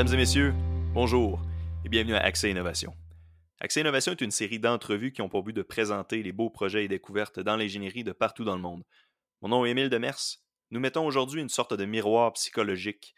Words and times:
Mesdames 0.00 0.14
et 0.14 0.16
messieurs, 0.16 0.54
bonjour 0.94 1.42
et 1.84 1.90
bienvenue 1.90 2.14
à 2.14 2.20
Accès 2.20 2.50
Innovation. 2.50 2.96
Accès 3.60 3.82
Innovation 3.82 4.12
est 4.12 4.22
une 4.22 4.30
série 4.30 4.58
d'entrevues 4.58 5.12
qui 5.12 5.20
ont 5.20 5.28
pour 5.28 5.42
but 5.42 5.52
de 5.52 5.60
présenter 5.60 6.22
les 6.22 6.32
beaux 6.32 6.48
projets 6.48 6.86
et 6.86 6.88
découvertes 6.88 7.38
dans 7.38 7.58
l'ingénierie 7.58 8.02
de 8.02 8.12
partout 8.12 8.44
dans 8.44 8.56
le 8.56 8.62
monde. 8.62 8.82
Mon 9.42 9.50
nom 9.50 9.66
est 9.66 9.72
Émile 9.72 9.90
Demers. 9.90 10.38
Nous 10.70 10.80
mettons 10.80 11.04
aujourd'hui 11.04 11.42
une 11.42 11.50
sorte 11.50 11.74
de 11.74 11.84
miroir 11.84 12.32
psychologique 12.32 13.14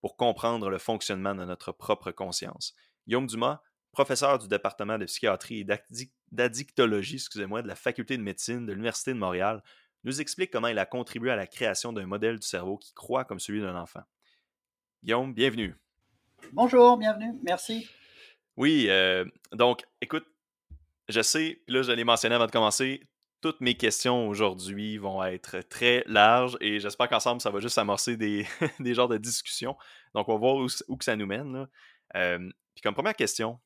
pour 0.00 0.16
comprendre 0.16 0.70
le 0.70 0.78
fonctionnement 0.78 1.34
de 1.34 1.44
notre 1.44 1.70
propre 1.70 2.12
conscience. 2.12 2.72
Guillaume 3.06 3.26
Dumas, 3.26 3.60
professeur 3.90 4.38
du 4.38 4.48
département 4.48 4.96
de 4.96 5.04
psychiatrie 5.04 5.60
et 5.60 5.66
d'addictologie 6.30 7.16
excusez-moi, 7.16 7.60
de 7.60 7.68
la 7.68 7.76
faculté 7.76 8.16
de 8.16 8.22
médecine 8.22 8.64
de 8.64 8.72
l'Université 8.72 9.12
de 9.12 9.18
Montréal, 9.18 9.62
nous 10.04 10.22
explique 10.22 10.50
comment 10.50 10.68
il 10.68 10.78
a 10.78 10.86
contribué 10.86 11.30
à 11.30 11.36
la 11.36 11.46
création 11.46 11.92
d'un 11.92 12.06
modèle 12.06 12.38
du 12.38 12.46
cerveau 12.46 12.78
qui 12.78 12.94
croit 12.94 13.26
comme 13.26 13.38
celui 13.38 13.60
d'un 13.60 13.76
enfant. 13.76 14.04
Guillaume, 15.02 15.34
bienvenue. 15.34 15.76
Bonjour, 16.52 16.96
bienvenue, 16.96 17.32
merci. 17.42 17.88
Oui, 18.56 18.86
euh, 18.88 19.24
donc, 19.52 19.84
écoute, 20.00 20.26
je 21.08 21.22
sais, 21.22 21.62
là, 21.68 21.82
je 21.82 21.92
l'ai 21.92 22.04
mentionné 22.04 22.34
avant 22.34 22.46
de 22.46 22.50
commencer, 22.50 23.02
toutes 23.40 23.60
mes 23.60 23.74
questions 23.74 24.28
aujourd'hui 24.28 24.98
vont 24.98 25.22
être 25.24 25.60
très 25.68 26.04
larges 26.06 26.56
et 26.60 26.78
j'espère 26.78 27.08
qu'ensemble, 27.08 27.40
ça 27.40 27.50
va 27.50 27.60
juste 27.60 27.78
amorcer 27.78 28.16
des, 28.16 28.46
des 28.80 28.94
genres 28.94 29.08
de 29.08 29.18
discussions. 29.18 29.76
Donc, 30.14 30.28
on 30.28 30.34
va 30.34 30.38
voir 30.38 30.56
où, 30.56 30.96
que 30.96 31.04
ça 31.04 31.16
nous 31.16 31.26
mène. 31.26 31.66
Euh, 32.16 32.38
puis 32.74 32.82
comme 32.82 32.94
première 32.94 33.16
question, 33.16 33.58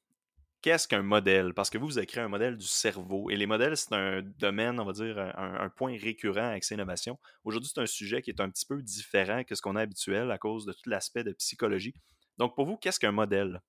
qu'est-ce 0.62 0.88
qu'un 0.88 1.02
modèle? 1.02 1.54
Parce 1.54 1.70
que 1.70 1.78
vous, 1.78 1.86
vous 1.86 1.98
avez 1.98 2.06
créé 2.06 2.22
un 2.22 2.28
modèle 2.28 2.56
du 2.56 2.66
cerveau. 2.66 3.30
Et 3.30 3.36
les 3.36 3.46
modèles, 3.46 3.76
c'est 3.76 3.92
un 3.92 4.22
domaine, 4.22 4.80
on 4.80 4.84
va 4.84 4.92
dire, 4.92 5.18
un, 5.18 5.68
point 5.68 5.96
récurrent 5.96 6.48
avec 6.48 6.64
ces 6.64 6.74
innovations. 6.74 7.18
Aujourd'hui, 7.44 7.70
c'est 7.72 7.80
un 7.80 7.86
sujet 7.86 8.22
qui 8.22 8.30
est 8.30 8.40
un 8.40 8.50
petit 8.50 8.66
peu 8.66 8.82
différent 8.82 9.44
que 9.44 9.54
ce 9.54 9.62
qu'on 9.62 9.76
a 9.76 9.82
habituel 9.82 10.30
à 10.30 10.38
cause 10.38 10.66
de 10.66 10.72
tout 10.72 10.88
l'aspect 10.88 11.22
de 11.22 11.32
psychologie. 11.32 11.94
Donc, 12.38 12.54
pour 12.54 12.66
vous, 12.66 12.76
qu'est-ce 12.76 13.00
qu'un 13.00 13.12
modèle? 13.12 13.60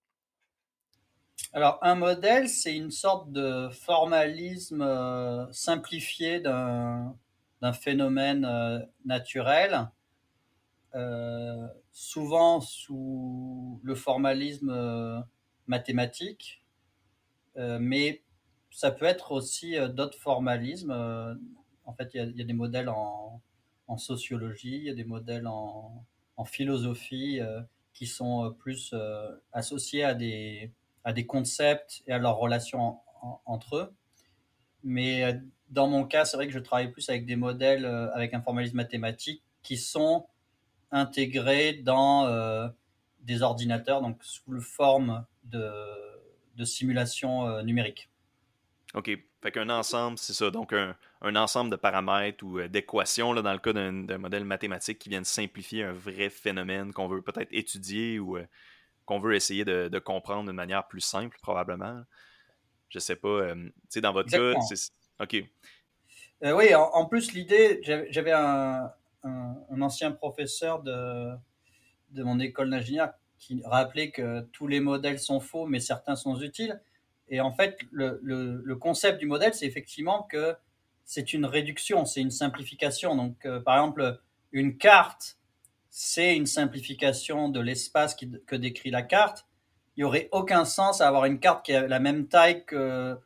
Alors, 1.54 1.80
un 1.82 1.96
modèle, 1.96 2.50
c'est 2.50 2.76
une 2.76 2.92
sorte 2.92 3.32
de 3.32 3.70
formalisme 3.70 4.82
euh, 4.82 5.52
simplifié 5.52 6.40
d'un 6.40 7.16
phénomène 7.74 8.46
euh, 8.46 8.80
naturel, 9.06 9.88
euh, 10.96 11.68
souvent 11.92 12.60
sous 12.60 13.80
le 13.84 13.96
formalisme 13.96 15.26
mathématique, 15.68 16.64
mais 17.56 18.22
ça 18.70 18.92
peut 18.92 19.06
être 19.06 19.32
aussi 19.32 19.76
d'autres 19.90 20.20
formalismes. 20.20 20.92
en 21.86 21.94
fait, 21.94 22.12
il 22.14 22.38
y, 22.38 22.42
a 22.42 22.46
des 22.46 22.54
modèles 22.54 22.90
en, 22.90 23.42
sociologie, 23.98 24.78
il 24.78 24.84
y 24.84 24.90
a 24.90 24.94
des 24.94 25.06
modèles 25.06 25.48
en, 25.48 26.04
en 26.36 26.46
philosophie 26.46 27.40
qui 27.98 28.06
sont 28.06 28.56
plus 28.60 28.94
associés 29.52 30.04
à 30.04 30.14
des 30.14 31.26
concepts 31.26 32.04
et 32.06 32.14
à 32.14 32.20
leurs 32.20 32.38
relations 32.38 33.00
entre 33.46 33.78
eux. 33.78 33.94
Mais 34.84 35.24
euh, 35.24 35.34
dans 35.70 35.88
mon 35.88 36.06
cas, 36.06 36.26
c'est 36.26 36.38
vrai 36.38 36.48
que 36.48 36.54
je 36.54 36.60
travaille 36.60 36.92
plus 36.92 37.10
avec 37.10 37.26
des 37.26 37.36
modèles 37.36 37.86
euh, 37.86 38.14
avec 38.14 38.34
un 38.34 38.42
formalisme 38.42 38.78
mathématique 38.78 39.44
qui 39.64 39.78
sont 39.78 40.28
intégrés 40.92 41.74
dans 41.74 42.26
euh, 42.26 42.70
des 43.22 43.42
ordinateurs, 43.42 44.02
donc 44.02 44.18
sous 44.24 44.62
forme 44.62 45.26
de, 45.44 45.70
de 46.56 46.64
simulation 46.64 47.62
numérique. 47.64 48.10
OK. 48.94 49.12
Fait 49.42 49.52
qu'un 49.52 49.70
ensemble, 49.70 50.18
c'est 50.18 50.34
ça. 50.34 50.50
Donc, 50.50 50.74
un, 50.74 50.96
un, 51.22 51.36
ensemble 51.36 51.70
de 51.70 51.76
paramètres 51.76 52.44
ou 52.44 52.62
d'équations, 52.68 53.34
dans 53.34 53.54
le 53.54 53.60
cas 53.60 53.74
d'un 53.74 54.18
modèle 54.18 54.46
mathématique 54.46 55.00
qui 55.00 55.10
viennent 55.10 55.26
simplifier 55.26 55.84
un 55.84 55.94
vrai 55.94 56.30
phénomène 56.30 56.94
qu'on 56.94 57.08
veut 57.08 57.22
peut-être 57.22 57.50
étudier 57.52 58.20
ou 58.20 58.38
qu'on 59.08 59.20
veut 59.20 59.36
essayer 59.36 59.66
de, 59.66 60.00
comprendre 60.00 60.48
de 60.48 60.52
manière 60.52 60.88
plus 60.88 61.02
simple, 61.02 61.38
probablement. 61.42 62.04
Je 62.90 63.00
sais 63.00 63.16
pas. 63.16 63.28
Euh, 63.28 63.56
tu 63.56 63.72
sais, 63.90 64.02
dans 64.02 64.14
votre 64.14 64.30
cas, 64.30 64.60
c'est. 64.62 64.92
OK. 65.20 65.44
Euh, 66.44 66.52
oui, 66.52 66.76
en, 66.76 67.06
plus, 67.06 67.34
l'idée, 67.34 67.82
j'avais 67.84 68.32
un, 68.32 68.92
ancien 69.82 70.12
professeur 70.12 70.84
de, 70.84 71.32
de 72.12 72.24
mon 72.24 72.40
école 72.40 72.70
d'ingénieur 72.70 73.14
qui 73.40 73.62
rappelait 73.66 74.12
que 74.12 74.42
tous 74.52 74.68
les 74.68 74.80
modèles 74.80 75.20
sont 75.20 75.40
faux, 75.40 75.66
mais 75.66 75.80
certains 75.80 76.16
sont 76.16 76.40
utiles. 76.40 76.80
Et 77.30 77.42
en 77.42 77.52
fait, 77.52 77.78
le, 77.92 78.76
concept 78.76 79.20
du 79.20 79.26
modèle, 79.26 79.54
c'est 79.54 79.66
effectivement 79.66 80.24
que 80.24 80.56
c'est 81.06 81.34
une 81.34 81.46
réduction, 81.46 82.06
c'est 82.06 82.22
une 82.22 82.32
simplification. 82.32 83.16
Donc, 83.16 83.46
euh, 83.46 83.60
par 83.60 83.78
exemple, 83.78 84.20
une 84.52 84.78
carte 84.78 85.38
c'est 85.90 86.36
une 86.36 86.46
simplification 86.46 87.50
de 87.50 87.60
l'espace 87.60 88.16
que 88.16 88.56
décrit 88.56 88.92
la 88.92 89.02
carte. 89.02 89.48
Il 89.96 90.02
n'y 90.02 90.04
aurait 90.04 90.30
aucun 90.32 90.64
sens 90.64 91.02
à 91.02 91.08
avoir 91.08 91.26
une 91.26 91.40
carte 91.40 91.66
qui 91.66 91.74
a 91.74 91.88
la 91.88 92.00
même 92.00 92.28
taille 92.28 92.66
que, 92.66 93.18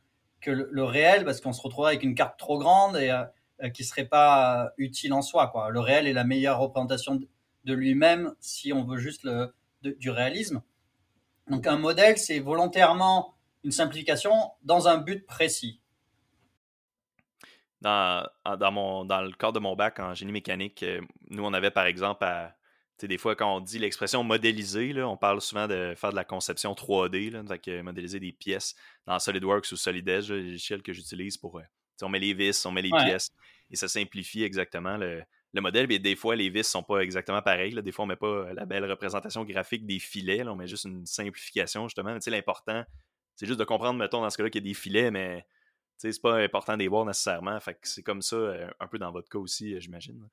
le, 0.45 0.83
réel, 0.85 1.25
parce 1.25 1.41
qu'on 1.41 1.51
se 1.51 1.61
retrouverait 1.61 1.91
avec 1.91 2.03
une 2.03 2.15
carte 2.15 2.39
trop 2.39 2.59
grande 2.59 2.95
et 2.95 3.09
euh, 3.09 3.69
qui 3.71 3.81
ne 3.81 3.87
serait 3.87 4.05
pas 4.05 4.71
utile 4.77 5.11
en 5.11 5.21
soi. 5.21 5.51
Le 5.69 5.81
réel 5.81 6.07
est 6.07 6.13
la 6.13 6.23
meilleure 6.23 6.59
représentation 6.59 7.19
de 7.65 7.73
lui-même 7.73 8.33
si 8.39 8.71
on 8.71 8.85
veut 8.85 8.97
juste 8.97 9.27
du 9.81 10.09
réalisme. 10.09 10.61
Donc 11.49 11.67
un 11.67 11.77
modèle, 11.77 12.17
c'est 12.17 12.39
volontairement 12.39 13.35
une 13.63 13.71
simplification 13.71 14.51
dans 14.63 14.87
un 14.87 14.97
but 14.97 15.25
précis. 15.25 15.81
Dans, 17.81 18.27
dans, 18.45 18.71
mon, 18.71 19.05
dans 19.05 19.21
le 19.21 19.31
cadre 19.31 19.53
de 19.53 19.59
mon 19.59 19.75
bac 19.75 19.99
en 19.99 20.13
génie 20.13 20.31
mécanique, 20.31 20.83
euh, 20.83 21.01
nous, 21.29 21.43
on 21.43 21.51
avait 21.51 21.71
par 21.71 21.85
exemple 21.85 22.23
à, 22.23 22.55
des 23.07 23.17
fois, 23.17 23.35
quand 23.35 23.55
on 23.55 23.59
dit 23.59 23.79
l'expression 23.79 24.23
modéliser, 24.23 24.93
là, 24.93 25.07
on 25.07 25.17
parle 25.17 25.41
souvent 25.41 25.67
de 25.67 25.93
faire 25.95 26.11
de 26.11 26.15
la 26.15 26.23
conception 26.23 26.73
3D, 26.73 27.31
là, 27.31 27.83
modéliser 27.83 28.19
des 28.19 28.31
pièces 28.31 28.75
dans 29.05 29.19
SolidWorks 29.19 29.71
ou 29.71 29.75
SolidEdge, 29.75 30.31
l'échelle 30.31 30.81
que 30.81 30.93
j'utilise 30.93 31.37
pour. 31.37 31.59
Euh, 31.59 31.63
on 32.03 32.09
met 32.09 32.19
les 32.19 32.33
vis, 32.33 32.65
on 32.65 32.71
met 32.71 32.81
les 32.81 32.89
pièces 32.89 33.29
et 33.69 33.75
ça 33.75 33.87
simplifie 33.87 34.43
exactement 34.43 34.97
le, 34.97 35.23
modèle. 35.55 35.87
Mais 35.87 35.99
des 35.99 36.15
fois, 36.15 36.35
les 36.35 36.49
vis 36.49 36.67
sont 36.67 36.81
pas 36.81 36.99
exactement 36.99 37.41
pareilles. 37.41 37.79
Des 37.81 37.91
fois, 37.91 38.05
on 38.05 38.07
met 38.07 38.15
pas 38.15 38.53
la 38.53 38.65
belle 38.65 38.89
représentation 38.89 39.43
graphique 39.43 39.85
des 39.85 39.99
filets. 39.99 40.43
on 40.47 40.55
met 40.55 40.67
juste 40.67 40.85
une 40.85 41.05
simplification, 41.05 41.87
justement. 41.87 42.13
Mais 42.13 42.31
l'important, 42.31 42.83
c'est 43.41 43.47
juste 43.47 43.59
de 43.59 43.65
comprendre, 43.65 43.97
mettons, 43.97 44.21
dans 44.21 44.29
ce 44.29 44.37
cas-là, 44.37 44.51
qu'il 44.51 44.61
y 44.61 44.67
a 44.67 44.69
des 44.69 44.75
filets, 44.75 45.09
mais 45.09 45.47
c'est 45.97 46.21
pas 46.21 46.37
important 46.37 46.77
des 46.77 46.87
voir 46.87 47.05
nécessairement. 47.05 47.59
Fait 47.59 47.73
que 47.73 47.87
c'est 47.87 48.03
comme 48.03 48.21
ça, 48.21 48.35
euh, 48.35 48.69
un 48.79 48.85
peu 48.85 48.99
dans 48.99 49.11
votre 49.11 49.29
cas 49.29 49.39
aussi, 49.39 49.73
euh, 49.73 49.79
j'imagine. 49.79 50.29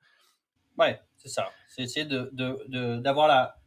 Ouais, 0.77 1.01
c'est 1.17 1.29
ça. 1.29 1.51
C'est 1.67 1.81
essayer 1.81 2.05
d'avoir 2.05 2.67
de, 2.67 3.01
de, 3.01 3.27
la, 3.27 3.57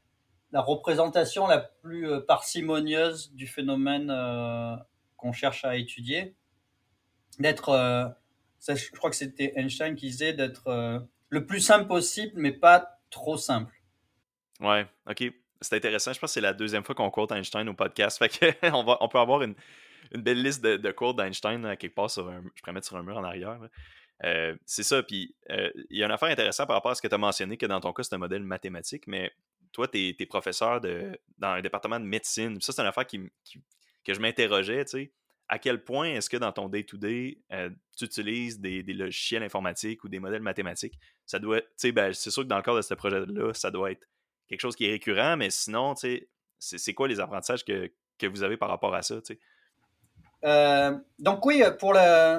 la 0.52 0.60
représentation 0.60 1.48
la 1.48 1.58
plus 1.58 2.08
euh, 2.08 2.20
parcimonieuse 2.20 3.32
du 3.32 3.48
phénomène 3.48 4.12
euh, 4.12 4.76
qu'on 5.16 5.32
cherche 5.32 5.64
à 5.64 5.74
étudier. 5.74 6.36
D'être, 7.40 7.70
euh, 7.70 8.08
je 8.68 8.92
crois 8.92 9.10
que 9.10 9.16
c'était 9.16 9.54
Einstein 9.56 9.96
qui 9.96 10.06
disait 10.06 10.34
d'être 10.34 11.08
le 11.30 11.46
plus 11.46 11.60
simple 11.60 11.88
possible, 11.88 12.34
mais 12.36 12.52
pas 12.52 13.00
trop 13.10 13.36
simple. 13.36 13.74
Ouais, 14.60 14.86
ok. 15.10 15.32
C'est 15.62 15.76
intéressant. 15.76 16.12
Je 16.12 16.18
pense 16.18 16.30
que 16.30 16.34
c'est 16.34 16.40
la 16.40 16.52
deuxième 16.52 16.84
fois 16.84 16.94
qu'on 16.94 17.10
quote 17.10 17.32
Einstein 17.32 17.68
au 17.68 17.74
podcast. 17.74 18.18
Fait 18.18 18.28
que 18.28 18.66
on, 18.74 18.84
va, 18.84 18.98
on 19.00 19.08
peut 19.08 19.18
avoir 19.18 19.42
une, 19.42 19.54
une 20.12 20.22
belle 20.22 20.42
liste 20.42 20.62
de, 20.62 20.76
de 20.76 21.12
d'Einstein 21.16 21.76
quelque 21.76 21.94
part 21.94 22.10
sur 22.10 22.28
un, 22.28 22.42
je 22.54 22.60
pourrais 22.60 22.72
mettre 22.72 22.86
sur 22.86 22.96
un 22.96 23.02
mur 23.02 23.16
en 23.16 23.24
arrière. 23.24 23.58
Euh, 24.24 24.54
c'est 24.66 24.82
ça. 24.82 25.02
Puis 25.02 25.34
euh, 25.50 25.70
il 25.90 25.98
y 25.98 26.02
a 26.02 26.06
une 26.06 26.12
affaire 26.12 26.28
intéressante 26.28 26.66
par 26.66 26.76
rapport 26.76 26.92
à 26.92 26.94
ce 26.94 27.02
que 27.02 27.08
tu 27.08 27.14
as 27.14 27.18
mentionné, 27.18 27.56
que 27.56 27.66
dans 27.66 27.80
ton 27.80 27.92
cas, 27.92 28.02
c'est 28.02 28.14
un 28.14 28.18
modèle 28.18 28.42
mathématique, 28.42 29.06
mais 29.06 29.32
toi, 29.72 29.88
tu 29.88 30.14
es, 30.18 30.26
professeur 30.26 30.80
de, 30.80 31.18
dans 31.38 31.48
un 31.48 31.62
département 31.62 31.98
de 31.98 32.04
médecine. 32.04 32.60
Ça, 32.60 32.72
c'est 32.72 32.82
une 32.82 32.88
affaire 32.88 33.06
qui, 33.06 33.20
que 34.04 34.14
je 34.14 34.20
m'interrogeais, 34.20 34.84
tu 34.84 34.90
sais. 34.90 35.12
À 35.48 35.58
quel 35.58 35.84
point 35.84 36.06
est-ce 36.14 36.30
que 36.30 36.36
dans 36.38 36.52
ton 36.52 36.68
day-to-day, 36.68 37.38
euh, 37.52 37.68
tu 37.96 38.04
utilises 38.04 38.58
des, 38.60 38.82
logiciels 38.82 39.42
informatiques 39.42 40.02
ou 40.04 40.08
des 40.08 40.18
modèles 40.18 40.40
mathématiques? 40.40 40.98
Ça 41.26 41.38
doit, 41.38 41.60
tu 41.60 41.68
sais, 41.76 41.92
ben, 41.92 42.12
c'est 42.14 42.30
sûr 42.30 42.42
que 42.42 42.48
dans 42.48 42.56
le 42.56 42.62
cadre 42.62 42.78
de 42.78 42.82
ce 42.82 42.94
projet-là, 42.94 43.52
ça 43.52 43.70
doit 43.70 43.90
être 43.90 44.06
quelque 44.52 44.60
chose 44.60 44.76
qui 44.76 44.84
est 44.84 44.90
récurrent, 44.90 45.36
mais 45.38 45.48
sinon, 45.48 45.94
c'est 45.96 46.94
quoi 46.94 47.08
les 47.08 47.20
apprentissages 47.20 47.64
que, 47.64 47.90
vous 48.28 48.42
avez 48.44 48.56
par 48.56 48.68
rapport 48.68 48.94
à 48.94 49.02
ça? 49.02 49.16
Euh, 50.44 50.96
donc 51.18 51.44
oui, 51.46 51.62
pour 51.80 51.94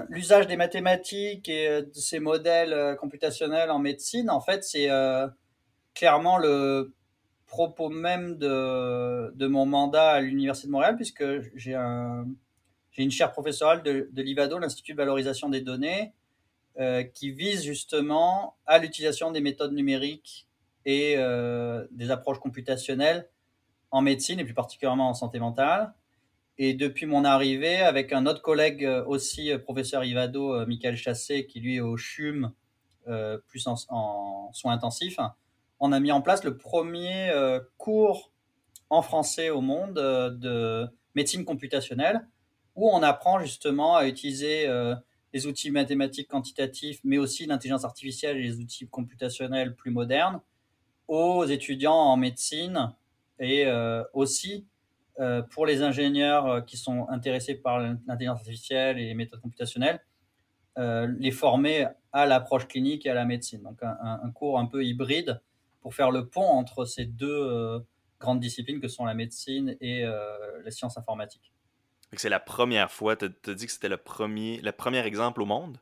l'usage 0.09 0.47
des 0.47 0.55
mathématiques 0.55 1.49
et 1.49 1.67
euh, 1.67 1.81
de 1.81 1.93
ces 1.93 2.19
modèles 2.19 2.71
euh, 2.71 2.95
computationnels 2.95 3.71
en 3.71 3.79
médecine, 3.79 4.29
en 4.29 4.39
fait, 4.39 4.63
c'est 4.63 4.89
clairement 5.95 6.37
le 6.37 6.93
propos 7.47 7.89
même 7.89 8.37
de, 8.37 9.47
mon 9.47 9.65
mandat 9.65 10.11
à 10.11 10.21
l'Université 10.21 10.67
de 10.67 10.71
Montréal, 10.71 10.95
puisque 10.95 11.25
j'ai 11.55 11.73
un, 11.73 12.27
une 12.97 13.11
chaire 13.11 13.31
professorale 13.31 13.81
de 13.81 14.21
l'IVADO, 14.21 14.59
l'Institut 14.59 14.93
de 14.93 14.97
valorisation 14.97 15.49
des 15.49 15.61
données, 15.61 16.13
qui 17.15 17.31
vise 17.31 17.63
justement 17.63 18.55
à 18.67 18.77
l'utilisation 18.77 19.31
des 19.31 19.41
méthodes 19.41 19.73
numériques 19.73 20.47
et 20.85 21.15
des 21.91 22.11
approches 22.11 22.39
computationnelles 22.39 23.29
en 23.93 24.01
médecine 24.01 24.39
et 24.39 24.43
plus 24.43 24.55
particulièrement 24.55 25.09
en 25.09 25.13
santé 25.13 25.39
mentale. 25.39 25.93
Et 26.57 26.73
depuis 26.73 27.05
mon 27.05 27.25
arrivée, 27.25 27.77
avec 27.77 28.13
un 28.13 28.25
autre 28.25 28.41
collègue 28.41 28.85
euh, 28.85 29.03
aussi, 29.05 29.51
euh, 29.51 29.57
professeur 29.57 30.03
Ivado, 30.03 30.53
euh, 30.53 30.65
Michael 30.65 30.95
Chassé, 30.97 31.47
qui 31.47 31.59
lui 31.59 31.77
est 31.77 31.79
au 31.79 31.97
CHUM, 31.97 32.51
plus 33.47 33.67
en, 33.67 33.75
soins 34.53 34.71
intensifs, 34.71 35.19
on 35.81 35.91
a 35.91 35.99
mis 35.99 36.13
en 36.13 36.21
place 36.21 36.45
le 36.45 36.55
premier 36.55 37.33
cours 37.77 38.31
en 38.89 39.01
français 39.01 39.49
au 39.49 39.59
monde 39.59 39.95
de 39.95 40.87
médecine 41.13 41.43
computationnelle, 41.43 42.25
où 42.77 42.89
on 42.89 43.03
apprend 43.03 43.41
justement 43.41 43.97
à 43.97 44.07
utiliser 44.07 44.69
les 45.33 45.47
outils 45.47 45.69
mathématiques 45.69 46.29
quantitatifs, 46.29 47.01
mais 47.03 47.17
aussi 47.17 47.45
l'intelligence 47.45 47.83
artificielle 47.83 48.37
et 48.37 48.43
les 48.43 48.59
outils 48.59 48.87
computationnels 48.87 49.75
plus 49.75 49.91
modernes 49.91 50.39
aux 51.07 51.45
étudiants 51.45 51.93
en 51.93 52.17
médecine 52.17 52.93
et 53.39 53.67
aussi 54.13 54.65
pour 55.51 55.65
les 55.65 55.81
ingénieurs 55.81 56.65
qui 56.65 56.77
sont 56.77 57.07
intéressés 57.09 57.55
par 57.55 57.79
l'intelligence 57.79 58.39
artificielle 58.39 58.97
et 58.99 59.05
les 59.05 59.13
méthodes 59.13 59.41
computationnelles, 59.41 59.99
les 60.77 61.31
former 61.31 61.87
à 62.11 62.25
l'approche 62.25 62.67
clinique 62.67 63.05
et 63.05 63.09
à 63.09 63.13
la 63.13 63.25
médecine. 63.25 63.61
Donc 63.63 63.79
un, 63.81 64.31
cours 64.31 64.59
un 64.59 64.65
peu 64.65 64.83
hybride 64.83 65.41
pour 65.81 65.93
faire 65.93 66.11
le 66.11 66.27
pont 66.27 66.47
entre 66.47 66.85
ces 66.85 67.05
deux 67.05 67.83
grandes 68.19 68.39
disciplines 68.39 68.79
que 68.79 68.87
sont 68.87 69.05
la 69.05 69.13
médecine 69.13 69.75
et 69.81 70.05
les 70.63 70.71
sciences 70.71 70.97
informatiques. 70.97 71.53
C'est 72.15 72.29
la 72.29 72.39
première 72.39 72.91
fois, 72.91 73.15
tu 73.15 73.25
as 73.25 73.53
dit 73.53 73.65
que 73.65 73.71
c'était 73.71 73.89
le 73.89 73.97
premier, 73.97 74.61
le 74.61 74.71
premier 74.71 75.05
exemple 75.05 75.41
au 75.41 75.45
monde? 75.45 75.79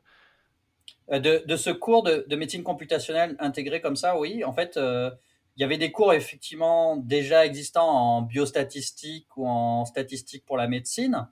De, 1.10 1.44
de 1.46 1.56
ce 1.56 1.70
cours 1.70 2.02
de, 2.02 2.24
de, 2.28 2.36
médecine 2.36 2.62
computationnelle 2.62 3.36
intégré 3.38 3.80
comme 3.80 3.96
ça, 3.96 4.18
oui. 4.18 4.44
En 4.44 4.52
fait, 4.52 4.78
il 5.56 5.60
y 5.60 5.64
avait 5.64 5.78
des 5.78 5.92
cours 5.92 6.14
effectivement 6.14 6.96
déjà 6.96 7.44
existants 7.44 7.88
en 7.88 8.22
biostatistique 8.22 9.36
ou 9.36 9.46
en 9.46 9.84
statistique 9.84 10.44
pour 10.46 10.56
la 10.56 10.66
médecine, 10.66 11.28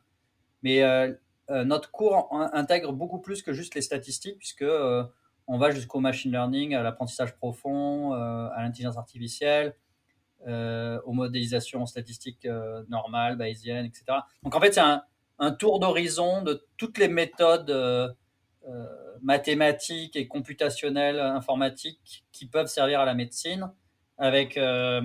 mais 0.62 0.82
euh, 0.82 1.12
euh, 1.50 1.64
notre 1.64 1.90
cours 1.90 2.28
intègre 2.52 2.92
beaucoup 2.92 3.20
plus 3.20 3.42
que 3.42 3.52
juste 3.52 3.74
les 3.74 3.80
statistiques, 3.80 4.38
puisque 4.38 4.62
euh, 4.62 5.04
on 5.46 5.58
va 5.58 5.70
jusqu'au 5.70 6.00
machine 6.00 6.30
learning, 6.30 6.74
à 6.74 6.82
l'apprentissage 6.82 7.34
profond, 7.36 8.12
à 8.12 8.62
l'intelligence 8.62 8.96
artificielle, 8.96 9.74
aux 10.46 11.12
modélisations 11.12 11.86
statistiques 11.86 12.46
normales, 12.88 13.36
bayésiennes, 13.36 13.84
etc. 13.84 14.18
Donc 14.44 14.54
en 14.54 14.60
fait, 14.60 14.72
c'est 14.72 14.80
un, 14.80 15.02
un, 15.40 15.50
tour 15.50 15.80
d'horizon 15.80 16.42
de 16.42 16.64
toutes 16.76 16.98
les 16.98 17.08
méthodes 17.08 18.14
mathématiques 19.22 20.16
et 20.16 20.28
computationnelles 20.28 21.20
informatiques 21.20 22.24
qui 22.32 22.46
peuvent 22.46 22.66
servir 22.66 23.00
à 23.00 23.04
la 23.04 23.14
médecine 23.14 23.70
avec 24.20 24.58
euh, 24.58 25.00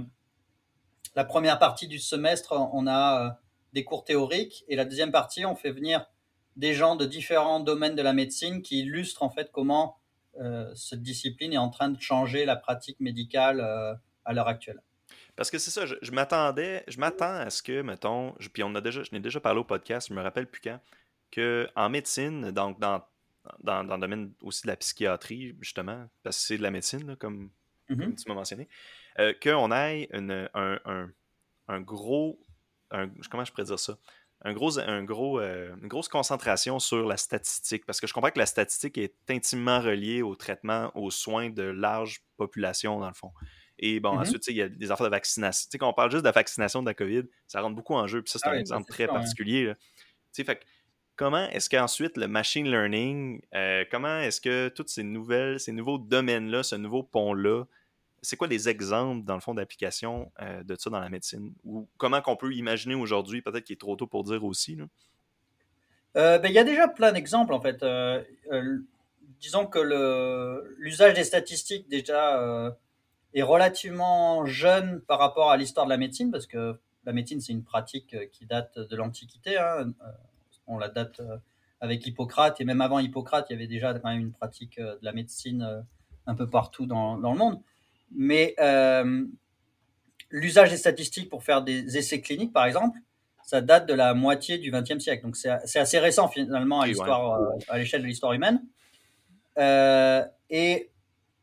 la 1.15 1.23
première 1.23 1.57
partie 1.57 1.87
du 1.87 1.99
semestre, 1.99 2.53
on 2.73 2.85
a 2.85 3.25
euh, 3.25 3.29
des 3.73 3.85
cours 3.85 4.03
théoriques 4.03 4.65
et 4.67 4.75
la 4.75 4.85
deuxième 4.85 5.11
partie, 5.11 5.45
on 5.45 5.55
fait 5.55 5.71
venir 5.71 6.05
des 6.57 6.73
gens 6.73 6.95
de 6.95 7.05
différents 7.05 7.61
domaines 7.61 7.95
de 7.95 8.01
la 8.01 8.13
médecine 8.13 8.61
qui 8.61 8.81
illustrent 8.81 9.23
en 9.23 9.29
fait 9.29 9.51
comment 9.51 9.97
euh, 10.39 10.69
cette 10.75 11.01
discipline 11.01 11.53
est 11.53 11.57
en 11.57 11.69
train 11.69 11.89
de 11.89 11.99
changer 11.99 12.45
la 12.45 12.57
pratique 12.57 12.99
médicale 12.99 13.61
à 14.25 14.33
l'heure 14.33 14.47
actuelle. 14.47 14.81
Parce 15.37 15.49
que 15.49 15.57
c'est 15.57 15.71
ça, 15.71 15.85
je, 15.85 16.11
m'attendais, 16.11 16.83
je 16.87 16.97
m'attends 16.97 17.35
à 17.35 17.49
ce 17.49 17.61
que, 17.61 17.81
mettons, 17.81 18.33
puis 18.53 18.63
on 18.63 18.73
a 18.75 18.81
déjà, 18.81 19.03
je 19.03 19.09
n'ai 19.11 19.19
déjà 19.19 19.39
parlé 19.39 19.59
au 19.59 19.65
podcast, 19.65 20.07
je 20.09 20.13
me 20.13 20.21
rappelle 20.21 20.47
plus 20.47 20.61
quand, 20.61 20.79
que 21.31 21.67
en 21.75 21.89
médecine, 21.89 22.51
donc 22.51 22.79
dans, 22.79 23.01
dans, 23.59 23.83
dans, 23.83 23.95
le 23.95 24.01
domaine 24.01 24.33
aussi 24.41 24.63
de 24.63 24.67
la 24.67 24.75
psychiatrie, 24.75 25.55
justement, 25.61 26.07
parce 26.23 26.37
que 26.37 26.43
c'est 26.43 26.57
de 26.57 26.63
la 26.63 26.71
médecine, 26.71 27.15
comme, 27.17 27.49
comme, 27.87 27.97
mm-hmm. 27.97 28.23
tu 28.23 28.29
m'as 28.29 28.35
mentionné, 28.35 28.67
euh, 29.19 29.33
qu'on 29.41 29.71
ait 29.71 30.09
un, 30.13 31.09
un, 31.67 31.81
gros. 31.81 32.39
comment 32.89 33.45
je 33.45 33.51
pourrais 33.51 33.65
dire 33.65 33.79
ça? 33.79 33.97
Un 34.41 34.53
gros, 34.53 34.77
un 34.77 35.03
gros, 35.03 35.39
euh, 35.39 35.75
une 35.81 35.87
grosse 35.87 36.07
concentration 36.07 36.79
sur 36.79 37.07
la 37.07 37.17
statistique, 37.17 37.85
parce 37.85 37.99
que 37.99 38.07
je 38.07 38.13
comprends 38.13 38.29
que 38.29 38.39
la 38.39 38.45
statistique 38.45 38.97
est 38.97 39.15
intimement 39.29 39.79
reliée 39.79 40.21
au 40.21 40.35
traitement, 40.35 40.91
aux 40.95 41.09
soins 41.09 41.49
de 41.49 41.63
large 41.63 42.23
population, 42.37 42.99
dans 42.99 43.07
le 43.07 43.13
fond. 43.13 43.31
Et 43.79 43.99
bon, 43.99 44.15
mm-hmm. 44.15 44.21
ensuite, 44.21 44.47
il 44.47 44.55
y 44.57 44.61
a 44.61 44.69
des 44.69 44.91
affaires 44.91 45.05
de 45.05 45.11
vaccination. 45.11 45.65
Tu 45.67 45.71
sais, 45.71 45.77
quand 45.77 45.89
on 45.89 45.93
parle 45.93 46.11
juste 46.11 46.23
de 46.23 46.27
la 46.27 46.33
vaccination 46.33 46.81
de 46.81 46.87
la 46.87 46.93
COVID, 46.93 47.23
ça 47.47 47.61
rentre 47.61 47.75
beaucoup 47.75 47.95
en 47.95 48.07
jeu. 48.07 48.21
Puis 48.21 48.31
ça, 48.31 48.39
c'est 48.39 48.49
ah 48.49 48.53
un 48.53 48.59
exemple 48.59 48.89
très 48.89 49.07
particulier. 49.07 49.73
Tu 49.75 49.83
sais, 50.31 50.43
fait 50.43 50.65
comment 51.15 51.49
est-ce 51.49 51.69
qu'ensuite 51.69 52.17
le 52.17 52.27
machine 52.27 52.69
learning, 52.69 53.41
euh, 53.53 53.85
comment 53.89 54.19
est-ce 54.19 54.41
que 54.41 54.69
toutes 54.69 54.89
ces 54.89 55.03
nouvelles, 55.03 55.59
ces 55.59 55.71
nouveaux 55.71 55.97
domaines-là, 55.97 56.63
ce 56.63 56.75
nouveau 56.75 57.03
pont-là, 57.03 57.65
c'est 58.21 58.37
quoi 58.37 58.47
les 58.47 58.69
exemples, 58.69 59.23
dans 59.25 59.35
le 59.35 59.39
fond, 59.39 59.53
d'application 59.53 60.31
euh, 60.41 60.63
de 60.63 60.75
ça 60.75 60.89
dans 60.89 60.99
la 60.99 61.09
médecine? 61.09 61.53
Ou 61.63 61.87
comment 61.97 62.21
qu'on 62.21 62.35
peut 62.35 62.53
imaginer 62.53 62.95
aujourd'hui, 62.95 63.41
peut-être 63.41 63.63
qu'il 63.63 63.75
est 63.75 63.79
trop 63.79 63.95
tôt 63.95 64.07
pour 64.07 64.23
dire 64.23 64.43
aussi? 64.43 64.77
Euh, 66.17 66.39
ben, 66.39 66.49
il 66.49 66.55
y 66.55 66.59
a 66.59 66.63
déjà 66.63 66.87
plein 66.87 67.11
d'exemples, 67.11 67.53
en 67.53 67.61
fait. 67.61 67.85
Disons 69.39 69.67
que 69.67 69.79
l'usage 70.77 71.13
des 71.13 71.23
statistiques, 71.23 71.87
déjà, 71.87 72.73
est 73.33 73.43
relativement 73.43 74.45
jeune 74.45 75.01
par 75.01 75.19
rapport 75.19 75.51
à 75.51 75.57
l'histoire 75.57 75.85
de 75.85 75.91
la 75.91 75.97
médecine, 75.97 76.31
parce 76.31 76.47
que 76.47 76.79
la 77.05 77.13
médecine, 77.13 77.41
c'est 77.41 77.53
une 77.53 77.63
pratique 77.63 78.15
qui 78.31 78.45
date 78.47 78.79
de 78.79 78.95
l'Antiquité. 78.95 79.59
Hein. 79.59 79.93
On 80.67 80.77
la 80.77 80.89
date 80.89 81.21
avec 81.81 82.05
Hippocrate, 82.07 82.59
et 82.61 82.65
même 82.65 82.81
avant 82.81 82.99
Hippocrate, 82.99 83.47
il 83.49 83.53
y 83.53 83.55
avait 83.55 83.67
déjà 83.67 83.93
quand 83.93 84.09
même 84.09 84.21
une 84.21 84.31
pratique 84.31 84.79
de 84.79 84.99
la 85.01 85.11
médecine 85.11 85.83
un 86.27 86.35
peu 86.35 86.49
partout 86.49 86.85
dans, 86.85 87.17
dans 87.17 87.31
le 87.31 87.37
monde. 87.37 87.61
Mais 88.11 88.55
euh, 88.59 89.25
l'usage 90.29 90.69
des 90.69 90.77
statistiques 90.77 91.29
pour 91.29 91.43
faire 91.43 91.61
des 91.61 91.97
essais 91.97 92.21
cliniques, 92.21 92.53
par 92.53 92.65
exemple, 92.65 92.99
ça 93.43 93.61
date 93.61 93.87
de 93.87 93.93
la 93.93 94.13
moitié 94.13 94.57
du 94.57 94.71
XXe 94.71 94.99
siècle. 94.99 95.23
Donc 95.23 95.35
c'est 95.35 95.49
assez 95.49 95.99
récent 95.99 96.27
finalement 96.27 96.81
à 96.81 96.87
euh, 96.87 97.77
l'échelle 97.77 98.01
de 98.01 98.07
l'histoire 98.07 98.33
humaine. 98.33 98.61
Euh, 99.57 100.25
et 100.49 100.89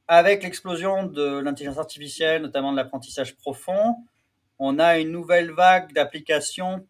avec 0.09 0.43
l'explosion 0.43 1.05
de 1.05 1.39
l'intelligence 1.39 1.79
artificielle, 1.79 2.43
notamment 2.43 2.73
de 2.73 2.77
l'apprentissage 2.77 3.37
profond, 3.37 3.97
on 4.59 4.79
a 4.79 4.99
une 4.99 5.11
nouvelle 5.11 5.53
vague 5.53 5.93
d'applications 5.93 6.87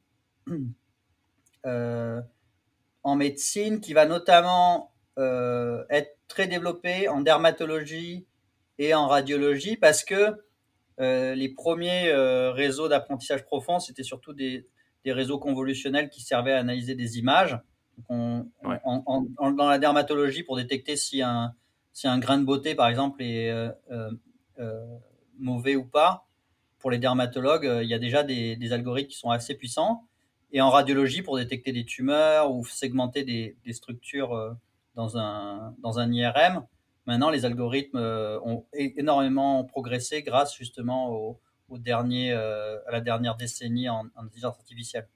en 1.64 3.16
médecine 3.16 3.80
qui 3.80 3.92
va 3.92 4.06
notamment 4.06 4.92
être 5.16 6.16
très 6.28 6.46
développée 6.46 7.08
en 7.08 7.20
dermatologie, 7.20 8.26
et 8.78 8.94
en 8.94 9.06
radiologie 9.06 9.76
parce 9.76 10.04
que 10.04 10.42
euh, 11.00 11.34
les 11.34 11.48
premiers 11.48 12.08
euh, 12.08 12.52
réseaux 12.52 12.88
d'apprentissage 12.88 13.44
profond, 13.44 13.78
c'était 13.78 14.02
surtout 14.02 14.32
des, 14.32 14.68
des, 15.04 15.12
réseaux 15.12 15.38
convolutionnels 15.38 16.10
qui 16.10 16.20
servaient 16.20 16.52
à 16.52 16.58
analyser 16.58 16.94
des 16.94 17.18
images. 17.18 17.58
dans 18.08 18.48
la 19.68 19.78
dermatologie, 19.78 20.42
pour 20.42 20.56
détecter 20.56 20.96
si 20.96 21.22
un, 21.22 21.54
si 21.92 22.08
un 22.08 22.18
grain 22.18 22.38
de 22.38 22.44
beauté, 22.44 22.74
par 22.74 22.88
exemple, 22.88 23.22
est 23.22 23.50
euh, 23.50 24.96
mauvais 25.38 25.76
ou 25.76 25.84
pas, 25.84 26.26
pour 26.78 26.90
les 26.90 26.98
dermatologues, 26.98 27.70
il 27.82 27.88
y 27.88 27.94
a 27.94 27.98
déjà 27.98 28.22
des, 28.22 28.56
des, 28.56 28.72
algorithmes 28.72 29.08
qui 29.08 29.18
sont 29.18 29.30
assez 29.30 29.54
puissants. 29.54 30.06
Et 30.52 30.60
en 30.60 30.70
radiologie, 30.70 31.22
pour 31.22 31.36
détecter 31.36 31.72
des 31.72 31.84
tumeurs 31.84 32.52
ou 32.52 32.64
segmenter 32.64 33.24
des, 33.24 33.72
structures 33.72 34.54
dans, 34.94 35.16
un, 35.16 35.74
dans 35.82 35.98
un 35.98 36.12
IRM, 36.12 36.66
Maintenant, 37.06 37.30
les 37.30 37.44
algorithmes 37.44 37.98
euh, 37.98 38.38
ont 38.44 38.64
énormément 38.72 39.64
progressé 39.64 40.22
grâce 40.22 40.56
justement 40.56 41.10
au, 41.10 41.40
dernier, 41.78 42.32
euh, 42.32 42.78
à 42.86 42.92
la 42.92 43.00
dernière 43.00 43.34
décennie 43.34 43.88
en, 43.88 44.04
intelligence 44.16 44.56
artificielle. 44.58 45.08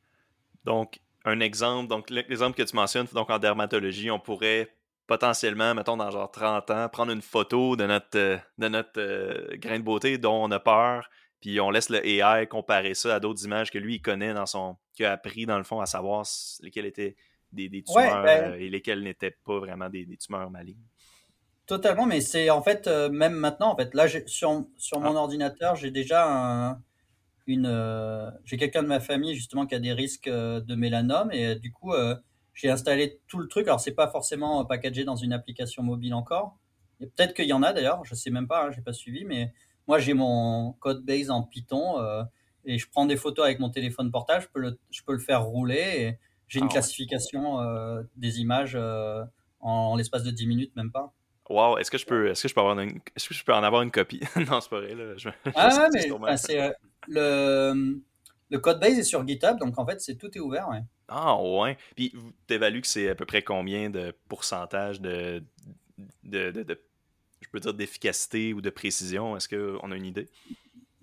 Donc, 0.65 1.01
un 1.25 1.39
exemple, 1.41 1.89
donc 1.89 2.11
l'exemple 2.11 2.57
que 2.57 2.63
tu 2.63 2.75
mentionnes, 2.75 3.07
donc 3.13 3.31
en 3.31 3.39
dermatologie, 3.39 4.11
on 4.11 4.19
pourrait 4.19 4.73
potentiellement, 5.07 5.75
mettons, 5.75 5.97
dans 5.97 6.11
genre 6.11 6.31
30 6.31 6.71
ans, 6.71 6.89
prendre 6.89 7.13
une 7.13 7.23
photo 7.23 7.77
de 7.77 7.87
notre, 7.87 8.19
euh, 8.19 8.39
de 8.59 8.69
notre 8.69 9.55
grain 9.57 9.79
de 9.79 9.85
beauté 9.85 10.19
dont 10.19 10.45
on 10.45 10.51
a 10.51 10.59
peur, 10.59 11.09
puis 11.47 11.61
on 11.61 11.71
laisse 11.71 11.91
le 11.91 12.05
AI 12.05 12.49
comparer 12.49 12.95
ça 12.95 13.15
à 13.15 13.21
d'autres 13.21 13.45
images 13.45 13.71
que 13.71 13.79
lui, 13.79 13.95
il 13.95 14.01
connaît 14.01 14.35
dans 14.35 14.47
son... 14.47 14.77
qu'il 14.95 15.07
a 15.07 15.13
appris, 15.13 15.47
dans 15.47 15.59
le 15.59 15.63
fond, 15.63 15.81
à 15.81 15.87
savoir 15.87 16.27
lesquelles 16.61 16.87
étaient 16.87 17.15
des, 17.53 17.85
tumeurs 17.85 18.25
ben 18.25 18.55
et 18.55 18.69
lesquelles 18.69 19.01
n'étaient 19.05 19.37
pas 19.45 19.61
vraiment 19.61 19.89
des, 19.89 20.05
des 20.05 20.17
tumeurs 20.17 20.51
malignes. 20.51 20.83
Totalement, 21.69 22.05
mais 22.05 22.21
c'est 22.21 22.51
en 22.51 22.63
fait, 22.63 22.89
euh, 22.89 23.11
même 23.11 23.35
maintenant, 23.35 23.71
en 23.71 23.77
fait, 23.77 23.95
là, 23.95 24.09
sur, 24.27 24.65
sur 24.77 24.99
mon 24.99 25.17
ah. 25.17 25.21
ordinateur, 25.21 25.77
j'ai 25.77 25.93
déjà 25.93 26.81
une, 27.47 27.67
euh, 27.67 28.29
j'ai 28.45 28.57
quelqu'un 28.57 28.83
de 28.83 28.89
ma 28.89 28.99
famille 28.99 29.37
justement 29.37 29.67
qui 29.67 29.77
a 29.77 29.79
des 29.79 29.93
risques 29.93 30.27
euh, 30.27 30.61
de 30.61 30.75
mélanome 30.75 31.31
et 31.31 31.55
du 31.55 31.71
coup, 31.71 31.93
j'ai 32.55 32.71
installé 32.71 33.21
tout 33.29 33.39
le 33.39 33.47
truc. 33.47 33.69
Alors, 33.69 33.79
c'est 33.79 33.95
pas 33.95 34.09
forcément 34.09 34.65
packagé 34.65 35.05
dans 35.05 35.15
une 35.15 35.33
application 35.33 35.85
mobile 35.85 36.15
encore. 36.15 36.59
Peut-être 36.99 37.35
qu'il 37.35 37.47
y 37.47 37.53
en 37.53 37.63
a 37.63 37.73
d'ailleurs, 37.73 38.05
je 38.05 38.17
sais 38.17 38.31
même 38.31 38.49
pas, 38.49 38.65
hein, 38.65 38.71
j'ai 38.75 38.83
pas 38.83 38.93
suivi, 38.93 39.25
mais 39.25 39.53
moi, 39.87 39.99
j'ai 39.99 40.15
mon 40.15 40.73
code 40.75 41.05
base 41.05 41.31
en 41.31 41.43
Python 41.43 41.97
et 42.65 42.79
je 42.79 42.89
prends 42.91 43.07
des 43.07 43.17
photos 43.17 43.45
avec 43.45 43.59
mon 43.61 43.71
téléphone 43.71 44.11
portable, 44.11 44.43
je 44.43 44.49
peux 44.49 44.61
le, 44.61 44.79
je 44.91 45.03
peux 45.03 45.13
le 45.13 45.19
faire 45.19 45.45
rouler 45.45 45.77
et 45.77 46.19
j'ai 46.49 46.59
une 46.59 46.67
ah 46.67 46.73
classification 46.73 47.59
des 48.17 48.41
images 48.41 48.77
en 49.61 49.97
l'espace 49.97 50.23
de 50.23 50.31
10 50.31 50.47
minutes, 50.47 50.77
même 50.77 50.91
pas. 50.91 51.13
Wow, 51.49 51.79
est-ce 51.79 51.91
que 51.91 51.99
je 51.99 52.07
peux 52.07 52.29
est-ce 52.29 52.43
que 52.43 52.49
je 52.49 52.55
peux 52.55 52.61
avoir 52.61 52.79
une 52.79 53.01
est-ce 53.15 53.29
que 53.29 53.35
je 53.35 53.45
peux 53.45 53.55
en 53.55 53.63
avoir 53.63 53.83
une 53.83 53.91
copie? 53.91 54.21
Non, 54.51 54.61
c'est 54.61 54.71
pas 54.71 54.81
vrai 54.81 54.95
là. 54.95 55.15
ah 55.55 55.89
mais 55.93 56.37
c'est 56.37 56.61
euh, 56.61 56.73
le 57.07 58.01
le 58.51 58.59
code 58.59 58.81
base 58.81 58.99
est 58.99 59.05
sur 59.05 59.27
GitHub, 59.27 59.59
donc 59.59 59.79
en 59.79 59.87
fait 59.87 60.01
c'est 60.01 60.17
tout 60.17 60.31
est 60.37 60.41
ouvert, 60.41 60.69
ouais. 60.69 60.83
Ah 61.09 61.41
ouais. 61.41 61.77
Puis 61.95 62.13
tu 62.49 62.55
évalues 62.55 62.81
que 62.81 62.89
c'est 62.89 63.09
à 63.09 63.15
peu 63.15 63.27
près 63.27 63.43
combien 63.43 63.91
de 63.91 64.13
pourcentage 64.29 65.01
de 65.01 65.43
de, 66.25 66.51
de, 66.51 66.81
je 67.57 67.61
peux 67.63 67.71
dire 67.71 67.75
d'efficacité 67.75 68.53
ou 68.53 68.61
de 68.61 68.71
précision? 68.71 69.37
Est-ce 69.37 69.49
qu'on 69.49 69.91
a 69.91 69.97
une 69.97 70.05
idée? 70.05 70.29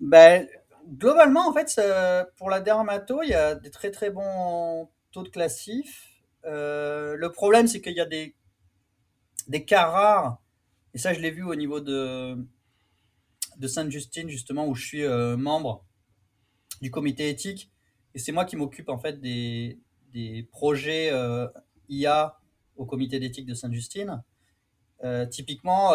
Ben 0.00 0.46
globalement, 0.86 1.48
en 1.48 1.52
fait, 1.52 1.80
pour 2.36 2.50
la 2.50 2.60
dermato, 2.60 3.22
il 3.22 3.30
y 3.30 3.34
a 3.34 3.54
des 3.54 3.70
très 3.70 3.90
très 3.90 4.10
bons 4.10 4.88
taux 5.10 5.22
de 5.22 5.28
classif. 5.28 6.10
Euh, 6.44 7.16
le 7.16 7.32
problème, 7.32 7.66
c'est 7.66 7.80
qu'il 7.80 7.94
y 7.94 8.00
a 8.00 8.06
des, 8.06 8.34
des 9.48 9.64
cas 9.64 9.86
rares, 9.86 10.42
et 10.92 10.98
ça, 10.98 11.12
je 11.12 11.20
l'ai 11.20 11.30
vu 11.30 11.42
au 11.42 11.54
niveau 11.54 11.80
de, 11.80 12.36
de 13.56 13.66
Sainte-Justine, 13.66 14.28
justement, 14.28 14.68
où 14.68 14.74
je 14.74 14.86
suis 14.86 15.04
euh, 15.04 15.36
membre 15.36 15.84
du 16.82 16.90
comité 16.90 17.30
éthique. 17.30 17.70
Et 18.14 18.18
c'est 18.18 18.30
moi 18.30 18.44
qui 18.44 18.56
m'occupe, 18.56 18.90
en 18.90 18.98
fait, 18.98 19.20
des, 19.20 19.80
des 20.12 20.46
projets 20.52 21.10
euh, 21.12 21.48
IA 21.88 22.38
au 22.76 22.84
comité 22.84 23.18
d'éthique 23.18 23.46
de 23.46 23.54
Sainte-Justine. 23.54 24.22
Typiquement, 25.30 25.92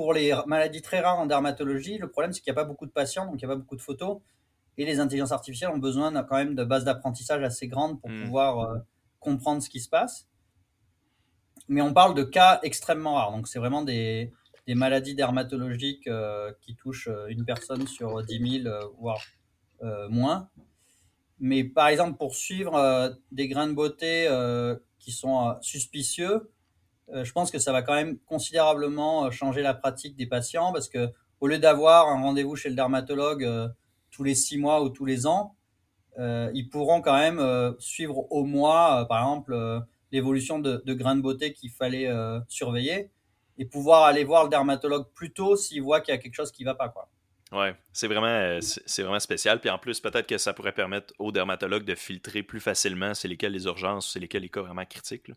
pour 0.00 0.14
les 0.14 0.34
maladies 0.46 0.80
très 0.80 1.00
rares 1.00 1.18
en 1.18 1.26
dermatologie, 1.26 1.98
le 1.98 2.08
problème, 2.08 2.32
c'est 2.32 2.40
qu'il 2.40 2.50
n'y 2.50 2.58
a 2.58 2.62
pas 2.62 2.66
beaucoup 2.66 2.86
de 2.86 2.90
patients, 2.90 3.26
donc 3.26 3.34
il 3.34 3.46
n'y 3.46 3.52
a 3.52 3.54
pas 3.54 3.60
beaucoup 3.60 3.76
de 3.76 3.82
photos. 3.82 4.20
Et 4.78 4.86
les 4.86 4.98
intelligences 4.98 5.32
artificielles 5.32 5.68
ont 5.68 5.78
besoin 5.78 6.10
quand 6.24 6.36
même 6.36 6.54
de 6.54 6.64
bases 6.64 6.84
d'apprentissage 6.84 7.42
assez 7.42 7.68
grandes 7.68 8.00
pour 8.00 8.08
hmm. 8.08 8.24
pouvoir 8.24 8.60
euh, 8.60 8.78
comprendre 9.18 9.62
ce 9.62 9.68
qui 9.68 9.78
se 9.78 9.90
passe. 9.90 10.26
Mais 11.68 11.82
on 11.82 11.92
parle 11.92 12.14
de 12.14 12.22
cas 12.22 12.60
extrêmement 12.62 13.16
rares. 13.16 13.32
Donc, 13.32 13.46
c'est 13.46 13.58
vraiment 13.58 13.82
des, 13.82 14.32
des, 14.66 14.74
maladies 14.74 15.14
dermatologiques 15.14 16.06
euh, 16.06 16.50
qui 16.62 16.76
touchent 16.76 17.08
euh, 17.08 17.26
une 17.28 17.44
personne 17.44 17.86
sur 17.86 18.22
10 18.22 18.62
000, 18.62 18.74
voire 18.98 19.20
moins. 20.08 20.48
Mais 21.38 21.64
par 21.64 21.88
exemple, 21.88 22.16
pour 22.16 22.34
suivre 22.34 23.18
des 23.32 23.48
grains 23.48 23.66
de 23.66 23.72
beauté 23.72 24.28
qui 24.98 25.10
sont 25.10 25.56
suspicieux, 25.62 26.34
euh, 26.34 26.59
je 27.12 27.32
pense 27.32 27.50
que 27.50 27.58
ça 27.58 27.72
va 27.72 27.82
quand 27.82 27.94
même 27.94 28.18
considérablement 28.20 29.26
euh, 29.26 29.30
changer 29.30 29.62
la 29.62 29.74
pratique 29.74 30.16
des 30.16 30.26
patients 30.26 30.72
parce 30.72 30.88
que 30.88 31.08
au 31.40 31.46
lieu 31.46 31.58
d'avoir 31.58 32.08
un 32.08 32.20
rendez-vous 32.20 32.56
chez 32.56 32.68
le 32.68 32.74
dermatologue 32.74 33.44
euh, 33.44 33.68
tous 34.10 34.24
les 34.24 34.34
six 34.34 34.58
mois 34.58 34.82
ou 34.82 34.90
tous 34.90 35.04
les 35.04 35.26
ans, 35.26 35.56
ils 36.18 36.68
pourront 36.70 37.00
quand 37.00 37.16
même 37.16 37.40
suivre 37.78 38.30
au 38.30 38.44
mois, 38.44 39.06
par 39.08 39.20
exemple, 39.20 39.56
l'évolution 40.12 40.58
de, 40.58 40.82
grains 40.92 41.16
de 41.16 41.22
beauté 41.22 41.54
qu'il 41.54 41.70
fallait 41.70 42.10
surveiller 42.46 43.10
et 43.56 43.64
pouvoir 43.64 44.02
aller 44.02 44.24
voir 44.24 44.42
le 44.44 44.50
dermatologue 44.50 45.06
plus 45.14 45.32
tôt 45.32 45.56
s'il 45.56 45.80
voit 45.82 46.02
qu'il 46.02 46.12
y 46.12 46.18
a 46.18 46.20
quelque 46.20 46.34
chose 46.34 46.52
qui 46.52 46.64
ne 46.64 46.70
va 46.70 46.74
pas. 46.74 46.90
Quoi. 46.90 47.08
Ouais, 47.52 47.74
c'est 47.92 48.06
vraiment, 48.06 48.58
c'est 48.60 49.02
vraiment 49.02 49.18
spécial. 49.18 49.60
Puis 49.60 49.70
en 49.70 49.78
plus, 49.78 49.98
peut-être 50.00 50.26
que 50.26 50.38
ça 50.38 50.52
pourrait 50.52 50.72
permettre 50.72 51.12
aux 51.18 51.32
dermatologues 51.32 51.84
de 51.84 51.94
filtrer 51.94 52.42
plus 52.42 52.60
facilement 52.60 53.14
c'est 53.14 53.28
lesquels 53.28 53.52
les 53.52 53.64
urgences, 53.64 54.12
c'est 54.12 54.20
lesquels 54.20 54.42
les 54.42 54.48
cas 54.48 54.62
vraiment 54.62 54.84
critiques. 54.84 55.30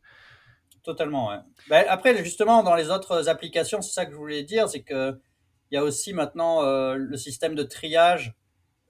Totalement. 0.83 1.31
Ben, 1.69 1.85
après, 1.87 2.23
justement, 2.23 2.61
dans 2.61 2.75
les 2.75 2.89
autres 2.89 3.29
applications, 3.29 3.81
c'est 3.81 3.93
ça 3.93 4.05
que 4.05 4.11
je 4.11 4.17
voulais 4.17 4.43
dire, 4.43 4.67
c'est 4.67 4.83
que 4.83 5.17
il 5.73 5.75
y 5.75 5.79
a 5.79 5.83
aussi 5.83 6.13
maintenant 6.13 6.63
euh, 6.63 6.93
le 6.95 7.17
système 7.17 7.55
de 7.55 7.63
triage 7.63 8.35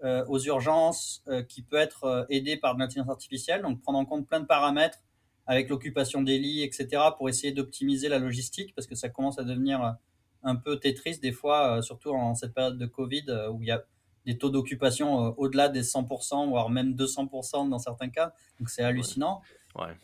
euh, 0.03 0.25
aux 0.27 0.39
urgences 0.39 1.23
euh, 1.29 1.41
qui 1.41 1.61
peut 1.61 1.77
être 1.77 2.25
aidé 2.29 2.57
par 2.57 2.77
l'intelligence 2.77 3.09
artificielle, 3.09 3.61
donc 3.61 3.81
prendre 3.81 3.99
en 3.99 4.03
compte 4.03 4.27
plein 4.27 4.41
de 4.41 4.45
paramètres 4.45 4.99
avec 5.47 5.69
l'occupation 5.69 6.21
des 6.21 6.37
lits, 6.39 6.61
etc., 6.61 7.01
pour 7.17 7.29
essayer 7.29 7.53
d'optimiser 7.53 8.09
la 8.09 8.19
logistique, 8.19 8.75
parce 8.75 8.85
que 8.85 8.95
ça 8.95 9.07
commence 9.07 9.39
à 9.39 9.43
devenir 9.43 9.95
un 10.43 10.55
peu 10.57 10.77
tétrice 10.77 11.21
des 11.21 11.31
fois, 11.31 11.81
surtout 11.81 12.11
en 12.11 12.35
cette 12.35 12.53
période 12.53 12.77
de 12.77 12.85
Covid, 12.85 13.25
où 13.51 13.61
il 13.61 13.67
y 13.67 13.71
a 13.71 13.83
des 14.25 14.37
taux 14.37 14.49
d'occupation 14.49 15.33
au-delà 15.37 15.67
des 15.69 15.83
100%, 15.83 16.49
voire 16.49 16.69
même 16.69 16.95
200% 16.95 17.69
dans 17.69 17.79
certains 17.79 18.09
cas, 18.09 18.33
donc 18.59 18.69
c'est 18.69 18.83
hallucinant. 18.83 19.41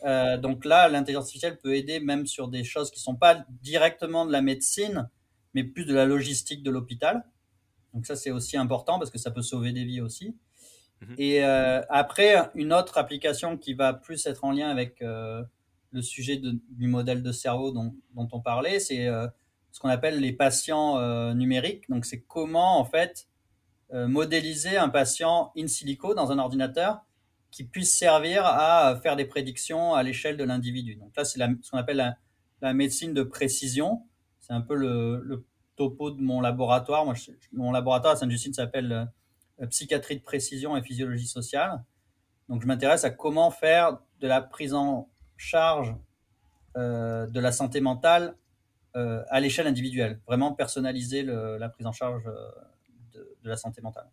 Euh, 0.04 0.36
donc 0.36 0.64
là, 0.64 0.88
l'intelligence 0.88 1.24
artificielle 1.24 1.58
peut 1.58 1.74
aider 1.74 2.00
même 2.00 2.26
sur 2.26 2.48
des 2.48 2.64
choses 2.64 2.90
qui 2.90 2.98
ne 2.98 3.02
sont 3.02 3.16
pas 3.16 3.44
directement 3.62 4.26
de 4.26 4.32
la 4.32 4.42
médecine, 4.42 5.08
mais 5.54 5.64
plus 5.64 5.84
de 5.84 5.94
la 5.94 6.06
logistique 6.06 6.62
de 6.62 6.70
l'hôpital. 6.70 7.24
Donc 7.94 8.06
ça, 8.06 8.16
c'est 8.16 8.30
aussi 8.30 8.56
important 8.56 8.98
parce 8.98 9.10
que 9.10 9.18
ça 9.18 9.30
peut 9.30 9.42
sauver 9.42 9.72
des 9.72 9.84
vies 9.84 10.00
aussi. 10.00 10.36
Mhm. 11.00 11.14
Et 11.18 11.44
euh, 11.44 11.82
après, 11.88 12.50
une 12.54 12.72
autre 12.72 12.98
application 12.98 13.56
qui 13.56 13.74
va 13.74 13.94
plus 13.94 14.26
être 14.26 14.44
en 14.44 14.52
lien 14.52 14.68
avec 14.68 15.02
euh, 15.02 15.42
le 15.92 16.02
sujet 16.02 16.36
du 16.36 16.88
modèle 16.88 17.22
de 17.22 17.32
cerveau 17.32 17.72
dont, 17.72 17.94
dont 18.14 18.28
on 18.32 18.40
parlait, 18.40 18.80
c'est 18.80 19.08
ce 19.72 19.80
qu'on 19.80 19.88
appelle 19.88 20.20
les 20.20 20.32
patients 20.32 21.34
numériques. 21.34 21.88
Donc 21.88 22.04
c'est 22.04 22.20
comment 22.20 22.78
en 22.78 22.84
fait 22.84 23.26
modéliser 23.92 24.76
un 24.76 24.88
patient 24.88 25.50
in 25.56 25.66
silico 25.66 26.14
dans 26.14 26.30
un 26.30 26.38
ordinateur 26.38 27.04
qui 27.50 27.64
puisse 27.64 27.96
servir 27.96 28.44
à 28.46 28.98
faire 29.02 29.16
des 29.16 29.24
prédictions 29.24 29.94
à 29.94 30.02
l'échelle 30.02 30.36
de 30.36 30.44
l'individu. 30.44 30.94
Donc 30.96 31.16
là, 31.16 31.24
c'est 31.24 31.38
ce 31.38 31.70
qu'on 31.70 31.78
appelle 31.78 32.16
la, 32.60 32.74
médecine 32.74 33.14
de 33.14 33.22
précision. 33.22 34.02
C'est 34.40 34.52
un 34.52 34.60
peu 34.60 34.74
le, 34.74 35.44
topo 35.76 36.10
de 36.10 36.20
mon 36.20 36.40
laboratoire. 36.40 37.04
Moi, 37.04 37.14
mon 37.52 37.72
laboratoire 37.72 38.12
à 38.12 38.16
Sainte-Justine 38.16 38.52
s'appelle 38.52 39.08
euh, 39.60 39.66
psychiatrie 39.66 40.18
de 40.18 40.22
précision 40.22 40.76
et 40.76 40.82
physiologie 40.82 41.26
sociale. 41.26 41.82
Donc 42.48 42.62
je 42.62 42.66
m'intéresse 42.66 43.04
à 43.04 43.10
comment 43.10 43.50
faire 43.50 43.98
de 44.20 44.28
la 44.28 44.42
prise 44.42 44.74
en 44.74 45.08
charge 45.36 45.94
euh, 46.76 47.26
de 47.26 47.40
la 47.40 47.52
santé 47.52 47.80
mentale 47.80 48.36
euh, 48.96 49.22
à 49.28 49.40
l'échelle 49.40 49.66
individuelle, 49.66 50.20
vraiment 50.26 50.52
personnaliser 50.52 51.22
la 51.22 51.68
prise 51.68 51.86
en 51.86 51.92
charge 51.92 52.24
de 53.14 53.48
la 53.48 53.56
santé 53.56 53.80
mentale. 53.80 54.08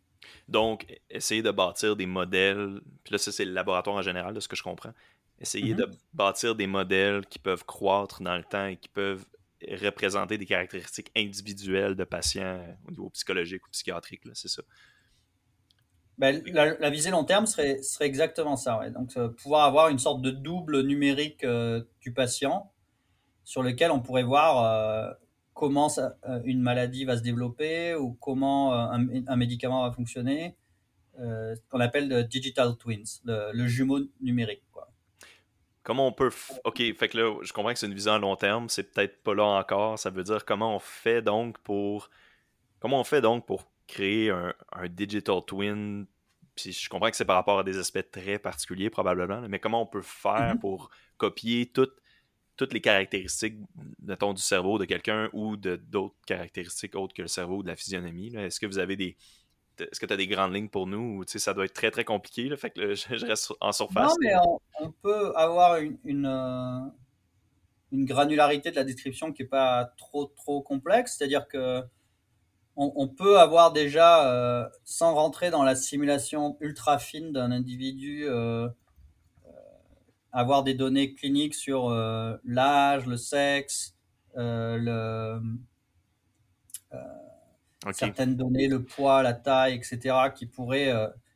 Donc, 0.48 0.86
essayer 1.10 1.42
de 1.42 1.52
bâtir 1.52 1.96
des 1.96 2.06
modèles, 2.06 2.82
puis 3.04 3.14
là, 3.14 3.18
ça, 3.18 3.32
c'est 3.32 3.46
le 3.46 3.54
laboratoire 3.54 3.96
en 3.96 4.02
général, 4.02 4.34
de 4.34 4.40
ce 4.40 4.48
que 4.48 4.56
je 4.56 4.64
comprends. 4.64 4.94
Essayer 5.40 5.74
mm-hmm. 5.74 5.78
de 5.78 5.92
bâtir 6.14 6.56
des 6.56 6.68
modèles 6.68 7.26
qui 7.28 7.40
peuvent 7.40 7.66
croître 7.66 8.22
dans 8.22 8.38
le 8.38 8.44
temps 8.44 8.66
et 8.66 8.78
qui 8.78 8.90
peuvent 8.90 9.26
représenter 9.82 10.38
des 10.38 10.46
caractéristiques 10.46 11.12
individuelles 11.16 11.96
de 11.96 12.04
patients 12.04 12.64
au 12.88 12.92
niveau 12.92 13.10
psychologique 13.10 13.66
ou 13.66 13.72
psychiatrique, 13.72 14.22
c'est 14.34 14.48
ça. 14.48 14.62
Ben, 16.18 16.42
la, 16.48 16.90
visée 16.90 17.12
long 17.12 17.24
terme 17.24 17.46
serait, 17.46 17.82
serait 17.84 18.06
exactement 18.06 18.56
ça. 18.56 18.90
Donc, 18.90 19.16
euh, 19.18 19.30
pouvoir 19.30 19.66
avoir 19.66 19.90
une 19.90 20.00
sorte 20.00 20.22
de 20.22 20.32
double 20.32 20.82
numérique 20.82 21.44
euh, 21.44 21.84
du 22.02 22.12
patient 22.12 22.72
sur 23.44 23.62
lequel 23.62 23.92
on 23.92 24.00
pourrait 24.00 24.24
voir 24.24 24.64
euh, 24.64 25.14
comment 25.58 25.90
euh, 25.98 26.40
une 26.46 26.62
maladie 26.62 27.04
va 27.04 27.18
se 27.18 27.24
développer 27.24 27.96
ou 27.96 28.14
comment 28.14 28.74
euh, 28.74 29.00
un, 29.28 29.36
médicament 29.36 29.84
va 29.88 29.92
fonctionner, 29.92 30.56
euh, 31.20 31.56
ce 31.56 31.62
qu'on 31.70 31.80
appelle 31.80 32.08
le 32.08 32.24
digital 32.24 32.78
twins, 32.78 33.22
le, 33.26 33.68
jumeau 33.68 34.00
numérique. 34.22 34.62
Quoi. 34.72 34.88
Comment 35.82 36.08
on 36.08 36.12
peut. 36.12 36.30
Ok, 36.64 36.78
fait 36.78 37.10
que 37.10 37.18
là, 37.18 37.36
je 37.42 37.52
comprends 37.54 37.74
que 37.74 37.80
c'est 37.80 37.88
une 37.88 37.96
vision 37.96 38.14
à 38.14 38.20
long 38.20 38.36
terme, 38.36 38.70
c'est 38.70 38.94
peut-être 38.94 39.24
pas 39.24 39.34
là 39.34 39.46
encore. 39.46 39.98
Ça 39.98 40.12
veut 40.12 40.24
dire 40.24 40.46
comment 40.46 40.76
on 40.76 40.80
fait 40.80 41.24
donc 41.24 41.58
pour. 41.60 42.12
Comment 42.80 43.00
on 43.00 43.04
fait 43.04 43.22
donc 43.22 43.48
pour 43.48 43.64
créer 43.88 44.30
un, 44.30 44.54
digital 44.90 45.42
twin 45.46 46.06
puis 46.56 46.72
je 46.72 46.90
comprends 46.90 47.10
que 47.10 47.16
c'est 47.16 47.26
par 47.26 47.36
rapport 47.36 47.60
à 47.60 47.64
des 47.64 47.78
aspects 47.78 48.12
très 48.12 48.40
particuliers 48.40 48.90
probablement, 48.90 49.42
mais 49.48 49.60
comment 49.60 49.82
on 49.82 49.86
peut 49.86 50.02
faire 50.02 50.56
mm-hmm. 50.56 50.60
pour 50.60 50.90
copier 51.18 51.72
toutes 51.72 51.96
toutes 52.58 52.74
les 52.74 52.82
caractéristiques, 52.82 53.58
mettons, 54.02 54.34
du 54.34 54.42
cerveau 54.42 54.80
de 54.80 54.86
quelqu'un 54.86 55.30
ou 55.32 55.56
de 55.56 55.76
d'autres 55.76 56.16
caractéristiques 56.26 56.96
autres 56.96 57.14
que 57.14 57.22
le 57.22 57.28
cerveau 57.28 57.64
de 57.64 57.68
la 57.68 57.76
physionomie. 57.76 58.36
Est-ce 58.36 58.60
que 58.60 58.66
vous 58.66 58.80
avez 58.80 58.96
des. 58.96 59.16
Est-ce 59.80 60.00
que 60.00 60.08
tu 60.08 60.14
as 60.14 60.18
des 60.18 60.26
grandes 60.26 60.56
lignes 60.56 60.70
pour 60.70 60.88
nous 60.88 61.20
ou 61.20 61.24
ça 61.28 61.54
doit 61.54 61.66
être 61.66 61.74
très 61.74 61.92
très 61.92 62.04
compliqué? 62.04 62.50
Là, 62.50 62.58
fait 62.58 62.72
que 62.72 62.96
je, 62.96 63.26
reste 63.26 63.54
en 63.62 63.72
surface. 63.72 64.10
Non, 64.10 64.16
mais 64.22 64.34
on, 64.80 64.92
peut 64.92 65.32
avoir 65.36 65.78
une, 65.78 65.98
une, 66.04 66.26
euh, 66.26 66.80
une, 67.92 68.06
granularité 68.06 68.72
de 68.72 68.76
la 68.76 68.84
description 68.84 69.32
qui 69.32 69.44
n'est 69.44 69.50
pas 69.50 69.94
trop 69.98 70.26
trop 70.26 70.62
complexe. 70.62 71.16
C'est-à-dire 71.18 71.48
que 71.48 71.84
on, 72.80 73.08
peut 73.08 73.40
avoir 73.40 73.74
déjà, 73.74 74.32
euh, 74.32 74.70
sans 74.84 75.16
rentrer 75.16 75.50
dans 75.50 75.64
la 75.64 75.76
simulation 75.76 76.58
ultra 76.60 77.00
fine 77.00 77.32
d'un 77.32 77.52
individu, 77.52 78.26
euh, 78.28 78.70
avoir 80.38 80.64
des 80.64 80.76
données 80.76 81.16
cliniques 81.16 81.56
sur 81.56 81.90
euh, 81.90 82.38
l'âge, 82.46 83.08
le 83.08 83.18
sexe, 83.18 83.96
euh, 84.38 84.78
le, 84.78 85.42
euh, 86.94 87.92
certaines 87.92 88.36
données, 88.36 88.68
le 88.68 88.84
poids, 88.84 89.24
la 89.24 89.34
taille, 89.34 89.74
etc., 89.74 90.16
qui 90.36 90.46
pourraient. 90.46 90.94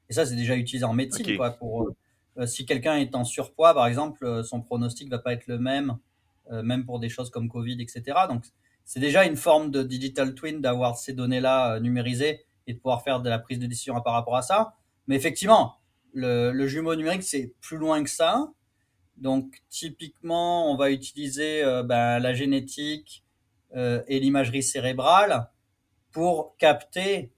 et 0.07 0.13
ça, 0.13 0.27
c'est 0.27 0.35
déjà 0.35 0.55
utilisé 0.55 0.85
en 0.85 0.93
médecine. 0.93 1.35
Quoi, 1.35 1.49
pour, 1.49 1.89
si 2.45 2.67
quelqu'un 2.67 2.97
est 2.97 3.15
en 3.15 3.23
surpoids, 3.23 3.73
par 3.73 3.87
exemple, 3.87 4.43
son 4.43 4.61
pronostic 4.61 5.09
va 5.09 5.17
pas 5.17 5.33
être 5.33 5.47
le 5.47 5.57
même, 5.57 5.97
même 6.51 6.85
pour 6.85 6.99
des 6.99 7.09
choses 7.09 7.31
comme 7.31 7.49
Covid, 7.49 7.81
etc. 7.81 8.03
Donc, 8.29 8.43
c'est 8.85 8.99
déjà 8.99 9.25
une 9.25 9.35
forme 9.35 9.71
de 9.71 9.81
digital 9.81 10.35
twin 10.35 10.61
d'avoir 10.61 10.95
ces 10.95 11.13
données-là 11.13 11.79
numérisées 11.79 12.45
et 12.67 12.73
de 12.73 12.77
pouvoir 12.77 13.03
faire 13.03 13.19
de 13.19 13.29
la 13.29 13.39
prise 13.39 13.57
de 13.57 13.65
décision 13.65 13.99
par 14.01 14.13
rapport 14.13 14.35
à 14.35 14.43
ça. 14.43 14.75
Mais 15.07 15.15
effectivement, 15.15 15.77
le, 16.13 16.51
le 16.51 16.67
jumeau 16.67 16.95
numérique, 16.95 17.23
c'est 17.23 17.55
plus 17.61 17.77
loin 17.77 18.03
que 18.03 18.09
ça. 18.11 18.51
Donc 19.21 19.61
typiquement, 19.69 20.71
on 20.71 20.75
va 20.75 20.89
utiliser 20.89 21.63
euh, 21.63 21.83
ben, 21.83 22.17
la 22.17 22.33
génétique 22.33 23.23
euh, 23.75 24.01
et 24.07 24.19
l'imagerie 24.19 24.63
cérébrale 24.63 25.47
pour 26.11 26.57
capter 26.57 27.31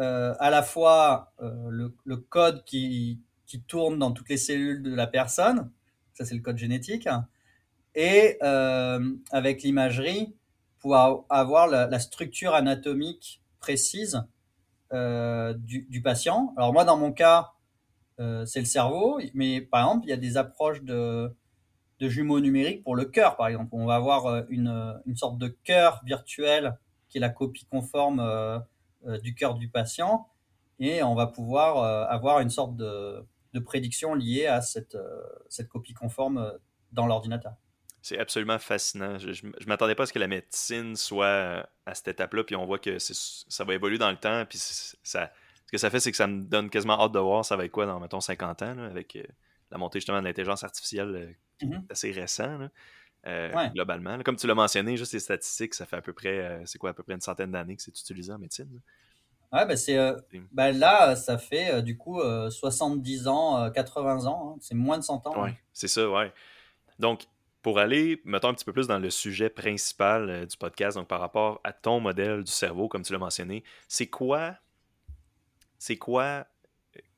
euh, 0.00 0.34
à 0.38 0.50
la 0.50 0.62
fois 0.62 1.32
le, 1.40 2.16
code 2.16 2.62
qui, 2.64 3.20
tourne 3.68 3.98
dans 4.00 4.10
toutes 4.10 4.28
les 4.28 4.36
cellules 4.36 4.82
de 4.82 4.94
la 4.94 5.06
personne, 5.06 5.70
ça 6.12 6.24
c'est 6.24 6.34
le 6.34 6.40
code 6.40 6.58
génétique, 6.58 7.08
et 7.94 8.36
avec 8.42 9.62
l'imagerie 9.62 10.34
pour 10.80 10.96
avoir 10.96 11.68
la, 11.68 11.98
structure 12.00 12.54
anatomique 12.54 13.40
précise 13.60 14.24
du, 14.92 15.86
du, 15.88 16.02
patient. 16.02 16.52
Alors 16.56 16.72
moi, 16.72 16.84
dans 16.84 16.96
mon 16.96 17.12
cas, 17.12 17.53
c'est 18.18 18.60
le 18.60 18.66
cerveau, 18.66 19.20
mais 19.34 19.60
par 19.60 19.86
exemple, 19.86 20.06
il 20.06 20.10
y 20.10 20.12
a 20.12 20.16
des 20.16 20.36
approches 20.36 20.82
de, 20.82 21.34
de 21.98 22.08
jumeaux 22.08 22.40
numériques 22.40 22.82
pour 22.82 22.96
le 22.96 23.04
cœur, 23.04 23.36
par 23.36 23.48
exemple. 23.48 23.70
On 23.72 23.86
va 23.86 23.96
avoir 23.96 24.44
une, 24.48 25.00
une 25.06 25.16
sorte 25.16 25.38
de 25.38 25.48
cœur 25.48 26.00
virtuel 26.04 26.78
qui 27.08 27.18
est 27.18 27.20
la 27.20 27.30
copie 27.30 27.66
conforme 27.66 28.62
du 29.22 29.34
cœur 29.34 29.54
du 29.54 29.68
patient, 29.68 30.28
et 30.78 31.02
on 31.02 31.14
va 31.14 31.26
pouvoir 31.26 32.10
avoir 32.10 32.40
une 32.40 32.50
sorte 32.50 32.76
de, 32.76 33.24
de 33.52 33.60
prédiction 33.60 34.14
liée 34.14 34.46
à 34.46 34.60
cette, 34.60 34.96
cette 35.48 35.68
copie 35.68 35.94
conforme 35.94 36.52
dans 36.92 37.06
l'ordinateur. 37.06 37.54
C'est 38.04 38.18
absolument 38.18 38.58
fascinant. 38.58 39.16
Je 39.18 39.46
ne 39.46 39.66
m'attendais 39.66 39.94
pas 39.94 40.02
à 40.02 40.06
ce 40.06 40.12
que 40.12 40.18
la 40.18 40.28
médecine 40.28 40.94
soit 40.94 41.24
euh, 41.24 41.62
à 41.86 41.94
cette 41.94 42.08
étape-là, 42.08 42.44
puis 42.44 42.54
on 42.54 42.66
voit 42.66 42.78
que 42.78 42.98
ça 42.98 43.64
va 43.64 43.72
évoluer 43.72 43.96
dans 43.96 44.10
le 44.10 44.18
temps, 44.18 44.44
puis 44.46 44.58
ça, 44.58 45.32
que 45.74 45.80
ça 45.80 45.90
fait, 45.90 46.00
c'est 46.00 46.10
que 46.10 46.16
ça 46.16 46.26
me 46.26 46.42
donne 46.42 46.70
quasiment 46.70 47.00
hâte 47.00 47.12
de 47.12 47.18
voir 47.18 47.44
ça 47.44 47.56
va 47.56 47.64
être 47.64 47.70
quoi 47.70 47.86
dans, 47.86 48.00
mettons, 48.00 48.20
50 48.20 48.62
ans, 48.62 48.78
avec 48.78 49.16
euh, 49.16 49.22
la 49.70 49.78
montée 49.78 49.98
justement 49.98 50.20
de 50.20 50.24
l'intelligence 50.24 50.64
artificielle 50.64 51.36
euh, 51.62 51.66
mm-hmm. 51.66 51.82
assez 51.90 52.10
récent, 52.12 52.68
globalement. 53.74 54.22
Comme 54.22 54.36
tu 54.36 54.46
l'as 54.46 54.54
mentionné, 54.54 54.96
juste 54.96 55.12
les 55.12 55.20
statistiques, 55.20 55.74
ça 55.74 55.86
fait 55.86 55.96
à 55.96 56.02
peu 56.02 56.12
près, 56.12 56.62
c'est 56.66 56.78
quoi, 56.78 56.90
à 56.90 56.92
peu 56.92 57.02
près 57.02 57.14
une 57.14 57.20
centaine 57.20 57.50
d'années 57.50 57.76
que 57.76 57.82
c'est 57.82 57.98
utilisé 57.98 58.32
en 58.32 58.38
médecine. 58.38 58.80
Ouais, 59.52 59.64
ben 59.66 59.76
c'est, 59.76 59.96
ben 60.52 60.76
là, 60.76 61.16
ça 61.16 61.38
fait 61.38 61.82
du 61.82 61.96
coup 61.96 62.20
70 62.20 63.28
ans, 63.28 63.70
80 63.70 64.26
ans, 64.26 64.54
hein. 64.54 64.58
c'est 64.60 64.74
moins 64.74 64.98
de 64.98 65.04
100 65.04 65.26
ans. 65.26 65.42
Ouais, 65.42 65.50
hein. 65.50 65.54
c'est 65.72 65.88
ça, 65.88 66.08
ouais. 66.08 66.32
Donc, 66.98 67.26
pour 67.64 67.78
aller, 67.78 68.20
mettons, 68.26 68.48
un 68.48 68.54
petit 68.54 68.66
peu 68.66 68.74
plus 68.74 68.86
dans 68.86 68.98
le 68.98 69.08
sujet 69.08 69.48
principal 69.48 70.28
euh, 70.28 70.44
du 70.44 70.54
podcast, 70.54 70.98
donc 70.98 71.08
par 71.08 71.18
rapport 71.18 71.62
à 71.64 71.72
ton 71.72 71.98
modèle 71.98 72.44
du 72.44 72.52
cerveau, 72.52 72.88
comme 72.88 73.02
tu 73.02 73.14
l'as 73.14 73.18
mentionné, 73.18 73.64
c'est 73.88 74.06
quoi, 74.06 74.54
c'est 75.84 75.98
quoi 75.98 76.46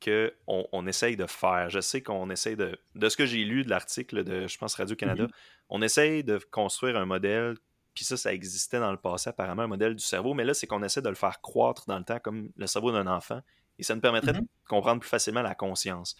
qu'on 0.04 0.66
on 0.72 0.86
essaye 0.88 1.16
de 1.16 1.26
faire? 1.26 1.70
Je 1.70 1.78
sais 1.78 2.02
qu'on 2.02 2.30
essaye 2.30 2.56
de, 2.56 2.76
de 2.96 3.08
ce 3.08 3.16
que 3.16 3.24
j'ai 3.24 3.44
lu 3.44 3.62
de 3.62 3.70
l'article 3.70 4.24
de, 4.24 4.48
je 4.48 4.58
pense, 4.58 4.74
Radio-Canada, 4.74 5.24
mm-hmm. 5.24 5.66
on 5.68 5.82
essaye 5.82 6.24
de 6.24 6.38
construire 6.50 6.96
un 6.96 7.04
modèle, 7.06 7.56
puis 7.94 8.04
ça, 8.04 8.16
ça 8.16 8.34
existait 8.34 8.80
dans 8.80 8.90
le 8.90 8.96
passé, 8.96 9.30
apparemment, 9.30 9.62
un 9.62 9.68
modèle 9.68 9.94
du 9.94 10.02
cerveau, 10.02 10.34
mais 10.34 10.42
là, 10.42 10.52
c'est 10.52 10.66
qu'on 10.66 10.82
essaie 10.82 11.00
de 11.00 11.08
le 11.08 11.14
faire 11.14 11.40
croître 11.40 11.86
dans 11.86 11.96
le 11.96 12.04
temps 12.04 12.18
comme 12.18 12.50
le 12.56 12.66
cerveau 12.66 12.90
d'un 12.90 13.06
enfant, 13.06 13.40
et 13.78 13.84
ça 13.84 13.94
nous 13.94 14.00
permettrait 14.00 14.32
de 14.32 14.38
mm-hmm. 14.38 14.66
comprendre 14.68 15.00
plus 15.00 15.10
facilement 15.10 15.42
la 15.42 15.54
conscience. 15.54 16.16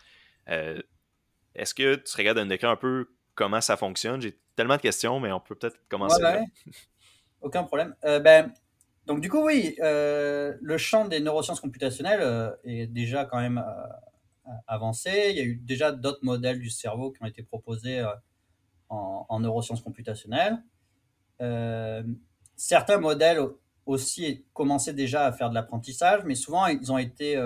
Euh, 0.49 0.81
est-ce 1.57 1.75
que 1.75 1.97
tu 1.97 2.17
capable 2.17 2.45
de 2.45 2.45
décrire 2.45 2.71
un 2.71 2.77
peu 2.77 3.09
comment 3.35 3.61
ça 3.61 3.77
fonctionne? 3.77 4.23
J'ai 4.23 4.39
tellement 4.55 4.77
de 4.77 4.83
questions, 4.83 5.19
mais 5.19 5.33
on 5.33 5.41
peut 5.41 5.57
peut-être 5.57 5.81
commencer. 5.89 6.23
Aucun 7.41 7.65
problème. 7.65 7.97
Euh, 8.05 8.21
ben, 8.21 8.53
donc 9.07 9.21
du 9.21 9.31
coup, 9.31 9.45
oui, 9.45 9.77
euh, 9.81 10.55
le 10.61 10.79
champ 10.79 11.07
des 11.07 11.21
neurosciences 11.21 11.61
computationnelles 11.61 12.21
euh, 12.23 12.51
est 12.65 12.89
déjà 12.89 13.25
quand 13.25 13.41
même 13.41 13.65
avancé. 14.67 15.29
Il 15.31 15.37
y 15.37 15.41
a 15.41 15.45
eu 15.45 15.57
déjà 15.57 15.93
d'autres 15.93 16.25
modèles 16.25 16.59
du 16.59 16.71
cerveau 16.71 17.13
qui 17.13 17.23
ont 17.23 17.27
été 17.27 17.43
proposés 17.43 18.05
en, 18.89 19.41
neurosciences 19.41 19.81
computationnelles. 19.81 20.63
certains 22.57 22.99
modèles 22.99 23.41
aussi 23.87 24.45
commençaient 24.53 24.93
déjà 24.93 25.27
à 25.27 25.33
faire 25.33 25.51
de 25.51 25.55
l'apprentissage, 25.55 26.23
mais 26.25 26.37
souvent 26.37 26.67
ils 26.67 26.93
ont 26.93 26.99
été 26.99 27.37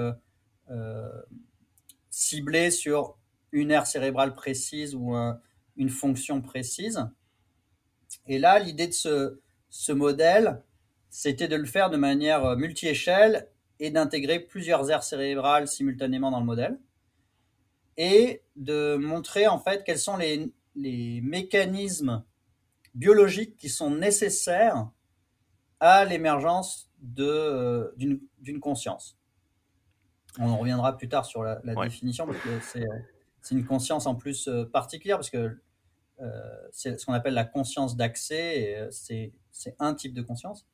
ciblés 2.10 2.70
sur 2.70 3.16
une 3.52 3.70
aire 3.70 3.86
cérébrale 3.86 4.34
précise 4.34 4.94
ou 4.94 5.14
un, 5.14 5.40
une 5.76 5.88
fonction 5.88 6.42
précise. 6.42 7.06
Et 8.26 8.38
là, 8.38 8.58
l'idée 8.58 8.88
de 8.88 9.40
ce 9.70 9.92
modèle, 9.92 10.62
c'était 11.10 11.48
de 11.48 11.56
le 11.56 11.66
faire 11.66 11.90
de 11.90 11.96
manière 11.96 12.44
euh, 12.44 12.56
multi-échelle 12.56 13.48
et 13.78 13.90
d'intégrer 13.90 14.40
plusieurs 14.40 14.90
aires 14.90 15.02
cérébrales 15.02 15.68
simultanément 15.68 16.30
dans 16.30 16.40
le 16.40 16.46
modèle 16.46 16.78
et 17.96 18.42
de 18.56 18.96
montrer 18.96 19.46
en 19.46 19.58
fait 19.58 19.84
quels 19.84 19.98
sont 19.98 20.16
les, 20.16 20.52
les 20.74 21.20
mécanismes 21.20 22.24
biologiques 22.94 23.56
qui 23.56 23.68
sont 23.68 23.90
nécessaires 23.90 24.90
à 25.80 26.04
l'émergence 26.04 26.90
euh, 27.18 27.90
d'une 27.96 28.60
conscience. 28.60 29.18
On 30.38 30.48
en 30.48 30.58
reviendra 30.58 30.96
plus 30.96 31.08
tard 31.08 31.24
sur 31.24 31.42
la, 31.42 31.60
définition 31.82 32.26
parce 32.26 32.38
que 32.38 32.60
c'est 32.60 33.54
une 33.54 33.64
conscience 33.64 34.06
en 34.06 34.14
plus 34.14 34.48
euh, 34.48 34.64
particulière 34.64 35.16
parce 35.16 35.30
que 35.30 35.58
euh, 36.20 36.68
c'est 36.72 37.00
ce 37.00 37.06
qu'on 37.06 37.14
appelle 37.14 37.34
la 37.34 37.44
conscience 37.44 37.96
d'accès. 37.96 38.88
C'est, 38.90 39.32
un 39.78 39.94
type 39.94 40.14
de 40.14 40.22
conscience. 40.22 40.66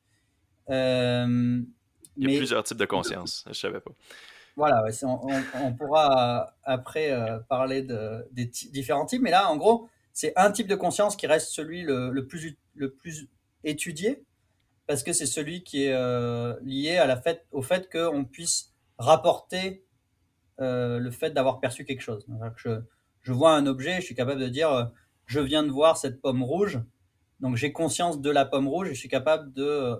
Euh, 0.69 1.61
Il 2.17 2.29
y 2.29 2.35
a 2.35 2.37
plusieurs 2.37 2.63
types 2.63 2.77
de 2.77 2.85
conscience, 2.85 3.43
je 3.45 3.49
ne 3.49 3.53
savais 3.53 3.79
pas. 3.79 3.91
Voilà, 4.55 4.83
on, 5.03 5.73
pourra 5.73 6.55
après 6.63 7.15
parler 7.47 7.83
de, 7.83 8.25
des 8.31 8.45
différents 8.45 9.05
types, 9.05 9.21
mais 9.21 9.29
là, 9.29 9.51
en 9.51 9.55
gros, 9.55 9.87
c'est 10.13 10.33
un 10.35 10.51
type 10.51 10.67
de 10.67 10.75
conscience 10.75 11.15
qui 11.15 11.27
reste 11.27 11.49
celui 11.49 11.83
le, 11.83 12.25
plus, 12.25 12.57
le 12.73 12.91
plus 12.91 13.29
étudié, 13.63 14.23
parce 14.87 15.03
que 15.03 15.13
c'est 15.13 15.27
celui 15.27 15.63
qui 15.63 15.83
est 15.83 15.93
lié 16.63 16.97
à 16.97 17.05
la 17.05 17.17
fait, 17.17 17.45
au 17.51 17.61
fait 17.61 17.87
qu'on 17.91 18.25
puisse 18.25 18.73
rapporter 18.97 19.85
le 20.57 21.09
fait 21.11 21.29
d'avoir 21.29 21.59
perçu 21.59 21.85
quelque 21.85 22.01
chose. 22.01 22.25
je, 22.55 22.81
je, 23.21 23.33
vois 23.33 23.51
un 23.51 23.67
objet, 23.67 23.97
je 23.97 24.05
suis 24.05 24.15
capable 24.15 24.41
de 24.41 24.47
dire 24.47 24.89
je 25.27 25.41
viens 25.41 25.61
de 25.61 25.69
voir 25.69 25.97
cette 25.97 26.21
pomme 26.21 26.41
rouge, 26.41 26.79
donc 27.41 27.55
j'ai 27.57 27.71
conscience 27.71 28.19
de 28.19 28.31
la 28.31 28.45
pomme 28.45 28.67
rouge 28.67 28.87
et 28.87 28.95
je 28.95 28.99
suis 28.99 29.09
capable 29.09 29.53
de 29.53 29.63
euh, 29.63 29.95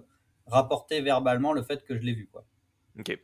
rapporter 0.47 1.01
verbalement 1.01 1.53
le 1.53 1.63
fait 1.63 1.83
que 1.83 1.95
je 1.95 2.01
l'ai 2.01 2.13
vue. 2.13 2.29
Quoi. 2.31 2.45
Ok. 2.99 3.17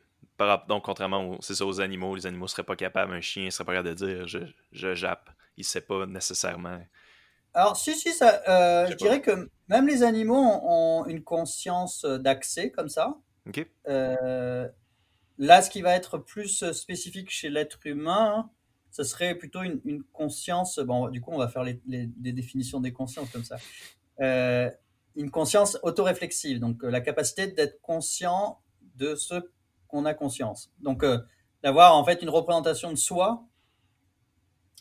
Donc, 0.67 0.83
contrairement 0.83 1.38
aux, 1.38 1.41
ça, 1.41 1.65
aux 1.65 1.79
animaux, 1.79 2.15
les 2.15 2.25
animaux 2.25 2.45
ne 2.45 2.49
seraient 2.49 2.63
pas 2.63 2.75
capables, 2.75 3.13
un 3.13 3.21
chien 3.21 3.45
ne 3.45 3.49
serait 3.49 3.65
pas 3.65 3.73
capable 3.73 3.95
de 3.95 4.05
dire 4.05 4.27
je, 4.27 4.39
je 4.71 4.93
jappe. 4.93 5.29
Il 5.57 5.62
ne 5.62 5.65
sait 5.65 5.81
pas 5.81 6.05
nécessairement. 6.05 6.79
Alors, 7.53 7.77
si, 7.77 7.95
si, 7.95 8.12
ça, 8.12 8.41
euh, 8.47 8.88
je, 8.89 8.95
dirais 8.95 9.21
que 9.21 9.49
même 9.67 9.88
les 9.88 10.03
animaux 10.03 10.59
ont, 10.63 11.05
une 11.05 11.23
conscience 11.23 12.03
d'accès 12.03 12.71
comme 12.71 12.89
ça. 12.89 13.15
Ok. 13.47 13.65
Euh, 13.88 14.67
là, 15.38 15.62
ce 15.62 15.69
qui 15.69 15.81
va 15.81 15.95
être 15.95 16.17
plus 16.17 16.71
spécifique 16.71 17.29
chez 17.29 17.49
l'être 17.49 17.79
humain, 17.86 18.49
ce 18.89 19.03
serait 19.03 19.36
plutôt 19.36 19.62
une, 19.62 20.03
conscience. 20.13 20.79
Bon, 20.79 21.09
du 21.09 21.21
coup, 21.21 21.31
on 21.31 21.38
va 21.38 21.47
faire 21.47 21.63
les, 21.63 21.79
définitions 21.86 22.79
des 22.79 22.93
consciences 22.93 23.29
comme 23.29 23.43
ça. 23.43 23.57
Euh, 24.19 24.69
une 25.15 25.32
conscience 25.32 25.78
autoréflexive, 25.84 26.60
donc 26.60 26.84
euh, 26.84 26.89
la 26.89 27.02
capacité 27.02 27.47
d'être 27.47 27.82
conscient 27.82 28.60
de 28.95 29.15
ce 29.15 29.36
qu'on 29.88 30.06
a 30.06 30.13
conscience. 30.13 30.71
Donc, 30.80 31.04
euh, 31.04 31.19
d'avoir 31.62 31.95
en 31.95 32.04
fait 32.04 32.21
une 32.21 32.30
représentation 32.30 32.91
de 32.91 32.97
soi, 32.97 33.43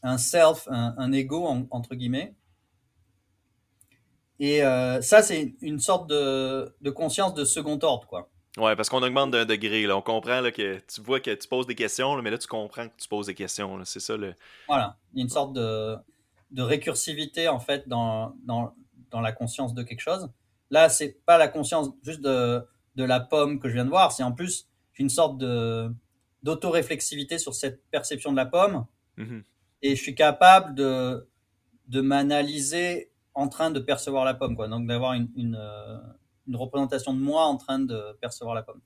un 0.03 0.19
self, 0.19 0.67
un, 0.69 1.13
ego 1.13 1.47
entre 1.71 1.95
guillemets. 1.95 2.35
Et 4.41 4.63
ça, 5.01 5.23
c'est 5.23 5.55
une 5.61 5.79
sorte 5.79 6.11
de, 6.11 6.75
de 6.81 6.91
conscience 6.91 7.35
de 7.35 7.45
second 7.45 7.79
ordre, 7.85 8.09
quoi. 8.09 8.33
Ouais, 8.59 8.77
parce 8.77 8.91
qu'on 8.91 9.03
augmente 9.03 9.31
d'un 9.31 9.47
degré. 9.47 9.87
Là. 9.87 9.97
On 9.97 10.03
comprend 10.03 10.41
là, 10.41 10.51
que 10.51 10.79
tu 10.81 11.01
vois 11.01 11.21
que 11.21 11.31
tu 11.31 11.49
poses 11.49 11.67
des 11.67 11.75
questions, 11.75 12.21
mais 12.21 12.31
là, 12.31 12.37
tu 12.37 12.47
comprends 12.47 12.89
que 12.89 12.97
tu 12.99 13.09
poses 13.09 13.27
des 13.27 13.35
questions. 13.35 13.83
C'est 13.85 14.01
ça 14.01 14.17
le. 14.17 14.35
Voilà. 14.69 14.97
Il 15.13 15.19
y 15.19 15.23
a 15.23 15.25
une 15.25 15.31
sorte 15.31 15.55
de, 15.55 15.97
de 16.51 16.63
récursivité, 16.63 17.49
en 17.49 17.61
fait, 17.61 17.89
dans, 17.89 18.35
dans, 18.45 18.75
dans, 19.13 19.21
la 19.21 19.33
conscience 19.33 19.75
de 19.75 19.83
quelque 19.83 20.01
chose. 20.01 20.31
Là, 20.71 20.89
c'est 20.89 21.25
pas 21.27 21.39
la 21.39 21.49
conscience 21.49 21.91
juste 22.03 22.21
de, 22.21 22.67
de 22.97 23.05
la 23.05 23.21
pomme 23.21 23.61
que 23.61 23.69
je 23.69 23.75
viens 23.75 23.85
de 23.85 23.91
voir, 23.91 24.13
c'est 24.13 24.23
en 24.23 24.33
plus 24.33 24.69
une 24.99 25.09
sorte 25.09 25.39
de 25.39 25.93
d'autoréflexivité 26.43 27.39
sur 27.39 27.55
cette 27.55 27.89
perception 27.91 28.33
de 28.33 28.37
la 28.37 28.47
pomme. 28.47 28.85
Mm-hmm. 29.17 29.43
Et 29.83 29.95
je 29.95 30.03
suis 30.03 30.17
capable 30.17 30.75
de, 30.75 31.29
de 31.87 32.01
m'analyser 32.01 33.13
en 33.35 33.49
train 33.49 33.71
de 33.71 33.79
percevoir 33.79 34.25
la 34.25 34.35
pomme. 34.35 34.57
Quoi. 34.57 34.67
Donc, 34.67 34.89
d'avoir 34.89 35.13
une, 35.13 35.31
une 35.37 35.55
euh, 35.55 35.99
une 36.47 36.57
représentation 36.57 37.15
de 37.15 37.21
moi 37.21 37.45
en 37.45 37.57
train 37.57 37.79
de 37.79 38.17
percevoir 38.21 38.55
la 38.55 38.63
pomme. 38.63 38.81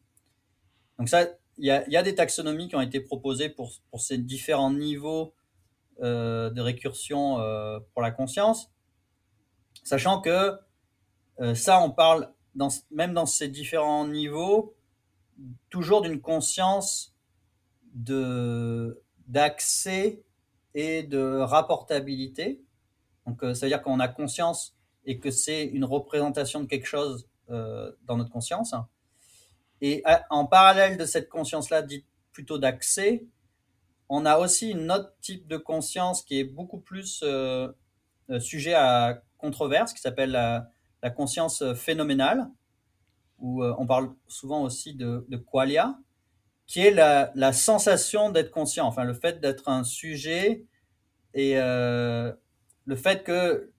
Donc 0.99 1.09
ça, 1.09 1.27
il 1.59 1.67
y 1.67 1.71
a, 1.71 2.03
des 2.03 2.15
taxonomies 2.15 2.69
qui 2.69 2.77
ont 2.77 2.81
été 2.81 3.01
proposées 3.01 3.49
pour, 3.49 3.73
pour 3.91 4.01
ces 4.01 4.19
différents 4.19 4.73
niveaux 4.73 5.35
euh, 6.03 6.51
de 6.51 6.61
récursion 6.61 7.41
euh, 7.41 7.81
pour 7.93 8.03
la 8.03 8.11
conscience, 8.11 8.71
sachant 9.87 10.20
que 10.20 10.59
euh, 11.40 11.55
ça, 11.55 11.81
on 11.81 11.90
parle 11.90 12.33
même 12.90 13.12
dans 13.12 13.27
ces 13.27 13.49
différents 13.49 14.07
niveaux 14.07 14.75
toujours 15.68 16.01
d'une 16.01 16.20
conscience 16.20 17.14
de 17.94 19.03
d'accès 19.29 20.22
et 20.75 21.03
de 21.03 21.38
rapportabilité. 21.38 22.62
Donc, 23.27 23.40
ça 23.42 23.66
veut 23.66 23.68
dire 23.68 23.83
qu'on 23.83 23.99
a 23.99 24.09
conscience 24.09 24.77
et 25.05 25.18
que 25.18 25.31
c'est 25.31 25.64
une 25.64 25.85
représentation 25.85 26.61
de 26.61 26.66
quelque 26.66 26.87
chose 26.87 27.29
euh, 27.51 27.92
dans 28.05 28.16
notre 28.16 28.31
conscience. 28.31 28.75
Et 29.81 30.03
en 30.31 30.46
parallèle 30.46 30.96
de 30.96 31.05
cette 31.05 31.29
conscience-là, 31.29 31.83
dite 31.83 32.07
plutôt 32.33 32.59
d'accès, 32.59 33.25
on 34.09 34.27
a 34.27 34.38
aussi 34.38 34.70
une 34.70 34.90
autre 34.90 35.12
type 35.20 35.46
de 35.46 35.57
conscience 35.57 36.22
qui 36.22 36.40
est 36.40 36.44
beaucoup 36.44 36.79
plus 36.79 37.20
euh, 37.22 37.68
euh, 38.31 38.40
sujet 38.40 38.75
à 38.75 39.22
controverse, 39.47 39.93
qui 39.93 40.01
s'appelle 40.01 40.31
la, 40.31 40.71
conscience 41.11 41.63
phénoménale, 41.75 42.49
où 43.39 43.63
on 43.63 43.87
parle 43.87 44.13
souvent 44.27 44.63
aussi 44.63 44.95
de, 44.95 45.25
qualia. 45.51 45.97
qui 46.67 46.81
est 46.81 46.91
la, 46.91 47.31
la 47.37 47.53
sensation 47.53 48.31
d'être 48.31 48.51
conscient, 48.51 48.87
enfin 48.87 49.05
le 49.05 49.15
fait 49.15 49.41
d'être 49.41 49.69
un 49.69 49.85
sujet 49.85 50.67
et 51.37 51.59
euh, 51.59 52.33
le 52.87 52.97
fait 52.97 53.23
que 53.23 53.71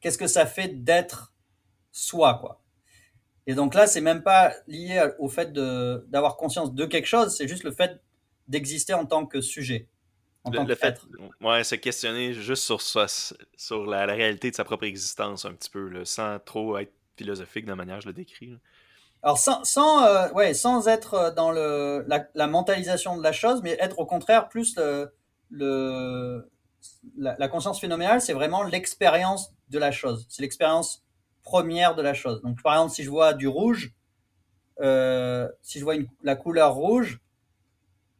qu'est-ce 0.00 0.18
que 0.18 0.26
ça 0.26 0.44
fait 0.44 0.68
d'être 0.68 1.32
soi, 1.92 2.38
quoi. 2.40 2.60
Et 3.46 3.54
donc 3.54 3.74
là, 3.74 3.86
c'est 3.86 4.02
même 4.02 4.22
pas 4.22 4.52
lié 4.66 5.08
au 5.18 5.28
fait 5.28 5.52
d'avoir 5.54 6.36
conscience 6.36 6.74
de 6.74 6.84
quelque 6.84 7.06
chose, 7.06 7.34
c'est 7.34 7.48
juste 7.48 7.64
le 7.64 7.70
fait 7.70 8.02
d'exister 8.48 8.92
en 8.92 9.06
tant 9.06 9.24
que 9.24 9.40
sujet. 9.40 9.88
Le, 10.50 10.64
le 10.64 10.74
fait, 10.74 11.00
ouais, 11.42 11.62
se 11.64 11.74
questionner 11.74 12.32
juste 12.32 12.62
sur, 12.62 12.80
sur 12.80 13.86
la, 13.86 14.06
réalité 14.06 14.50
de 14.50 14.56
sa 14.56 14.64
propre 14.64 14.84
existence 14.84 15.44
un 15.44 15.52
petit 15.52 15.68
peu, 15.68 16.04
sans 16.04 16.38
trop 16.38 16.78
être 16.78 16.92
philosophique 17.16 17.64
de 17.64 17.70
la 17.70 17.76
manière 17.76 17.96
que 17.96 18.04
je 18.04 18.08
le 18.08 18.14
décris. 18.14 18.56
Alors 19.22 19.36
sans, 19.36 19.64
sans, 19.64 20.04
euh, 20.04 20.30
ouais, 20.32 20.54
sans 20.54 20.86
être 20.88 21.34
dans 21.34 21.50
le, 21.50 22.06
la, 22.06 22.46
mentalisation 22.46 23.16
de 23.16 23.22
la 23.22 23.32
chose, 23.32 23.62
mais 23.62 23.76
être 23.80 23.98
au 23.98 24.06
contraire 24.06 24.48
plus 24.48 24.76
le, 24.76 25.12
le 25.50 26.48
la, 27.16 27.36
la 27.38 27.48
conscience 27.48 27.80
phénoménale, 27.80 28.20
c'est 28.20 28.32
vraiment 28.32 28.62
l'expérience 28.62 29.52
de 29.70 29.78
la 29.78 29.90
chose. 29.90 30.26
C'est 30.28 30.42
l'expérience 30.42 31.04
première 31.42 31.94
de 31.94 32.02
la 32.02 32.14
chose. 32.14 32.42
Donc, 32.42 32.62
par 32.62 32.74
exemple, 32.74 32.92
si 32.92 33.02
je 33.02 33.10
vois 33.10 33.34
du 33.34 33.48
rouge, 33.48 33.92
euh, 34.80 35.48
si 35.62 35.78
je 35.78 35.84
vois 35.84 35.94
la 36.22 36.36
couleur 36.36 36.74
rouge, 36.74 37.20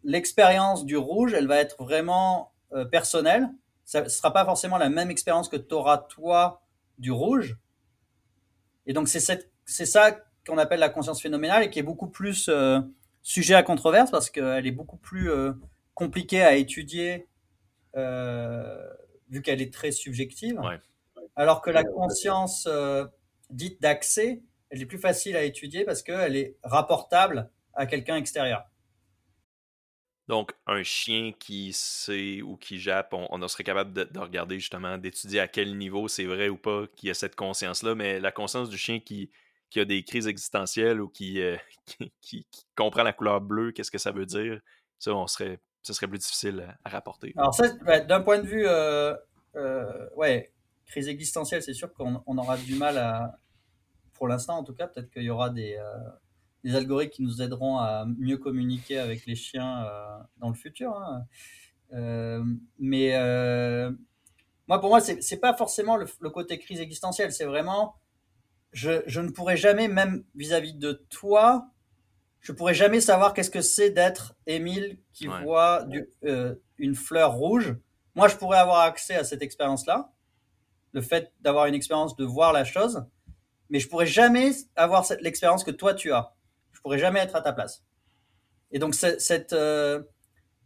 l'expérience 0.05 0.85
du 0.85 0.97
rouge, 0.97 1.33
elle 1.35 1.47
va 1.47 1.57
être 1.59 1.83
vraiment 1.83 2.53
euh, 2.73 2.85
personnelle. 2.85 3.49
Ça 3.85 4.03
ne 4.03 4.09
sera 4.09 4.33
pas 4.33 4.45
forcément 4.45 4.79
la 4.79 4.89
même 4.89 5.11
expérience 5.11 5.49
que 5.49 5.57
tu 5.57 5.75
auras 5.75 5.99
toi 5.99 6.63
du 6.99 7.11
rouge. 7.11 7.57
Et 8.87 8.93
donc, 8.93 9.09
c'est 9.09 9.21
ça 9.87 10.11
qu'on 10.47 10.59
appelle 10.59 10.81
la 10.81 10.89
conscience 10.89 11.21
phénoménale 11.21 11.65
et 11.65 11.71
qui 11.71 11.79
est 11.79 11.83
beaucoup 11.83 12.09
plus 12.09 12.49
euh, 12.49 12.81
sujet 13.23 13.55
à 13.55 13.63
controverse 13.63 14.11
parce 14.11 14.31
qu'elle 14.31 14.67
est 14.67 14.73
beaucoup 14.73 14.97
plus 14.97 15.31
compliquée 15.95 16.43
à 16.43 16.55
étudier 16.55 17.29
vu 17.95 19.43
qu'elle 19.43 19.61
est 19.61 19.73
très 19.73 19.91
subjective. 19.91 20.61
Alors 21.37 21.61
que 21.61 21.71
la 21.71 21.85
conscience 21.85 22.67
dite 23.51 23.81
d'accès, 23.83 24.43
elle 24.71 24.83
est 24.83 24.87
plus 24.87 24.99
facile 24.99 25.37
à 25.37 25.43
étudier 25.43 25.85
parce 25.85 26.03
qu'elle 26.03 26.37
est 26.37 26.57
rapportable 26.63 27.51
à 27.75 27.87
quelqu'un 27.87 28.17
extérieur. 28.17 28.68
Donc, 30.29 30.53
un 30.67 30.83
chien 30.83 31.33
qui 31.39 31.73
sait 31.73 32.43
ou 32.43 32.59
qui 32.59 32.79
jappe, 32.79 33.15
on, 33.15 33.49
serait 33.49 33.65
capable 33.65 33.95
de, 33.95 34.19
regarder 34.19 34.61
justement, 34.61 34.99
d'étudier 34.99 35.41
à 35.41 35.49
quel 35.49 35.77
niveau 35.79 36.07
c'est 36.07 36.27
vrai 36.27 36.51
ou 36.51 36.59
pas 36.59 36.87
qu'il 36.95 37.09
y 37.09 37.11
a 37.11 37.15
cette 37.15 37.35
conscience-là, 37.35 37.95
mais 37.95 38.21
la 38.21 38.31
conscience 38.31 38.69
du 38.69 38.77
chien 38.77 39.01
qui, 39.01 39.31
a 39.75 39.85
des 39.87 40.05
crises 40.05 40.29
existentielles 40.29 41.01
ou 41.01 41.09
qui, 41.09 41.41
euh, 41.41 41.57
qui, 42.21 42.47
comprend 42.77 43.03
la 43.05 43.15
couleur 43.15 43.41
bleue, 43.41 43.73
qu'est-ce 43.73 43.91
que 43.91 43.99
ça 43.99 44.13
veut 44.13 44.27
dire, 44.27 44.61
ça, 44.99 45.15
on 45.15 45.27
serait, 45.27 45.61
ça 45.83 45.95
serait 45.95 46.09
plus 46.09 46.19
difficile 46.19 46.77
à, 46.85 46.91
rapporter. 46.91 47.33
Alors, 47.39 47.55
ça, 47.55 47.69
d'un 48.01 48.21
point 48.21 48.39
de 48.39 48.47
vue, 48.47 48.67
euh, 48.67 49.15
euh, 49.57 50.09
ouais, 50.15 50.53
crise 50.85 51.09
existentielle, 51.09 51.63
c'est 51.63 51.73
sûr 51.73 51.91
qu'on 51.95 52.37
aura 52.37 52.59
du 52.59 52.75
mal 52.75 52.99
à, 52.99 53.39
pour 54.13 54.29
l'instant 54.29 54.59
en 54.59 54.65
tout 54.65 54.75
cas, 54.75 54.89
peut-être 54.89 55.11
qu'il 55.11 55.23
y 55.23 55.31
aura 55.31 55.49
des, 55.49 55.79
des, 56.69 56.77
algorithmes 56.77 57.13
qui 57.13 57.23
nous 57.23 57.43
aideront 57.43 57.79
à 57.79 58.05
mieux 58.19 58.37
communiquer 58.37 58.99
avec 58.99 59.27
les 59.27 59.35
chiens 59.35 59.85
euh, 59.85 60.19
dans 60.39 60.49
le 60.49 60.55
futur. 60.55 60.97
Hein. 60.97 61.25
Euh, 61.93 62.45
mais 62.79 63.13
moi, 64.67 64.81
pour 64.81 64.91
moi, 64.91 65.01
c'est 65.01 65.41
pas 65.41 65.55
forcément 65.55 65.97
le, 65.97 66.31
côté 66.31 66.59
crise 66.59 66.81
existentielle, 66.81 67.33
c'est 67.33 67.47
vraiment, 67.47 67.97
je, 68.73 69.03
je, 69.07 69.21
ne 69.21 69.31
pourrais 69.31 69.57
jamais, 69.57 69.89
même 69.89 70.25
vis-à-vis 70.35 70.75
de 70.75 70.93
toi, 71.09 71.71
je 72.41 72.53
pourrais 72.53 72.75
jamais 72.75 73.01
savoir 73.01 73.33
qu'est-ce 73.33 73.51
que 73.51 73.63
c'est 73.63 73.91
d'être 73.91 74.35
Émile 74.47 74.99
qui 75.13 75.27
voit 75.27 75.85
du, 75.85 76.07
une 76.79 76.95
fleur 76.95 77.33
rouge. 77.33 77.77
Moi, 78.15 78.29
je 78.29 78.37
pourrais 78.37 78.59
avoir 78.59 78.81
accès 78.81 79.15
à 79.15 79.25
cette 79.25 79.43
expérience-là 79.43 80.13
le 80.93 81.01
fait 81.01 81.33
d'avoir 81.41 81.67
une 81.67 81.75
expérience 81.75 82.17
de 82.17 82.25
voir 82.25 82.53
la 82.53 82.65
chose, 82.65 83.05
mais 83.71 83.81
je 83.81 83.89
pourrais 83.89 84.07
jamais 84.07 84.51
avoir 84.77 85.07
l'expérience 85.21 85.65
que 85.65 85.71
toi 85.71 85.95
tu 85.95 86.13
as. 86.13 86.35
Je 86.79 86.83
pourrais 86.83 86.99
jamais 86.99 87.19
être 87.19 87.35
à 87.35 87.43
ta 87.43 87.53
place. 87.53 87.83
Et 88.71 88.79
donc 88.79 88.95
cette 88.95 89.53
euh, 89.53 90.03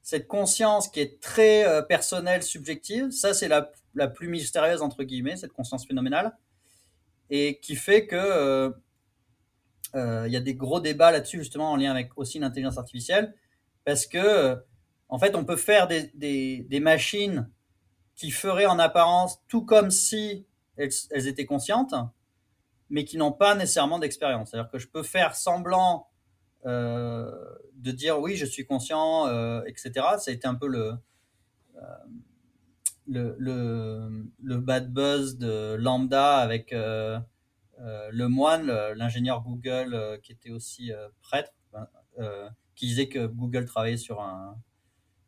cette 0.03 0.29
conscience 0.29 0.89
qui 0.89 1.01
est 1.01 1.21
très 1.21 1.67
euh, 1.67 1.81
personnelle, 1.81 2.43
subjective, 2.43 3.11
ça 3.11 3.33
c'est 3.33 3.49
la, 3.49 3.71
plus 4.09 4.29
mystérieuse 4.29 4.83
entre 4.83 5.05
guillemets, 5.05 5.37
cette 5.37 5.53
conscience 5.53 5.87
phénoménale, 5.87 6.37
et 7.31 7.59
qui 7.61 7.77
fait 7.77 8.07
que 8.07 8.75
euh, 9.95 10.25
il 10.27 10.33
y 10.33 10.37
a 10.37 10.41
des 10.41 10.55
gros 10.55 10.81
débats 10.81 11.13
là-dessus 11.13 11.39
justement 11.39 11.73
en 11.73 11.77
lien 11.77 11.91
avec 11.91 12.11
aussi 12.17 12.39
l'intelligence 12.39 12.77
artificielle, 12.77 13.35
parce 13.85 14.07
que 14.07 14.63
en 15.09 15.19
fait 15.19 15.35
on 15.35 15.45
peut 15.45 15.57
faire 15.57 15.89
des 15.89 16.81
machines 16.83 17.49
qui 18.17 18.31
feraient 18.31 18.67
en 18.67 18.79
apparence 18.79 19.41
tout 19.49 19.65
comme 19.65 19.91
si 19.91 20.47
elles, 20.77 21.27
étaient 21.27 21.47
conscientes, 21.47 21.95
mais 22.93 23.05
qui 23.05 23.17
n'ont 23.17 23.33
pas 23.33 23.55
nécessairement 23.55 23.99
d'expérience. 23.99 24.51
C'est-à-dire 24.51 24.71
que 24.71 24.79
je 24.79 24.87
peux 24.87 25.03
faire 25.03 25.35
semblant 25.35 26.09
euh, 26.67 27.33
de 27.75 27.91
dire 27.91 28.21
oui, 28.21 28.37
je 28.37 28.45
suis 28.45 28.67
conscient, 28.67 29.27
euh, 29.27 29.63
etc. 29.67 29.93
Ça 30.19 30.31
a 30.31 30.35
été 30.35 30.47
un 30.47 30.55
peu 30.55 30.69
le, 30.69 30.93
euh, 31.77 31.81
le, 33.07 33.35
le, 33.39 34.31
le, 34.43 34.57
bad 34.59 34.93
buzz 34.93 35.39
de 35.39 35.75
Lambda 35.75 36.37
avec 36.37 36.73
le 36.73 38.27
moine, 38.27 38.67
l'ingénieur 38.95 39.43
Google 39.43 40.21
qui 40.23 40.33
était 40.33 40.51
aussi 40.51 40.93
prêtre, 41.23 41.53
qui 42.77 42.87
disait 42.87 43.09
que 43.09 43.27
Google 43.27 43.65
travaillait 43.65 43.97
sur 43.97 44.21
un, 44.21 44.59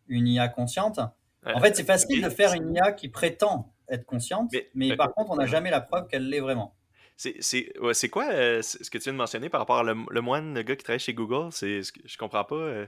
une 0.07 0.29
IA 0.29 0.49
consciente. 0.49 1.01
En 1.47 1.61
fait, 1.61 1.75
c'est 1.75 1.85
facile 1.85 2.23
de 2.23 2.29
faire 2.29 2.53
une 2.53 2.75
IA 2.75 2.93
qui 2.93 3.09
prétend 3.09 3.75
être 3.89 4.05
consciente, 4.05 4.53
mais, 4.75 4.97
par 4.97 5.15
contre, 5.15 5.31
on 5.31 5.37
n'a 5.37 5.47
jamais 5.47 5.71
la 5.71 5.81
preuve 5.81 6.09
qu'elle 6.09 6.29
l'est 6.29 6.41
vraiment. 6.41 6.75
C'est 7.17 8.09
quoi 8.11 8.29
euh, 8.31 8.63
ce 8.63 8.91
que 8.91 8.99
tu 8.99 9.05
viens 9.05 9.13
de 9.13 9.19
mentionner 9.19 9.49
par 9.49 9.61
rapport 9.61 9.79
à 9.79 9.83
le, 9.83 10.21
moine, 10.21 10.55
le 10.55 10.63
gars 10.63 10.75
qui 10.75 10.85
travaille 10.85 10.99
chez 10.99 11.15
Google? 11.15 11.51
Je 11.53 12.19
comprends 12.19 12.45
pas. 12.45 12.57
Euh. 12.57 12.87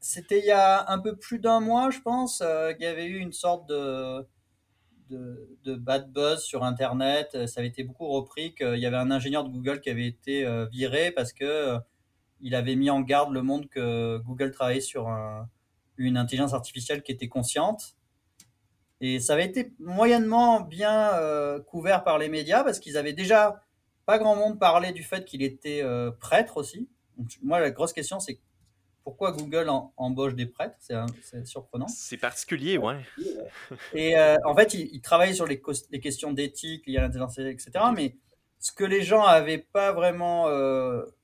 C'était 0.00 0.38
il, 0.38 0.46
y 0.46 0.50
a 0.50 0.90
un 0.90 0.98
peu 0.98 1.16
plus 1.16 1.38
d'un 1.38 1.60
mois, 1.60 1.90
je 1.90 2.00
pense, 2.00 2.40
euh, 2.40 2.72
qu'il 2.72 2.84
y 2.84 2.86
avait 2.86 3.06
eu 3.06 3.18
une 3.18 3.32
sorte 3.32 3.68
de, 3.68 4.26
de, 5.10 5.74
bad 5.74 6.10
buzz 6.10 6.42
sur 6.42 6.64
Internet. 6.64 7.46
Ça 7.46 7.60
avait 7.60 7.68
été 7.68 7.84
beaucoup 7.84 8.08
repris 8.08 8.54
qu'il 8.54 8.78
y 8.78 8.86
avait 8.86 8.96
un 8.96 9.10
ingénieur 9.10 9.44
de 9.44 9.50
Google 9.50 9.80
qui 9.80 9.90
avait 9.90 10.06
été 10.06 10.46
viré 10.72 11.10
parce 11.10 11.32
que 11.32 11.76
il 12.40 12.54
avait 12.54 12.76
mis 12.76 12.90
en 12.90 13.00
garde 13.00 13.32
le 13.32 13.42
monde 13.42 13.68
que 13.68 14.18
Google 14.18 14.50
travaillait 14.50 14.80
sur 14.80 15.08
un, 15.08 15.48
une 15.96 16.16
intelligence 16.16 16.54
artificielle 16.54 17.02
qui 17.02 17.12
était 17.12 17.28
consciente. 17.28 17.96
Et 19.06 19.20
ça 19.20 19.34
avait 19.34 19.44
été 19.44 19.70
moyennement 19.78 20.60
bien 20.60 21.12
euh, 21.12 21.60
couvert 21.60 22.04
par 22.04 22.16
les 22.16 22.30
médias 22.30 22.64
parce 22.64 22.78
qu'ils 22.78 22.96
avaient 22.96 23.12
déjà 23.12 23.62
pas 24.06 24.16
grand 24.16 24.34
monde 24.34 24.58
parlé 24.58 24.92
du 24.92 25.02
fait 25.02 25.26
qu'il 25.26 25.42
était 25.42 25.82
euh, 25.82 26.10
prêtre 26.10 26.56
aussi. 26.56 26.88
moi, 27.42 27.60
la 27.60 27.70
grosse 27.70 27.92
question, 27.92 28.18
c'est 28.18 28.40
pourquoi 29.02 29.32
Google 29.32 29.70
embauche 29.98 30.34
des 30.34 30.46
prêtres? 30.46 30.76
C'est 30.80 31.46
surprenant. 31.46 31.86
C'est 31.86 32.16
particulier, 32.16 32.78
ouais. 32.78 32.96
Et 33.92 34.16
euh, 34.16 34.36
en 34.46 34.54
fait, 34.56 34.72
il, 34.72 35.02
travaillait 35.02 35.34
sur 35.34 35.46
les, 35.46 35.60
les 35.90 36.00
questions 36.00 36.32
d'éthique 36.32 36.86
liées 36.86 36.96
à 36.96 37.02
l'intelligence 37.02 37.38
etc. 37.38 37.72
Mais 37.94 38.16
ce 38.58 38.72
que 38.72 38.84
les 38.84 39.02
gens 39.02 39.26
n'avaient 39.26 39.58
pas 39.58 39.92
vraiment 39.92 40.44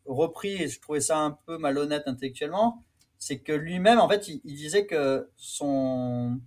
repris, 0.05 0.63
et 0.63 0.69
je 0.69 0.79
trouvais 0.83 1.01
ça 1.01 1.17
un 1.17 1.31
peu 1.31 1.57
malhonnête 1.57 2.03
intellectuellement, 2.05 2.85
c'est 3.17 3.39
que 3.39 3.53
lui-même, 3.53 4.01
en 4.01 4.09
fait, 4.09 4.29
il, 4.29 4.55
disait 4.55 4.85
que 4.85 5.31
son 5.37 6.41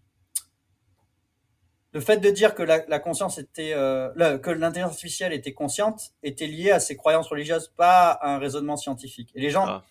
le 1.93 2.01
fait 2.01 2.17
de 2.17 2.29
dire 2.31 2.55
que 2.55 2.63
la, 2.63 2.99
conscience 2.99 3.37
était 3.37 3.73
euh, 3.73 4.39
que 4.39 4.49
l'intelligence 4.49 4.93
artificielle 4.93 5.31
était 5.31 5.53
consciente 5.53 6.13
était 6.23 6.47
lié 6.47 6.71
à 6.71 6.79
ses 6.79 6.97
croyances 6.97 7.27
religieuses, 7.27 7.71
pas 7.77 8.09
à 8.09 8.33
un 8.33 8.39
raisonnement 8.39 8.77
scientifique. 8.77 9.29
Et 9.35 9.41
les 9.41 9.51
gens 9.51 9.65
ah. 9.67 9.83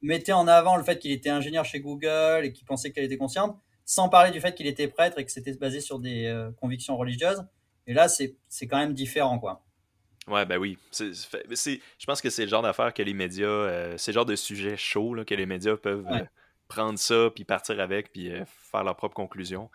mettaient 0.00 0.32
en 0.32 0.48
avant 0.48 0.76
le 0.76 0.82
fait 0.82 0.98
qu'il 0.98 1.12
était 1.12 1.28
ingénieur 1.28 1.66
chez 1.66 1.80
Google 1.80 2.44
et 2.44 2.52
qu'il 2.52 2.66
pensait 2.66 2.92
qu'elle 2.92 3.04
était 3.04 3.18
consciente, 3.18 3.58
sans 3.84 4.08
parler 4.08 4.30
du 4.30 4.40
fait 4.40 4.54
qu'il 4.54 4.66
était 4.66 4.88
prêtre 4.88 5.18
et 5.18 5.24
que 5.24 5.30
c'était 5.30 5.52
basé 5.52 5.82
sur 5.82 5.98
des 5.98 6.26
euh, 6.26 6.50
convictions 6.52 6.96
religieuses. 6.96 7.44
Et 7.86 7.92
là, 7.92 8.08
c'est 8.08 8.36
quand 8.66 8.78
même 8.78 8.94
différent, 8.94 9.38
quoi. 9.38 9.62
Ouais, 10.28 10.46
ben 10.46 10.58
oui. 10.58 10.78
je 10.92 12.06
pense 12.06 12.20
que 12.22 12.30
c'est 12.30 12.44
le 12.44 12.48
genre 12.48 12.62
d'affaire 12.62 12.94
que 12.94 13.02
les 13.02 13.14
médias, 13.14 13.46
euh, 13.46 13.94
c'est 13.98 14.12
le 14.12 14.14
genre 14.14 14.26
de 14.26 14.36
sujet 14.36 14.76
chaud 14.76 15.16
que 15.26 15.34
les 15.34 15.46
médias 15.46 15.76
peuvent 15.76 16.06
prendre 16.68 16.98
ça, 16.98 17.30
puis 17.34 17.44
partir 17.44 17.80
avec, 17.80 18.12
puis 18.12 18.30
faire 18.46 18.84
leur 18.84 18.96
propre 18.96 19.14
conclusion. 19.14 19.68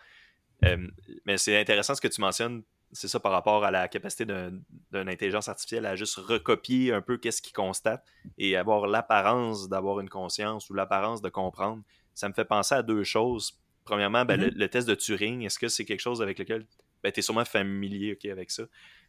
Mais 1.26 1.38
c'est 1.38 1.60
intéressant 1.60 1.96
ce 1.96 2.02
que 2.02 2.08
tu 2.08 2.22
mentionnes, 2.22 2.64
c'est 2.92 3.08
ça 3.08 3.20
par 3.20 3.32
rapport 3.32 3.64
à 3.64 3.72
la 3.72 3.88
capacité 3.88 4.26
d'une 4.26 4.64
intelligence 5.10 5.50
artificielle 5.50 5.86
à 5.86 5.96
juste 5.96 6.16
recopier 6.16 6.94
un 6.94 7.02
peu 7.02 7.18
qu'est-ce 7.18 7.42
qu'il 7.42 7.54
constate 7.54 8.04
et 8.38 8.56
avoir 8.56 8.88
l'apparence 8.88 9.70
d'avoir 9.70 10.00
une 10.00 10.10
conscience 10.10 10.70
ou 10.70 10.74
l'apparence 10.74 11.22
de 11.22 11.30
comprendre. 11.30 11.84
Ça 12.14 12.30
me 12.30 12.34
fait 12.34 12.46
penser 12.46 12.76
à 12.76 12.84
deux 12.84 13.04
choses. 13.04 13.60
Premièrement, 13.84 14.26
ben, 14.26 14.40
mm-hmm. 14.40 14.56
le, 14.56 14.70
test 14.70 14.88
de 14.88 14.96
Turing, 14.96 15.44
est-ce 15.44 15.60
que 15.60 15.68
c'est 15.68 15.86
quelque 15.86 16.00
chose 16.00 16.22
avec 16.22 16.40
lequel 16.40 16.66
ben, 17.04 17.12
tu 17.12 17.20
es 17.20 17.24
sûrement 17.24 17.46
familier 17.46 18.18
avec 18.32 18.50
ça? 18.52 18.64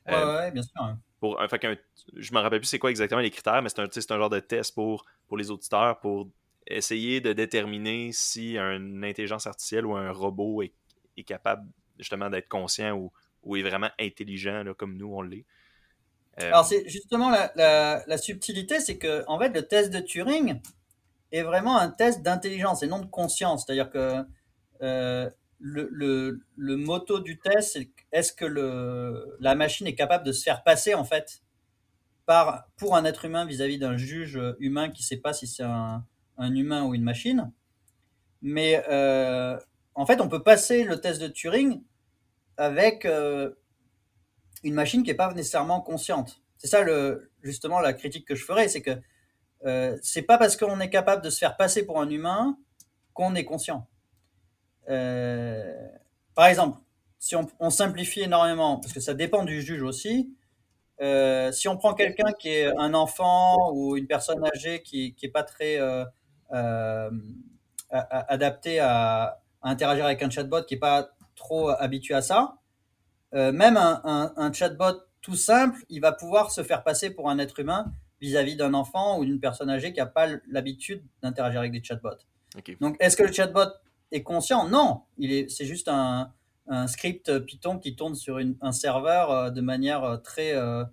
Ouais, 0.06 0.50
bien 0.50 0.62
sûr. 0.62 0.72
Hein. 0.82 0.98
Pour 1.20 1.40
un, 1.40 1.48
fait 1.48 1.80
je 2.14 2.32
me 2.32 2.38
rappelle 2.38 2.60
plus 2.60 2.66
c'est 2.66 2.78
quoi 2.78 2.90
exactement 2.90 3.20
les 3.20 3.30
critères, 3.30 3.62
mais 3.62 3.68
c'est 3.68 3.80
un, 3.80 3.84
un 3.86 4.18
genre 4.18 4.30
de 4.30 4.40
test 4.40 4.74
pour, 4.74 5.04
pour 5.26 5.36
les 5.36 5.50
auditeurs 5.50 5.98
pour 6.00 6.28
essayer 6.66 7.20
de 7.20 7.32
déterminer 7.32 8.10
si 8.12 8.58
une 8.58 9.04
intelligence 9.04 9.46
artificielle 9.46 9.86
ou 9.86 9.96
un 9.96 10.10
robot 10.10 10.62
est, 10.62 10.72
capable 11.24 11.66
justement 11.98 12.30
d'être 12.30 12.48
conscient 12.48 12.92
ou, 13.44 13.56
est 13.56 13.62
vraiment 13.62 13.90
intelligent 14.00 14.64
comme 14.76 14.96
nous 14.96 15.14
on 15.14 15.22
l'est. 15.22 15.46
Euh, 16.42 16.48
Alors 16.48 16.66
c'est 16.66 16.86
justement 16.88 17.30
la, 17.30 17.52
la, 18.06 18.18
subtilité, 18.18 18.80
c'est 18.80 18.98
que 18.98 19.24
en 19.28 19.38
fait 19.38 19.50
le 19.50 19.62
test 19.62 19.92
de 19.92 20.00
Turing 20.00 20.60
est 21.32 21.42
vraiment 21.42 21.78
un 21.78 21.90
test 21.90 22.22
d'intelligence 22.22 22.82
et 22.82 22.88
non 22.88 22.98
de 22.98 23.06
conscience. 23.06 23.64
C'est-à-dire 23.64 23.90
que 23.90 24.24
euh, 24.82 25.30
le, 25.58 25.88
le, 25.90 26.40
le, 26.56 26.76
motto 26.76 27.20
du 27.20 27.38
test, 27.38 27.72
c'est 27.72 27.90
est-ce 28.12 28.32
que 28.32 28.44
le, 28.44 29.36
la 29.40 29.54
machine 29.54 29.86
est 29.86 29.94
capable 29.94 30.24
de 30.24 30.32
se 30.32 30.42
faire 30.42 30.62
passer 30.62 30.94
en 30.94 31.04
fait 31.04 31.40
par, 32.26 32.66
pour 32.76 32.96
un 32.96 33.04
être 33.04 33.24
humain 33.24 33.46
vis-à-vis 33.46 33.78
d'un 33.78 33.96
juge 33.96 34.38
humain 34.58 34.90
qui 34.90 35.02
ne 35.02 35.06
sait 35.06 35.16
pas 35.16 35.32
si 35.32 35.46
c'est 35.46 35.62
un, 35.62 36.04
un, 36.36 36.54
humain 36.54 36.84
ou 36.84 36.94
une 36.94 37.02
machine. 37.04 37.50
Mais 38.42 38.84
euh, 38.90 39.58
en 39.96 40.04
fait, 40.06 40.20
on 40.20 40.28
peut 40.28 40.42
passer 40.42 40.84
le 40.84 41.00
test 41.00 41.20
de 41.20 41.26
Turing 41.26 41.82
avec 42.58 43.04
euh, 43.04 43.50
une 44.62 44.74
machine 44.74 45.02
qui 45.02 45.10
n'est 45.10 45.16
pas 45.16 45.32
nécessairement 45.32 45.80
consciente. 45.80 46.42
C'est 46.58 46.68
ça 46.68 46.84
justement 47.42 47.80
la 47.80 47.92
critique 47.92 48.26
que 48.26 48.34
je 48.34 48.44
ferais, 48.44 48.68
c'est 48.68 48.82
que 48.82 48.98
euh, 49.64 49.96
c'est 50.02 50.22
pas 50.22 50.38
parce 50.38 50.56
qu'on 50.56 50.80
est 50.80 50.90
capable 50.90 51.22
de 51.22 51.30
se 51.30 51.38
faire 51.38 51.56
passer 51.56 51.84
pour 51.84 52.00
un 52.00 52.08
humain 52.10 52.58
qu'on 53.14 53.34
est 53.34 53.44
conscient. 53.44 53.88
Euh, 54.88 55.88
par 56.34 56.46
exemple, 56.46 56.78
si 57.18 57.34
on, 57.34 57.70
simplifie 57.70 58.20
énormément, 58.20 58.78
parce 58.78 58.92
que 58.92 59.00
ça 59.00 59.14
dépend 59.14 59.44
du 59.44 59.62
juge 59.62 59.82
aussi, 59.82 60.34
euh, 61.00 61.50
si 61.52 61.68
on 61.68 61.76
prend 61.76 61.94
quelqu'un 61.94 62.32
qui 62.38 62.50
est 62.50 62.66
un 62.78 62.94
enfant 62.94 63.72
ou 63.72 63.96
une 63.96 64.06
personne 64.06 64.44
âgée 64.44 64.82
qui 64.82 65.16
n'est 65.22 65.30
pas 65.30 65.42
très 65.42 65.78
euh, 65.78 67.10
adapté 67.90 68.78
à, 68.78 69.40
à, 69.66 69.70
interagir 69.70 70.04
avec 70.04 70.22
un 70.22 70.30
chatbot, 70.30 70.62
qui 70.62 70.74
n'est 70.74 70.80
pas 70.80 71.10
trop 71.34 71.70
habitué 71.70 72.14
à 72.14 72.22
ça, 72.22 72.56
même 73.32 73.76
un, 73.76 74.32
un, 74.36 74.52
chatbot 74.52 75.02
tout 75.20 75.34
simple, 75.34 75.80
il 75.88 76.00
va 76.00 76.12
pouvoir 76.12 76.50
se 76.50 76.62
faire 76.62 76.82
passer 76.84 77.10
pour 77.10 77.28
un 77.28 77.38
être 77.38 77.58
humain 77.58 77.92
vis-à-vis 78.20 78.56
d'un 78.56 78.74
enfant 78.74 79.18
ou 79.18 79.24
d'une 79.24 79.40
personne 79.40 79.68
âgée 79.68 79.92
qui 79.92 79.98
n'a 79.98 80.06
pas 80.06 80.28
l'habitude 80.48 81.02
d'interagir 81.22 81.60
avec 81.60 81.72
des 81.72 81.82
chatbots. 81.82 82.22
Donc, 82.80 82.96
est-ce 83.00 83.16
que 83.16 83.22
le 83.22 83.32
chatbot 83.32 83.70
est 84.12 84.22
conscient? 84.22 84.68
Non, 84.68 85.02
il 85.18 85.32
est, 85.32 85.50
c'est 85.50 85.66
juste 85.66 85.88
un, 85.88 86.32
un, 86.68 86.86
script 86.86 87.38
Python 87.40 87.78
qui 87.78 87.96
tourne 87.96 88.14
sur 88.14 88.38
une, 88.38 88.56
un 88.60 88.72
serveur 88.72 89.30
euh, 89.30 89.50
de 89.50 89.60
manière 89.60 90.04
euh, 90.04 90.16
très 90.16 90.54
euh, 90.54 90.84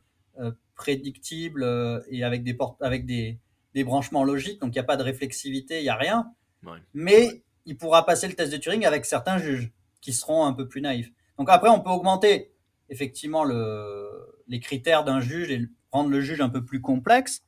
prédictible 0.76 1.64
et 2.10 2.24
avec 2.24 2.44
des, 2.44 2.54
portes, 2.54 2.82
avec 2.82 3.06
des, 3.06 3.38
des 3.76 3.84
branchements 3.84 4.24
logiques. 4.24 4.60
Donc, 4.60 4.72
il 4.72 4.78
n'y 4.78 4.80
a 4.80 4.84
pas 4.84 4.98
de 4.98 5.04
réflexivité, 5.04 5.80
il 5.80 5.84
n'y 5.84 5.90
a 5.90 5.96
rien. 5.96 6.34
Mais 6.94 7.44
il 7.66 7.78
pourra 7.78 8.06
passer 8.06 8.28
le 8.28 8.34
test 8.34 8.52
de 8.52 8.58
Turing 8.58 8.86
avec 8.86 9.06
certains 9.06 9.38
juges 9.38 9.72
qui 10.02 10.14
seront 10.14 10.46
un 10.46 10.54
peu 10.54 10.68
plus 10.68 10.82
naïfs. 10.82 11.12
Donc, 11.38 11.50
après, 11.50 11.70
on 11.70 11.80
peut 11.80 11.90
augmenter 11.90 12.52
effectivement 12.90 13.44
le, 13.44 14.44
les 14.48 14.60
critères 14.60 15.04
d'un 15.04 15.22
juge 15.22 15.50
et 15.50 15.68
rendre 15.92 16.10
le 16.10 16.22
juge 16.22 16.42
un 16.42 16.50
peu 16.50 16.64
plus 16.64 16.82
complexe. 16.82 17.44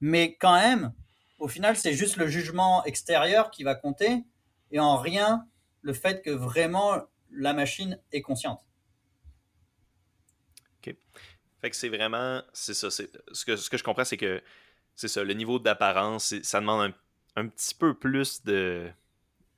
Mais 0.00 0.36
quand 0.36 0.54
même, 0.54 0.92
au 1.38 1.48
final, 1.48 1.76
c'est 1.76 1.94
juste 1.94 2.16
le 2.16 2.26
jugement 2.26 2.84
extérieur 2.84 3.50
qui 3.50 3.62
va 3.62 3.74
compter 3.74 4.24
et 4.70 4.80
en 4.80 4.96
rien 4.96 5.46
le 5.82 5.92
fait 5.92 6.22
que 6.22 6.30
vraiment 6.30 7.02
la 7.30 7.52
machine 7.52 7.98
est 8.12 8.22
consciente. 8.22 8.60
OK. 10.78 10.94
Fait 11.60 11.70
que 11.70 11.76
c'est 11.76 11.88
vraiment, 11.88 12.42
c'est 12.52 12.74
ça, 12.74 12.90
ce 12.90 13.02
que, 13.44 13.56
ce 13.56 13.70
que 13.70 13.76
je 13.76 13.84
comprends, 13.84 14.04
c'est 14.04 14.16
que 14.16 14.42
c'est 14.94 15.08
ça, 15.08 15.24
le 15.24 15.34
niveau 15.34 15.58
d'apparence, 15.58 16.34
ça 16.42 16.60
demande 16.60 16.94
un, 17.36 17.48
petit 17.48 17.74
peu 17.74 17.94
plus 17.94 18.44
de, 18.44 18.88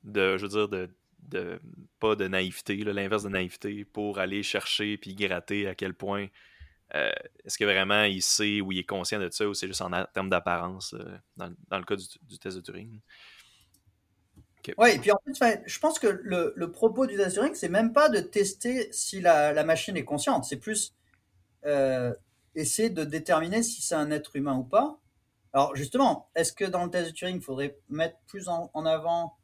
de 0.07 0.39
je 0.39 0.43
veux 0.47 0.49
dire, 0.49 0.69
de, 0.69 0.89
de 1.29 1.61
pas 2.01 2.17
de 2.17 2.27
naïveté, 2.27 2.77
l'inverse 2.77 3.25
de 3.25 3.29
naïveté, 3.29 3.85
pour 3.85 4.19
aller 4.19 4.43
chercher 4.43 4.97
puis 4.97 5.15
gratter 5.15 5.67
à 5.69 5.75
quel 5.75 5.95
point 5.95 6.29
euh, 6.95 7.11
est-ce 7.45 7.59
que 7.59 7.65
vraiment 7.65 8.05
il 8.05 8.23
sait 8.23 8.61
ou 8.61 8.71
il 8.71 8.79
est 8.79 8.85
conscient 8.85 9.19
de 9.19 9.29
ça 9.31 9.47
ou 9.47 9.55
c'est 9.55 9.67
juste 9.67 9.83
en 9.83 9.91
termes 10.15 10.31
d'apparence 10.31 10.95
euh, 10.95 11.19
dans, 11.37 11.79
le 11.79 11.85
cas 11.85 11.97
du, 11.97 12.39
test 12.39 12.57
de 12.57 12.63
Turing? 12.63 13.01
Oui, 14.79 14.91
et 14.95 14.99
puis 14.99 15.13
en 15.13 15.19
fait, 15.35 15.63
je 15.65 15.79
pense 15.79 15.99
que 15.99 16.07
le, 16.07 16.71
propos 16.71 17.07
du 17.07 17.17
test 17.17 17.31
de 17.31 17.35
Turing, 17.35 17.55
c'est 17.55 17.69
même 17.69 17.93
pas 17.93 18.09
de 18.09 18.21
tester 18.21 18.89
si 18.93 19.21
la, 19.21 19.65
machine 19.65 19.97
est 19.97 20.05
consciente, 20.05 20.45
c'est 20.45 20.59
plus 20.59 20.95
euh, 21.65 22.15
essayer 22.55 22.91
de 22.91 23.05
déterminer 23.05 23.63
si 23.63 23.83
c'est 23.83 23.95
un 23.95 24.11
être 24.11 24.37
humain 24.37 24.57
ou 24.57 24.65
pas. 24.65 25.01
Alors 25.53 25.75
justement, 25.75 26.31
est-ce 26.37 26.53
que 26.53 26.65
dans 26.65 26.85
le 26.85 26.91
test 26.91 27.11
de 27.11 27.15
Turing, 27.15 27.37
il 27.37 27.43
faudrait 27.43 27.79
mettre 27.89 28.19
plus 28.27 28.49
en, 28.49 28.71
avant 28.85 29.37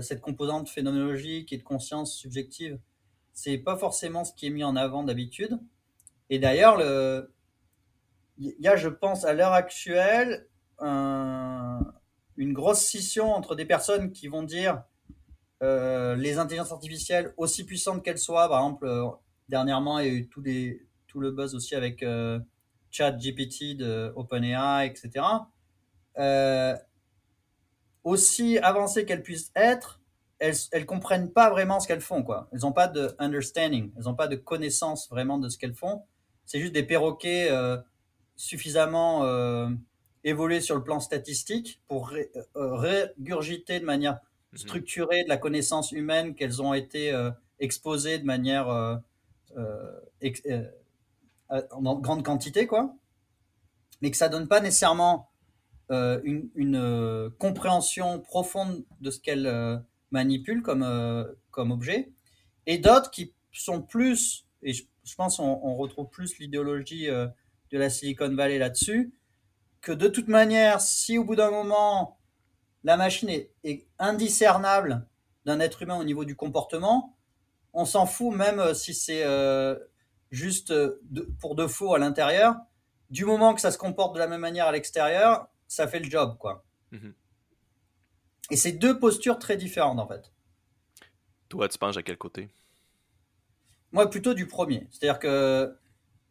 cette 0.00 0.20
composante 0.20 0.68
phénoménologique 0.68 1.52
et 1.52 1.56
de 1.56 1.62
conscience 1.62 2.16
subjective 2.16 2.78
C'est 3.32 3.58
pas 3.58 3.76
forcément 3.76 4.24
ce 4.24 4.32
qui 4.32 4.46
est 4.46 4.50
mis 4.50 4.64
en 4.64 4.76
avant 4.76 5.04
d'habitude. 5.04 5.58
Et 6.30 6.38
d'ailleurs, 6.38 6.80
il 8.38 8.54
y 8.58 8.68
a, 8.68 8.76
je 8.76 8.88
pense, 8.88 9.24
à 9.24 9.34
l'heure 9.34 9.52
actuelle, 9.52 10.48
une 10.80 12.52
grosse 12.52 12.80
scission 12.80 13.32
entre 13.32 13.54
des 13.54 13.64
personnes 13.64 14.10
qui 14.12 14.28
vont 14.28 14.42
dire 14.42 14.82
euh, 15.62 16.16
les 16.16 16.38
intelligences 16.38 16.72
artificielles, 16.72 17.32
aussi 17.36 17.64
puissantes 17.64 18.02
qu'elles 18.04 18.18
soient, 18.18 18.48
par 18.48 18.58
exemple, 18.60 18.84
euh, 18.86 19.06
dernièrement, 19.48 20.00
il 20.00 20.06
y 20.06 20.10
a 20.10 20.12
eu 20.12 20.28
tout, 20.28 20.42
tout 21.06 21.20
le 21.20 21.30
buzz 21.30 21.54
aussi 21.54 21.76
avec 21.76 22.02
euh, 22.02 22.40
ChatGPT 22.90 23.76
de 23.76 24.12
OpenAI, 24.16 24.86
etc. 24.86 25.24
aussi 28.04 28.58
avancées 28.58 29.04
qu'elles 29.04 29.22
puissent 29.22 29.52
être, 29.54 30.00
elles, 30.38 30.56
elles 30.72 30.86
comprennent 30.86 31.30
pas 31.30 31.50
vraiment 31.50 31.80
ce 31.80 31.86
qu'elles 31.86 32.00
font, 32.00 32.22
quoi. 32.22 32.48
Elles 32.52 32.60
n'ont 32.60 32.72
pas 32.72 32.88
de 32.88 33.14
understanding, 33.18 33.92
elles 33.96 34.04
n'ont 34.04 34.14
pas 34.14 34.28
de 34.28 34.36
connaissance 34.36 35.08
vraiment 35.08 35.38
de 35.38 35.48
ce 35.48 35.58
qu'elles 35.58 35.74
font 35.74 36.02
c'est 36.52 36.60
juste 36.60 36.72
des 36.72 36.82
perroquets 36.82 37.50
euh, 37.50 37.78
suffisamment 38.36 39.24
euh, 39.24 39.68
évolués 40.24 40.60
sur 40.60 40.76
le 40.76 40.82
plan 40.82 41.00
statistique 41.00 41.80
pour 41.88 42.12
euh, 42.12 42.76
régurgiter 42.76 43.80
de 43.80 43.84
manière 43.84 44.20
mhm. 44.52 44.58
structurée 44.58 45.24
de 45.24 45.28
la 45.28 45.36
connaissance 45.36 45.92
humaine 45.92 46.34
qu'elles 46.34 46.62
ont 46.62 46.74
été 46.74 47.12
exposées 47.58 48.18
de 48.18 48.24
manière 48.24 48.68
en 51.48 51.94
grande 51.96 52.22
quantité, 52.24 52.66
quoi. 52.66 52.94
Mais 54.00 54.10
que 54.10 54.16
ça 54.16 54.28
donne 54.28 54.48
pas 54.48 54.60
nécessairement 54.60 55.30
une, 55.92 56.50
une 56.54 57.30
compréhension 57.38 58.20
profonde 58.20 58.84
de 59.00 59.10
ce 59.10 59.20
qu'elles 59.20 59.82
manipulent 60.10 60.62
comme, 60.62 61.26
comme 61.50 61.70
objet. 61.70 62.12
Et 62.66 62.78
d'autres 62.78 63.10
qui 63.10 63.34
sont 63.52 63.82
plus, 63.82 64.46
et 64.62 64.72
je 64.72 64.84
je 65.04 65.14
pense 65.14 65.38
on 65.38 65.74
retrouve 65.74 66.08
plus 66.08 66.38
l'idéologie 66.38 67.08
euh, 67.08 67.26
de 67.70 67.78
la 67.78 67.90
Silicon 67.90 68.34
Valley 68.34 68.58
là-dessus, 68.58 69.14
que 69.80 69.92
de 69.92 70.08
toute 70.08 70.28
manière, 70.28 70.80
si 70.80 71.18
au 71.18 71.24
bout 71.24 71.36
d'un 71.36 71.50
moment, 71.50 72.18
la 72.84 72.96
machine 72.96 73.28
est, 73.28 73.86
indiscernable 73.98 75.06
d'un 75.44 75.60
être 75.60 75.82
humain 75.82 75.96
au 75.96 76.04
niveau 76.04 76.24
du 76.24 76.36
comportement, 76.36 77.16
on 77.72 77.84
s'en 77.84 78.06
fout 78.06 78.34
même 78.34 78.60
euh, 78.60 78.74
si 78.74 78.94
c'est 78.94 79.24
euh, 79.24 79.76
juste 80.30 80.72
pour 81.40 81.54
de 81.54 81.66
faux 81.66 81.94
à 81.94 81.98
l'intérieur. 81.98 82.56
Du 83.10 83.24
moment 83.24 83.54
que 83.54 83.60
ça 83.60 83.70
se 83.70 83.78
comporte 83.78 84.14
de 84.14 84.18
la 84.18 84.26
même 84.26 84.40
manière 84.40 84.66
à 84.66 84.72
l'extérieur, 84.72 85.48
ça 85.72 85.88
fait 85.88 86.00
le 86.00 86.10
job, 86.10 86.36
quoi. 86.38 86.64
Mhm. 86.90 87.14
Et 88.50 88.56
c'est 88.56 88.72
deux 88.72 88.98
postures 88.98 89.38
très 89.38 89.56
différentes, 89.56 89.98
en 89.98 90.06
fait. 90.06 90.30
Toi, 91.48 91.66
tu 91.70 91.78
penses 91.78 91.96
à 91.96 92.02
quel 92.02 92.18
côté? 92.18 92.50
Moi, 93.90 94.10
plutôt 94.10 94.34
du 94.34 94.46
premier. 94.46 94.86
C'est-à-dire 94.90 95.18
que 95.18 95.74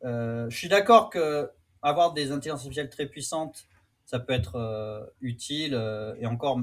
euh, 0.04 0.48
je 0.48 0.56
suis 0.56 0.70
d'accord 0.70 1.10
que 1.10 1.50
avoir 1.82 2.14
des 2.14 2.32
intelligences 2.32 2.60
artificielles 2.60 2.90
très 2.92 3.08
puissantes, 3.08 3.66
ça 4.06 4.20
peut 4.20 4.34
être 4.34 4.58
euh, 4.58 5.04
utile. 5.22 5.74
Euh, 5.74 6.14
et 6.20 6.28
encore, 6.28 6.60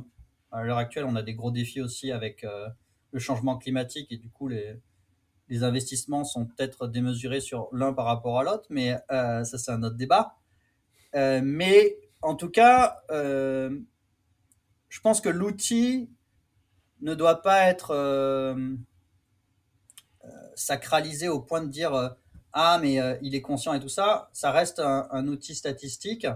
à 0.52 0.62
l'heure 0.62 0.78
actuelle, 0.78 1.04
on 1.04 1.16
a 1.16 1.22
des 1.22 1.34
gros 1.34 1.50
défis 1.50 1.80
aussi 1.80 2.12
avec 2.12 2.46
le 3.10 3.18
changement 3.18 3.58
climatique 3.58 4.12
et 4.12 4.18
du 4.18 4.30
coup, 4.30 4.46
les, 4.46 4.78
les 5.48 5.64
investissements 5.64 6.22
sont 6.22 6.46
peut-être 6.46 6.86
démesurés 6.86 7.40
sur 7.40 7.68
l'un 7.72 7.92
par 7.92 8.04
rapport 8.04 8.38
à 8.38 8.44
l'autre, 8.44 8.66
mais 8.70 8.96
ça, 9.08 9.44
c'est 9.44 9.72
un 9.72 9.82
autre 9.82 9.96
débat. 9.96 10.36
mais 11.12 12.07
en 12.22 12.34
tout 12.34 12.50
cas, 12.50 13.02
je 13.10 13.80
pense 15.02 15.20
que 15.20 15.28
l'outil 15.28 16.10
ne 17.00 17.14
doit 17.14 17.42
pas 17.42 17.64
être 17.68 17.94
sacralisé 20.58 21.28
au 21.28 21.40
point 21.40 21.62
de 21.62 21.68
dire 21.68 21.94
euh, 21.94 22.08
ah 22.52 22.78
mais 22.82 23.00
euh, 23.00 23.16
il 23.22 23.34
est 23.34 23.40
conscient 23.40 23.72
et 23.72 23.80
tout 23.80 23.88
ça, 23.88 24.30
ça 24.32 24.50
reste 24.50 24.80
un, 24.80 25.26
outil 25.28 25.54
statistique 25.54 26.26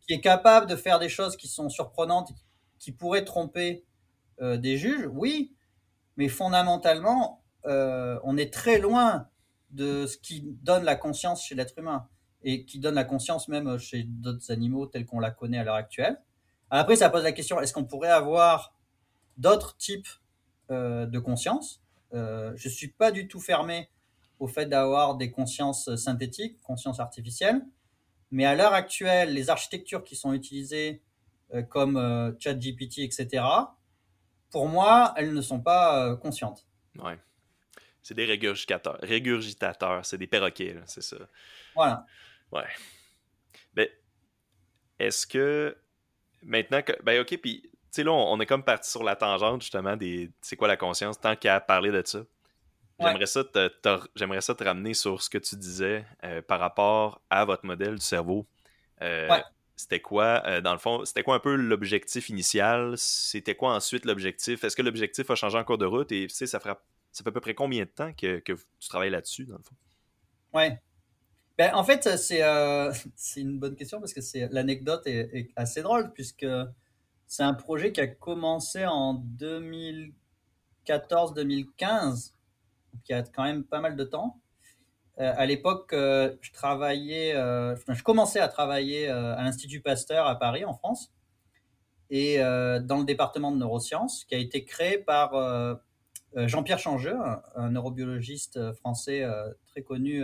qui 0.00 0.14
est 0.14 0.20
capable 0.20 0.66
de 0.66 0.76
faire 0.76 0.98
des 0.98 1.08
choses 1.08 1.36
qui 1.36 1.48
sont 1.48 1.68
surprenantes, 1.68 2.32
qui 2.78 2.92
pourraient 2.92 3.24
tromper 3.24 3.84
euh, 4.40 4.56
des 4.56 4.76
juges, 4.76 5.08
oui, 5.12 5.54
mais 6.16 6.28
fondamentalement, 6.28 7.42
on 7.66 8.36
est 8.36 8.52
très 8.52 8.78
loin 8.78 9.28
de 9.70 10.06
ce 10.06 10.18
qui 10.18 10.42
donne 10.62 10.84
la 10.84 10.96
conscience 10.96 11.42
chez 11.42 11.54
l'être 11.54 11.78
humain 11.78 12.08
et 12.44 12.64
qui 12.64 12.78
donne 12.78 12.94
la 12.94 13.04
conscience 13.04 13.48
même 13.48 13.78
chez 13.78 14.04
d'autres 14.04 14.52
animaux 14.52 14.86
tels 14.86 15.06
qu'on 15.06 15.18
la 15.18 15.30
connaît 15.30 15.58
à 15.58 15.64
l'heure 15.64 15.74
actuelle. 15.74 16.20
Après, 16.70 16.96
ça 16.96 17.10
pose 17.10 17.24
la 17.24 17.32
question 17.32 17.60
est-ce 17.60 17.72
qu'on 17.72 17.84
pourrait 17.84 18.10
avoir 18.10 18.74
d'autres 19.36 19.76
types 19.76 20.08
de 20.68 21.18
conscience? 21.18 21.82
Je 22.12 22.52
ne 22.52 22.70
suis 22.70 22.88
pas 22.88 23.10
du 23.10 23.26
tout 23.28 23.40
fermé 23.40 23.88
au 24.38 24.46
fait 24.46 24.66
d'avoir 24.66 25.16
des 25.16 25.30
consciences 25.30 25.94
synthétiques, 25.96 26.60
consciences 26.60 27.00
artificielles. 27.00 27.62
Mais 28.30 28.44
à 28.44 28.54
l'heure 28.54 28.74
actuelle, 28.74 29.32
les 29.32 29.50
architectures 29.50 30.04
qui 30.04 30.16
sont 30.16 30.32
utilisées 30.32 31.02
comme 31.68 32.36
ChatGPT, 32.40 32.98
etc., 32.98 33.44
pour 34.50 34.68
moi, 34.68 35.14
elles 35.16 35.32
ne 35.32 35.40
sont 35.40 35.60
pas 35.60 36.16
conscientes. 36.16 36.66
Ouais. 36.98 37.18
C'est 38.02 38.14
des 38.14 38.24
régurgitateurs. 38.24 38.98
Régurgitateurs, 39.02 40.04
c'est 40.04 40.18
des 40.18 40.26
perroquets, 40.26 40.76
c'est 40.86 41.02
ça. 41.02 41.16
Voilà. 41.74 42.06
Ouais. 42.54 42.66
Ben, 43.74 43.88
est-ce 44.98 45.26
que 45.26 45.76
maintenant 46.42 46.82
que. 46.82 46.92
Ben, 47.02 47.20
ok, 47.20 47.36
puis, 47.38 47.62
tu 47.62 47.70
sais, 47.90 48.04
là, 48.04 48.12
on, 48.12 48.38
est 48.40 48.46
comme 48.46 48.62
parti 48.62 48.90
sur 48.90 49.02
la 49.02 49.16
tangente, 49.16 49.62
justement, 49.62 49.96
des. 49.96 50.30
C'est 50.40 50.56
quoi 50.56 50.68
la 50.68 50.76
conscience, 50.76 51.20
tant 51.20 51.36
qu'à 51.36 51.60
parler 51.60 51.90
de 51.90 52.02
ça. 52.04 52.20
J'aimerais 53.00 53.26
ça, 53.26 53.42
te, 53.42 53.70
j'aimerais 54.14 54.40
ça 54.40 54.54
te 54.54 54.62
ramener 54.62 54.94
sur 54.94 55.20
ce 55.20 55.28
que 55.28 55.38
tu 55.38 55.56
disais 55.56 56.06
euh, 56.22 56.42
par 56.42 56.60
rapport 56.60 57.20
à 57.28 57.44
votre 57.44 57.66
modèle 57.66 57.96
du 57.96 58.04
cerveau. 58.04 58.46
Euh, 59.02 59.28
c'était 59.74 59.98
quoi, 59.98 60.42
euh, 60.46 60.60
dans 60.60 60.72
le 60.72 60.78
fond, 60.78 61.04
c'était 61.04 61.24
quoi 61.24 61.34
un 61.34 61.40
peu 61.40 61.56
l'objectif 61.56 62.28
initial? 62.28 62.96
C'était 62.96 63.56
quoi 63.56 63.74
ensuite 63.74 64.04
l'objectif? 64.04 64.62
Est-ce 64.62 64.76
que 64.76 64.82
l'objectif 64.82 65.28
a 65.28 65.34
changé 65.34 65.58
en 65.58 65.64
cours 65.64 65.78
de 65.78 65.86
route? 65.86 66.12
Et 66.12 66.28
tu 66.28 66.34
sais, 66.34 66.46
ça, 66.46 66.60
fera, 66.60 66.80
ça 67.10 67.24
fait 67.24 67.30
à 67.30 67.32
peu 67.32 67.40
près 67.40 67.54
combien 67.54 67.82
de 67.82 67.90
temps 67.90 68.12
que, 68.12 68.38
que 68.38 68.52
tu 68.52 68.88
travailles 68.88 69.10
là-dessus, 69.10 69.44
dans 69.44 69.56
le 69.56 69.62
fond? 69.64 69.74
Ouais. 70.52 70.78
Ben, 71.58 71.74
en 71.74 71.84
fait, 71.84 72.16
c'est, 72.16 72.42
c'est 73.16 73.40
une 73.40 73.58
bonne 73.58 73.76
question 73.76 74.00
parce 74.00 74.12
que 74.12 74.20
l'anecdote 74.52 75.06
est, 75.06 75.30
est 75.32 75.50
assez 75.56 75.82
drôle 75.82 76.12
puisque 76.12 76.46
c'est 77.26 77.42
un 77.42 77.54
projet 77.54 77.92
qui 77.92 78.00
a 78.00 78.06
commencé 78.06 78.86
en 78.86 79.14
2014-2015 80.84 82.34
qui 83.02 83.12
a 83.12 83.22
quand 83.22 83.44
même 83.44 83.64
pas 83.64 83.80
mal 83.80 83.96
de 83.96 84.04
temps. 84.04 84.38
Euh, 85.20 85.32
à 85.36 85.46
l'époque, 85.46 85.92
euh, 85.92 86.34
je 86.40 86.52
travaillais, 86.52 87.34
euh, 87.34 87.76
je 87.88 88.02
commençais 88.02 88.40
à 88.40 88.48
travailler 88.48 89.08
à 89.08 89.42
l'Institut 89.42 89.80
Pasteur 89.80 90.26
à 90.26 90.38
Paris, 90.38 90.64
en 90.64 90.74
France, 90.74 91.12
et 92.10 92.38
dans 92.38 92.98
le 92.98 93.04
département 93.04 93.50
de 93.50 93.56
neurosciences, 93.56 94.24
qui 94.24 94.34
a 94.34 94.38
été 94.38 94.64
créé 94.64 94.98
par 94.98 95.32
Jean-Pierre 96.36 96.78
Changeux, 96.78 97.16
un, 97.56 97.70
neurobiologiste 97.70 98.72
français 98.74 99.26
très 99.66 99.82
connu 99.82 100.22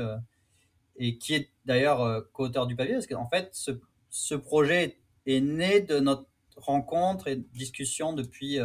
et 1.01 1.19
qui 1.19 1.35
est 1.35 1.51
d'ailleurs 1.65 2.31
co-auteur 2.33 2.69
du 2.69 2.77
papier, 2.77 2.95
parce 2.95 3.09
qu'en 3.09 3.29
fait, 3.29 3.49
ce, 3.53 3.73
ce, 4.11 4.37
projet 4.37 4.99
est 5.27 5.41
né 5.41 5.81
de 5.81 5.99
notre 5.99 6.27
rencontre 6.57 7.27
et 7.27 7.37
discussion 7.37 8.13
depuis 8.13 8.59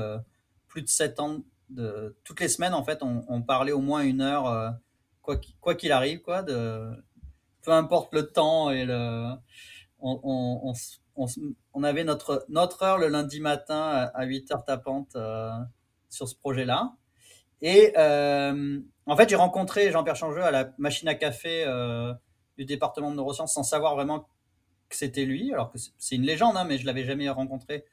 plus 0.67 0.81
de 0.83 0.89
sept 0.89 1.19
ans 1.19 1.39
de, 1.69 2.15
toutes 2.23 2.39
les 2.39 2.47
semaines, 2.47 2.73
en 2.73 2.83
fait, 2.83 3.01
on, 3.01 3.41
parlait 3.41 3.71
au 3.71 3.79
moins 3.79 4.01
une 4.01 4.21
heure, 4.21 4.47
euh, 4.47 4.69
quoi 5.21 5.75
qu'il 5.75 5.91
arrive, 5.91 6.21
quoi, 6.21 6.43
de, 6.43 6.91
peu 7.63 7.71
importe 7.71 8.13
le 8.13 8.27
temps 8.27 8.69
et 8.69 8.85
le, 8.85 9.31
on, 9.99 10.73
on, 11.73 11.83
avait 11.83 12.03
notre, 12.03 12.45
notre 12.49 12.83
heure 12.83 12.97
le 12.97 13.07
lundi 13.07 13.39
matin 13.39 14.09
à 14.13 14.25
8 14.25 14.51
heures 14.51 14.65
tapantes 14.65 15.15
euh, 15.15 15.51
sur 16.09 16.27
ce 16.27 16.35
projet-là. 16.35 16.93
Et 17.61 17.93
euh, 17.97 18.79
en 19.05 19.15
fait, 19.15 19.29
j'ai 19.29 19.35
rencontré 19.35 19.91
Jean-Pierre 19.91 20.15
Changeux 20.15 20.43
à 20.43 20.51
la 20.51 20.73
machine 20.77 21.07
à 21.07 21.15
café 21.15 21.65
du 22.57 22.65
département 22.65 23.11
de 23.11 23.15
neurosciences 23.15 23.53
sans 23.53 23.63
savoir 23.63 23.95
vraiment 23.95 24.27
que 24.89 24.95
c'était 24.95 25.25
lui, 25.25 25.53
alors 25.53 25.71
que 25.71 25.77
c'est 25.97 26.15
une 26.15 26.23
légende, 26.23 26.55
hein, 26.57 26.63
mais 26.63 26.77
je 26.77 26.85
l'avais 26.85 27.05
jamais 27.05 27.29
rencontré 27.29 27.85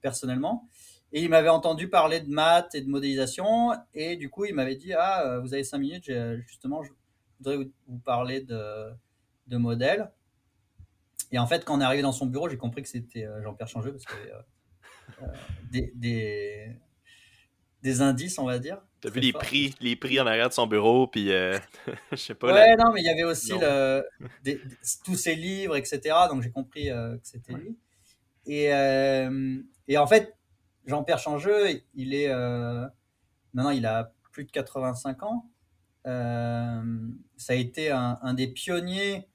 personnellement. 0.00 0.68
Et 1.12 1.22
il 1.22 1.28
m'avait 1.28 1.48
entendu 1.48 1.88
parler 1.88 2.20
de 2.20 2.30
maths 2.30 2.74
et 2.74 2.82
de 2.82 2.88
modélisation. 2.88 3.72
Et 3.94 4.16
du 4.16 4.30
coup, 4.30 4.44
il 4.44 4.54
m'avait 4.54 4.76
dit 4.76 4.92
Ah, 4.92 5.26
euh, 5.26 5.40
vous 5.40 5.54
avez 5.54 5.64
cinq 5.64 5.78
minutes, 5.78 6.10
justement, 6.46 6.82
je 6.82 6.92
voudrais 7.38 7.68
vous 7.88 7.98
parler 7.98 8.40
de, 8.42 8.92
de 9.48 9.56
modèles. 9.56 10.10
Et 11.32 11.38
en 11.38 11.46
fait, 11.46 11.64
quand 11.64 11.76
on 11.76 11.80
est 11.80 11.84
arrivé 11.84 12.02
dans 12.02 12.12
son 12.12 12.26
bureau, 12.26 12.48
j'ai 12.48 12.56
compris 12.56 12.82
que 12.82 12.88
c'était 12.88 13.24
euh, 13.24 13.42
Jean-Pierre 13.42 13.68
Changeux 13.68 13.92
parce 13.92 14.04
qu'il 14.04 14.18
y 14.18 14.30
avait 14.30 15.82
euh, 15.82 15.86
des, 15.94 16.76
des, 17.82 18.00
indices, 18.00 18.38
on 18.38 18.46
va 18.46 18.58
dire. 18.58 18.80
Tu 19.00 19.08
as 19.08 19.10
vu 19.10 19.20
les 19.20 19.32
prix, 19.32 19.74
les 19.80 19.96
prix 19.96 20.20
en 20.20 20.26
arrière 20.26 20.48
de 20.48 20.54
son 20.54 20.66
bureau, 20.66 21.06
puis 21.06 21.28
je 22.12 22.16
sais 22.16 22.34
pas. 22.34 22.52
Ouais, 22.52 22.76
non, 22.76 22.92
mais 22.92 23.00
il 23.00 23.06
y 23.06 23.10
avait 23.10 23.24
aussi 23.24 23.52
le, 23.52 24.04
tous 25.04 25.16
ses 25.16 25.34
livres, 25.34 25.76
etc. 25.76 26.00
Donc 26.28 26.42
j'ai 26.42 26.50
compris 26.50 26.86
que 26.86 27.18
c'était 27.22 27.54
lui. 27.54 27.76
Et, 28.46 28.70
et 29.88 29.98
en 29.98 30.06
fait, 30.06 30.36
Jean-Pierre 30.86 31.18
Changeux, 31.18 31.82
il 31.94 32.14
est 32.14 32.28
euh, 32.28 32.86
maintenant 33.52 33.70
il 33.70 33.86
a 33.86 34.12
plus 34.32 34.44
de 34.44 34.50
85 34.50 35.22
ans. 35.22 35.50
Euh, 36.06 36.82
ça 37.36 37.52
a 37.52 37.56
été 37.56 37.90
un, 37.90 38.34
des 38.34 38.48
pionniers 38.48 39.28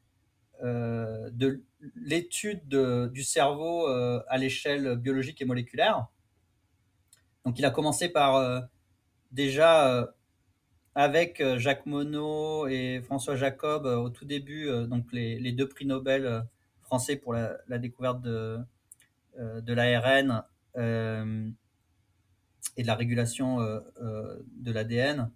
euh, 0.63 1.29
de 1.31 1.63
l'étude 1.95 2.67
du 3.11 3.23
cerveau 3.23 3.87
à 3.87 4.37
l'échelle 4.37 4.95
biologique 4.97 5.41
et 5.41 5.45
moléculaire. 5.45 6.07
Donc 7.45 7.59
il 7.59 7.65
a 7.65 7.71
commencé 7.71 8.09
par 8.09 8.63
déjà 9.35 10.11
avec 10.95 11.43
Jacques 11.57 11.85
Monod 11.85 12.71
et 12.71 13.01
François 13.01 13.35
Jacob 13.35 13.85
au 13.85 14.09
tout 14.09 14.25
début, 14.25 14.69
donc 14.87 15.11
les, 15.11 15.51
deux 15.51 15.67
prix 15.67 15.85
Nobel 15.85 16.45
français 16.81 17.15
pour 17.15 17.33
la, 17.33 17.77
découverte 17.77 18.21
de, 18.21 18.59
de 19.37 19.73
l'ARN 19.73 20.43
euh, 20.77 21.49
et 22.77 22.81
de 22.81 22.87
la 22.87 22.95
régulation 22.95 23.61
euh, 23.61 23.79
euh, 24.01 24.37
de 24.57 24.71
l'ADN. 24.73 25.31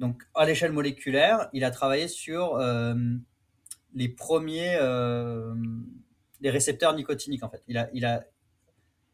Donc, 0.00 0.24
à 0.34 0.44
l'échelle 0.44 0.72
moléculaire, 0.72 1.48
il 1.52 1.62
a 1.62 1.70
travaillé 1.70 2.08
sur 2.08 2.58
les 3.94 4.08
premiers 4.08 4.76
les 6.40 6.50
récepteurs 6.50 6.96
nicotiniques 6.96 7.44
en 7.44 7.48
fait. 7.48 7.62
Il 7.68 7.78
a, 7.78 7.88
il 7.94 8.04
a 8.04 8.24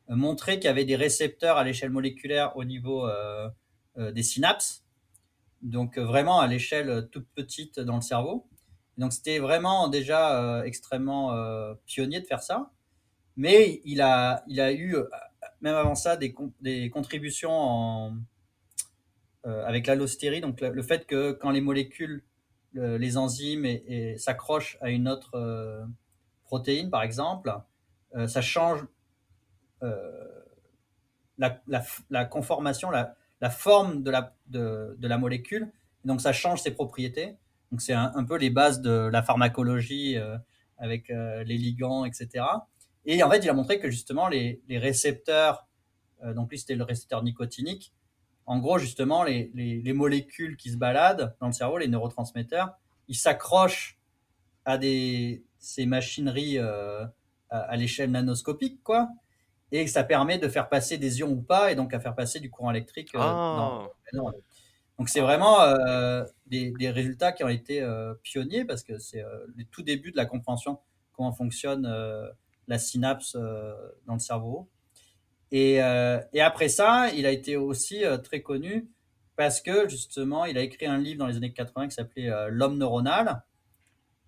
montré 0.09 0.55
qu'il 0.55 0.65
y 0.65 0.69
avait 0.69 0.87
des 0.87 0.97
récepteurs 0.97 1.59
à 1.59 1.65
l'échelle 1.65 1.91
moléculaire 1.91 2.57
au 2.57 2.65
niveau 2.65 3.07
des 3.99 4.23
synapses, 4.23 4.85
donc 5.63 5.99
vraiment 5.99 6.41
à 6.41 6.47
l'échelle 6.47 7.09
toute 7.11 7.27
petite 7.35 7.81
dans 7.81 7.97
le 7.97 8.03
cerveau. 8.03 8.47
Donc 8.97 9.13
c'était 9.13 9.39
vraiment 9.39 9.89
déjà 9.89 10.63
extrêmement 10.65 11.35
pionnier 11.87 12.21
de 12.21 12.27
faire 12.27 12.43
ça. 12.43 12.71
Mais 13.39 13.81
il 13.85 14.03
a, 14.03 14.43
il 14.49 14.61
a 14.61 14.73
eu, 14.73 14.97
euh, 14.97 15.05
même 15.61 15.77
avant 15.77 15.95
ça, 15.95 16.17
des, 16.17 16.35
contributions 16.91 18.19
euh, 19.47 19.65
avec 19.65 19.87
l'allostérie, 19.87 20.41
donc 20.41 20.61
le, 20.61 20.83
fait 20.83 21.07
que 21.07 21.31
quand 21.31 21.51
les 21.51 21.61
molécules, 21.61 22.25
les 22.75 23.17
enzymes 23.17 23.65
s'accrochent 24.19 24.77
à 24.81 24.91
une 24.91 25.09
autre 25.09 25.37
euh, 25.37 25.85
protéine, 26.45 26.91
par 26.91 27.03
exemple, 27.03 27.53
ça 28.27 28.41
change 28.43 28.85
la, 31.39 31.63
la, 32.11 32.25
conformation, 32.25 32.91
la, 32.91 33.15
la 33.41 33.51
forme 33.51 34.03
de 34.03 34.11
la, 34.11 34.35
de, 34.47 34.97
de, 34.99 35.09
la 35.09 35.19
molécule, 35.19 35.71
donc 36.05 36.21
ça 36.21 36.33
change 36.33 36.63
ses 36.63 36.73
propriétés. 36.73 37.37
Donc 37.71 37.81
c'est 37.83 37.93
un, 37.93 38.25
peu 38.25 38.37
les 38.37 38.51
bases 38.51 38.81
de 38.81 39.09
la 39.13 39.23
pharmacologie 39.23 40.17
avec 40.79 41.09
les 41.09 41.59
ligands, 41.59 42.07
etc. 42.07 42.45
Et 43.11 43.23
en 43.23 43.31
fait, 43.31 43.39
il 43.39 43.49
a 43.49 43.55
montré 43.55 43.79
que 43.79 43.91
justement, 43.91 44.29
les, 44.29 44.61
les 44.69 44.79
récepteurs, 44.79 45.67
euh, 46.23 46.35
donc 46.35 46.51
lui, 46.51 46.59
c'était 46.59 46.75
le 46.75 46.85
récepteur 46.85 47.23
nicotinique. 47.23 47.95
En 48.45 48.59
gros, 48.59 48.79
justement, 48.79 49.25
les, 49.25 49.51
les, 49.55 49.81
les, 49.81 49.93
molécules 49.95 50.59
qui 50.59 50.71
se 50.71 50.77
baladent 50.77 51.35
dans 51.41 51.47
le 51.47 51.53
cerveau, 51.55 51.79
les 51.79 51.89
neurotransmetteurs, 51.89 52.77
ils 53.09 53.17
s'accrochent 53.17 53.99
à 54.67 54.77
des, 54.77 55.43
ces 55.59 55.87
machineries 55.87 56.59
euh, 56.59 57.07
à, 57.49 57.77
l'échelle 57.77 58.11
nanoscopique, 58.11 58.83
quoi. 58.83 59.09
Et 59.71 59.87
ça 59.87 60.03
permet 60.03 60.39
de 60.39 60.49
faire 60.49 60.69
passer 60.69 60.97
des 60.97 61.21
ions 61.21 61.31
ou 61.31 61.43
pas, 61.43 61.71
et 61.71 61.75
donc 61.75 61.93
à 61.93 62.01
faire 62.01 62.15
passer 62.15 62.41
du 62.41 62.51
courant 62.51 62.71
électrique. 62.71 63.15
Euh, 63.15 63.19
dans, 63.19 63.91
ah. 64.15 64.33
donc 64.99 65.09
c'est 65.09 65.21
vraiment 65.21 65.61
euh, 65.61 66.25
des, 66.47 66.73
des, 66.79 66.91
résultats 66.91 67.33
qui 67.33 67.45
ont 67.45 67.49
été 67.49 67.83
euh, 67.83 68.15
pionniers 68.23 68.65
parce 68.65 68.83
que 68.83 68.99
c'est 68.99 69.23
euh, 69.23 69.47
le 69.57 69.65
tout 69.65 69.83
début 69.83 70.11
de 70.11 70.17
la 70.17 70.25
compréhension 70.25 70.79
comment 71.13 71.33
fonctionne 71.33 71.83
la 72.69 72.79
synapse 72.79 73.35
dans 74.07 74.15
le 74.15 74.21
cerveau. 74.21 74.69
Et, 75.51 75.79
et, 75.79 76.41
après 76.41 76.69
ça, 76.69 77.11
il 77.13 77.27
a 77.27 77.33
été 77.33 77.57
aussi 77.57 78.05
très 78.23 78.41
connu 78.41 78.89
parce 79.35 79.61
que 79.61 79.89
justement, 79.89 80.45
il 80.45 80.57
a 80.57 80.61
écrit 80.61 80.87
un 80.87 80.99
livre 80.99 81.19
dans 81.19 81.27
les 81.27 81.37
années 81.37 81.53
80 81.53 81.89
qui 81.89 81.97
s'appelait 81.97 82.31
L'homme 82.51 82.79
neuronal, 82.79 83.43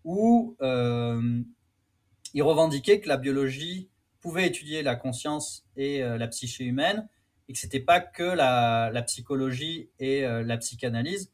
où 0.03 0.57
il 0.61 2.43
revendiquait 2.43 2.99
que 2.99 3.07
la 3.07 3.19
biologie 3.19 3.89
pouvait 4.21 4.47
étudier 4.47 4.83
la 4.83 4.97
conscience 4.97 5.67
et 5.77 6.01
la 6.01 6.29
psyché 6.29 6.65
humaine, 6.65 7.09
et 7.49 7.53
que 7.53 7.59
c'était 7.59 7.81
pas 7.81 8.01
que 8.01 8.23
la, 8.23 8.91
la, 8.93 9.03
psychologie 9.03 9.91
et 9.99 10.23
la 10.23 10.57
psychanalyse 10.59 11.33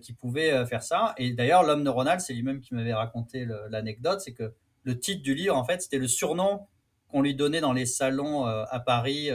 qui 0.00 0.12
pouvaient 0.12 0.66
faire 0.66 0.82
ça. 0.82 1.14
Et 1.16 1.32
d'ailleurs, 1.32 1.62
l'homme 1.62 1.82
neuronal, 1.82 2.20
c'est 2.20 2.32
lui-même 2.34 2.60
qui 2.60 2.74
m'avait 2.74 2.94
raconté 2.94 3.46
l'anecdote, 3.68 4.20
c'est 4.20 4.32
que 4.32 4.54
le 4.82 4.98
titre 4.98 5.22
du 5.22 5.34
livre, 5.34 5.56
en 5.56 5.64
fait, 5.64 5.82
c'était 5.82 5.98
le 5.98 6.08
surnom 6.08 6.66
qu'on 7.08 7.22
lui 7.22 7.34
donnait 7.34 7.60
dans 7.60 7.72
les 7.72 7.86
salons 7.86 8.46
à 8.46 8.80
Paris, 8.80 9.30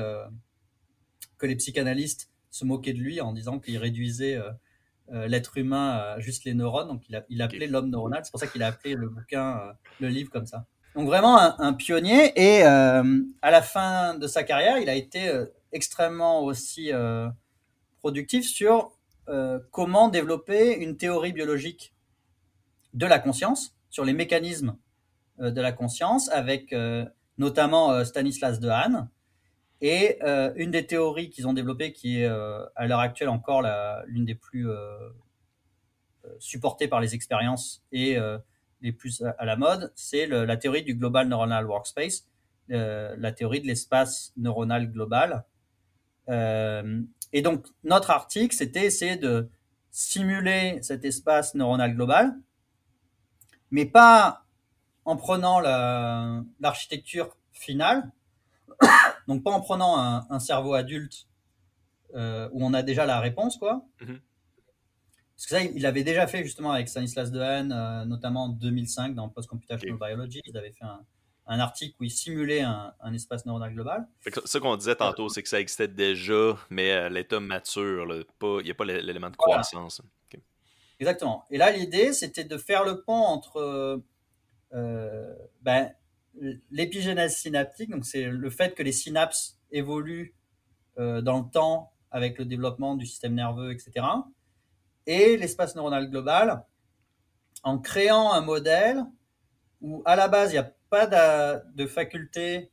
que 1.38 1.46
les 1.46 1.56
psychanalystes 1.56 2.30
se 2.52 2.66
moquaient 2.66 2.94
de 2.94 3.00
lui 3.00 3.22
en 3.22 3.34
disant 3.34 3.60
qu'il 3.60 3.78
réduisait 3.78 4.40
l'être 5.10 5.58
humain 5.58 5.92
à 5.92 6.20
juste 6.20 6.44
les 6.44 6.54
neurones. 6.54 6.88
Donc 6.88 7.08
il, 7.08 7.16
a, 7.16 7.24
il 7.30 7.42
appelait 7.42 7.68
l'homme 7.68 7.90
neuronal. 7.90 8.22
C'est 8.24 8.32
pour 8.32 8.40
ça 8.40 8.48
qu'il 8.48 8.64
a 8.64 8.68
appelé 8.68 8.96
le 8.96 9.10
bouquin, 9.10 9.76
le 10.00 10.10
livre 10.10 10.30
comme 10.32 10.46
ça. 10.46 10.66
Donc 10.96 11.08
vraiment 11.08 11.38
un, 11.60 11.74
pionnier. 11.74 12.32
Et 12.36 12.64
à 12.64 13.52
la 13.52 13.62
fin 13.62 14.16
de 14.16 14.28
sa 14.28 14.44
carrière, 14.44 14.78
il 14.78 14.90
a 14.90 14.96
été 14.96 15.32
extrêmement 15.72 16.42
aussi 16.44 16.92
productif 18.00 18.46
sur 18.46 18.92
comment 19.72 20.10
développer 20.10 20.78
une 20.78 20.98
théorie 20.98 21.34
biologique 21.34 21.94
de 22.94 23.06
la 23.06 23.20
conscience, 23.20 23.76
sur 23.90 24.06
les 24.06 24.14
mécanismes 24.14 24.78
euh, 25.40 25.52
de 25.52 25.62
la 25.62 25.72
conscience, 25.72 26.30
avec 26.30 26.74
euh, 26.74 27.06
notamment 27.38 27.92
euh, 27.92 28.04
Stanislas 28.04 28.60
Dehaene. 28.60 29.10
Et 29.82 30.22
une 30.56 30.72
des 30.72 30.88
théories 30.88 31.30
qu'ils 31.30 31.46
ont 31.46 31.52
développées, 31.52 31.92
qui 31.92 32.22
est 32.22 32.26
à 32.26 32.88
l'heure 32.88 33.02
actuelle 33.02 33.28
encore 33.28 33.64
l'une 34.06 34.24
des 34.24 34.34
plus 34.34 34.70
supportées 36.40 36.88
par 36.88 37.02
les 37.02 37.16
expériences 37.16 37.84
et 37.92 38.18
les 38.84 38.92
plus 38.92 39.24
à 39.24 39.46
la 39.46 39.56
mode, 39.56 39.92
c'est 39.96 40.28
la 40.28 40.58
théorie 40.58 40.84
du 40.84 40.94
Global 40.94 41.28
Neuronal 41.28 41.66
Workspace, 41.66 42.28
la 42.70 43.32
théorie 43.32 43.62
de 43.62 43.68
l'espace 43.68 44.34
neuronal 44.38 44.92
global. 44.92 45.46
et 46.28 47.42
donc, 47.42 47.66
notre 47.84 48.12
article, 48.12 48.56
c'était 48.56 48.86
essayer 48.86 49.16
de 49.16 49.50
simuler 49.90 50.80
cet 50.82 51.06
espace 51.06 51.56
neuronal 51.56 51.96
global 51.96 52.36
mais 53.74 53.88
pas 53.88 54.46
en 55.04 55.18
prenant 55.18 55.60
l'architecture 55.60 57.36
finale, 57.52 58.12
donc 59.28 59.44
pas 59.44 59.52
en 59.52 59.62
prenant 59.62 59.98
un, 59.98 60.40
cerveau 60.40 60.76
adulte 60.76 61.28
euh, 62.14 62.48
où 62.54 62.64
on 62.64 62.74
a 62.74 62.84
déjà 62.84 63.06
la 63.08 63.20
réponse, 63.20 63.58
quoi. 63.58 63.84
Mhm. 64.00 64.20
Parce 65.36 65.46
que 65.46 65.50
ça, 65.50 65.62
il 65.62 65.86
avait 65.86 66.04
déjà 66.04 66.28
fait 66.28 66.44
justement 66.44 66.72
avec 66.72 66.88
Stanislas 66.88 67.32
Dehaene, 67.32 67.72
euh, 67.72 68.06
notamment 68.06 68.46
en 68.46 68.50
2005 68.50 69.16
dans 69.16 69.30
Post 69.30 69.50
Computational 69.50 69.98
Biology. 69.98 70.42
Ils 70.46 70.58
avaient 70.58 70.72
fait 70.72 70.86
un, 70.86 71.60
article 71.60 71.96
où 72.00 72.04
ils 72.04 72.12
simulaient 72.12 72.62
un, 72.62 73.14
espace 73.14 73.46
neuronal 73.46 73.74
global. 73.74 74.08
ce 74.46 74.58
qu'on 74.58 74.78
disait 74.78 74.96
tantôt, 74.96 75.30
c'est 75.30 75.44
que 75.44 75.50
ça 75.50 75.60
existait 75.60 75.88
déjà, 75.88 76.58
mais 76.70 76.92
à 76.92 77.10
l'état 77.10 77.40
mature, 77.40 78.06
il 78.14 78.64
n'y 78.64 78.72
a 78.72 78.74
pas 78.74 78.86
l'élément 78.86 79.30
de 79.30 79.36
croissance. 79.36 80.02
Exactement. 81.00 81.46
Et 81.50 81.58
là, 81.58 81.72
l'idée, 81.72 82.14
c'était 82.14 82.46
de 82.46 82.58
faire 82.58 82.86
le 82.86 83.02
pont 83.02 83.14
entre 83.14 84.02
euh, 84.74 85.36
ben, 85.62 85.92
l'épigénèse 86.72 87.36
synaptique, 87.36 87.90
donc 87.90 88.06
c'est 88.06 88.26
le 88.26 88.50
fait 88.50 88.74
que 88.74 88.84
les 88.84 88.92
synapses 88.92 89.60
évoluent 89.72 90.34
euh, 90.98 91.22
dans 91.22 91.40
le 91.40 91.50
temps 91.50 91.92
avec 92.12 92.38
le 92.38 92.46
développement 92.46 92.96
du 92.96 93.06
système 93.06 93.34
nerveux, 93.34 93.72
etc., 93.72 94.06
et 95.06 95.38
l'espace 95.38 95.76
neuronal 95.76 96.10
global, 96.10 96.64
en 97.64 97.80
créant 97.80 98.32
un 98.34 98.42
modèle 98.42 99.04
où 99.82 100.02
à 100.06 100.16
la 100.16 100.28
base, 100.28 100.52
il 100.52 100.54
n'y 100.54 100.60
a 100.60 100.72
pas 100.90 101.08
de 101.08 101.86
faculté 101.86 102.72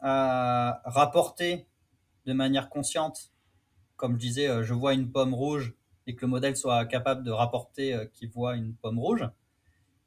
à 0.00 0.82
rapporter 0.84 1.66
de 2.26 2.32
manière 2.32 2.68
consciente. 2.68 3.32
Comme 3.96 4.14
je 4.14 4.18
disais, 4.18 4.48
euh, 4.48 4.62
je 4.62 4.74
vois 4.74 4.94
une 4.94 5.10
pomme 5.10 5.34
rouge, 5.34 5.74
et 6.06 6.16
que 6.16 6.22
le 6.22 6.30
modèle 6.30 6.56
soit 6.56 6.84
capable 6.86 7.22
de 7.22 7.30
rapporter 7.30 7.94
euh, 7.94 8.06
qu'il 8.06 8.28
voit 8.28 8.56
une 8.56 8.74
pomme 8.74 8.98
rouge, 8.98 9.28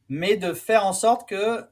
mais 0.09 0.35
de 0.35 0.53
faire 0.53 0.85
en 0.85 0.93
sorte 0.93 1.27
que 1.27 1.65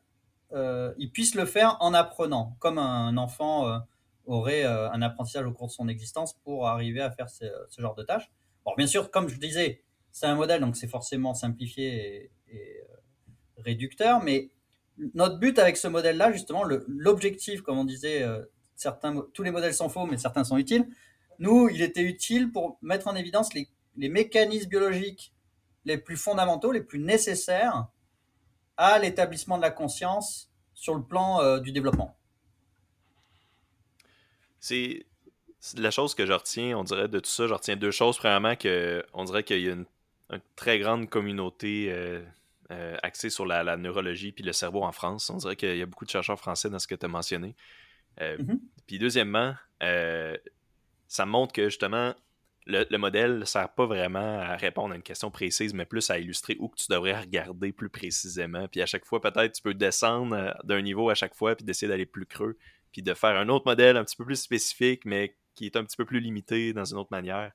euh, 0.53 0.93
il 0.97 1.11
puisse 1.11 1.35
le 1.35 1.45
faire 1.45 1.77
en 1.81 1.93
apprenant, 1.93 2.55
comme 2.59 2.77
un 2.77 3.17
enfant 3.17 3.81
aurait 4.25 4.63
un 4.63 5.01
apprentissage 5.01 5.45
au 5.45 5.51
cours 5.51 5.67
de 5.67 5.71
son 5.73 5.89
existence 5.89 6.33
pour 6.33 6.67
arriver 6.67 7.01
à 7.01 7.11
faire 7.11 7.29
ce, 7.29 7.45
genre 7.77 7.95
de 7.95 8.03
tâches. 8.03 8.31
Bon, 8.66 8.74
bien 8.78 8.88
sûr, 8.88 9.11
comme 9.11 9.30
je 9.30 9.38
disais, 9.38 9.84
c'est 10.11 10.26
un 10.26 10.36
modèle, 10.36 10.61
donc 10.61 10.76
c'est 10.76 10.88
forcément 10.88 11.34
simplifié 11.34 12.32
et, 12.47 12.84
réducteur, 13.57 14.22
mais 14.22 14.49
notre 15.14 15.39
but 15.39 15.57
avec 15.57 15.78
ce 15.78 15.88
modèle-là, 15.88 16.32
justement, 16.32 16.64
l'objectif, 16.88 17.61
comme 17.61 17.78
on 17.78 17.86
disait, 17.86 18.26
certains, 18.76 19.26
tous 19.34 19.43
les 19.43 19.51
modèles 19.51 19.74
sont 19.74 19.89
faux, 19.89 20.05
mais 20.05 20.18
certains 20.18 20.43
sont 20.43 20.57
utiles. 20.57 20.86
Nous, 21.39 21.70
il 21.70 21.82
était 21.82 22.03
utile 22.03 22.51
pour 22.51 22.78
mettre 22.82 23.07
en 23.07 23.16
évidence 23.16 23.53
les 23.53 23.70
les 23.97 24.09
mécanismes 24.09 24.70
biologiques 24.70 25.34
les 25.86 25.97
plus 25.97 26.18
fondamentaux, 26.18 26.72
les 26.72 26.82
plus 26.82 26.99
nécessaires 26.99 27.88
à 28.78 28.99
l'établissement 28.99 29.57
de 29.57 29.61
la 29.61 29.72
conscience 29.72 30.51
sur 30.74 30.95
le 30.95 31.03
plan 31.03 31.41
euh, 31.41 31.59
du 31.59 31.72
développement. 31.72 32.18
C'est 34.59 35.05
la 35.78 35.91
chose 35.91 36.16
que 36.16 36.26
je 36.26 36.34
retiens, 36.34 36.78
on 36.78 36.84
dirait 36.84 37.07
de 37.07 37.20
tout 37.20 37.30
ça, 37.30 37.47
je 37.47 37.53
retiens 37.53 37.76
deux 37.76 37.91
choses. 37.91 38.18
Premièrement, 38.18 38.55
que 38.55 39.05
on 39.14 39.24
dirait 39.24 39.43
qu'il 39.43 39.61
y 39.61 39.70
a 39.70 39.74
une, 39.74 39.86
très 40.55 40.80
grande 40.80 41.09
communauté 41.09 41.88
euh, 41.91 42.22
euh, 42.72 42.97
axée 43.03 43.30
sur 43.30 43.45
la, 43.45 43.78
neurologie 43.78 44.32
puis 44.32 44.43
le 44.43 44.53
cerveau 44.53 44.84
en 44.84 44.91
France. 44.91 45.30
On 45.30 45.38
dirait 45.38 45.55
qu'il 45.55 45.78
y 45.78 45.82
a 45.82 45.86
beaucoup 45.86 46.05
de 46.05 46.09
chercheurs 46.09 46.39
français 46.39 46.70
dans 46.70 46.80
ce 46.80 46.88
que 46.88 46.95
tu 46.95 47.05
as 47.05 47.09
mentionné. 47.09 47.55
Mm-hmm. 48.20 48.59
Puis 48.88 48.99
deuxièmement, 48.99 49.55
ça 49.80 51.26
montre 51.26 51.53
que 51.53 51.66
justement, 51.66 52.16
le, 52.66 52.97
modèle 52.97 53.39
ne 53.39 53.45
sert 53.45 53.70
pas 53.70 53.86
vraiment 53.86 54.39
à 54.39 54.55
répondre 54.55 54.93
à 54.93 54.95
une 54.95 55.03
question 55.03 55.32
précise, 55.32 55.74
mais 55.74 55.86
plus 55.86 56.09
à 56.09 56.20
illustrer 56.20 56.55
où 56.59 56.70
que 56.70 56.78
tu 56.78 56.86
devrais 56.89 57.20
regarder 57.20 57.72
plus 57.72 57.89
précisément. 57.89 58.68
Puis 58.68 58.82
à 58.82 58.86
chaque 58.86 59.05
fois, 59.05 59.22
peut-être, 59.22 59.53
tu 59.53 59.61
peux 59.61 59.74
descendre 59.74 60.36
euh, 60.36 60.51
d'un 60.64 60.82
niveau 60.82 61.09
à 61.09 61.16
chaque 61.16 61.36
fois, 61.36 61.55
puis 61.55 61.66
d'essayer 61.66 61.88
d'aller 61.88 62.05
plus 62.05 62.26
creux, 62.26 62.57
puis 62.91 63.01
de 63.01 63.14
faire 63.14 63.36
un 63.38 63.49
autre 63.49 63.66
modèle 63.66 63.97
un 63.97 64.03
petit 64.03 64.16
peu 64.16 64.26
plus 64.26 64.41
spécifique, 64.41 65.03
mais 65.05 65.36
qui 65.56 65.66
est 65.66 65.76
un 65.76 65.84
petit 65.84 65.97
peu 65.97 66.06
plus 66.06 66.20
limité 66.20 66.74
dans 66.74 66.86
une 66.86 66.97
autre 66.97 67.12
manière, 67.12 67.51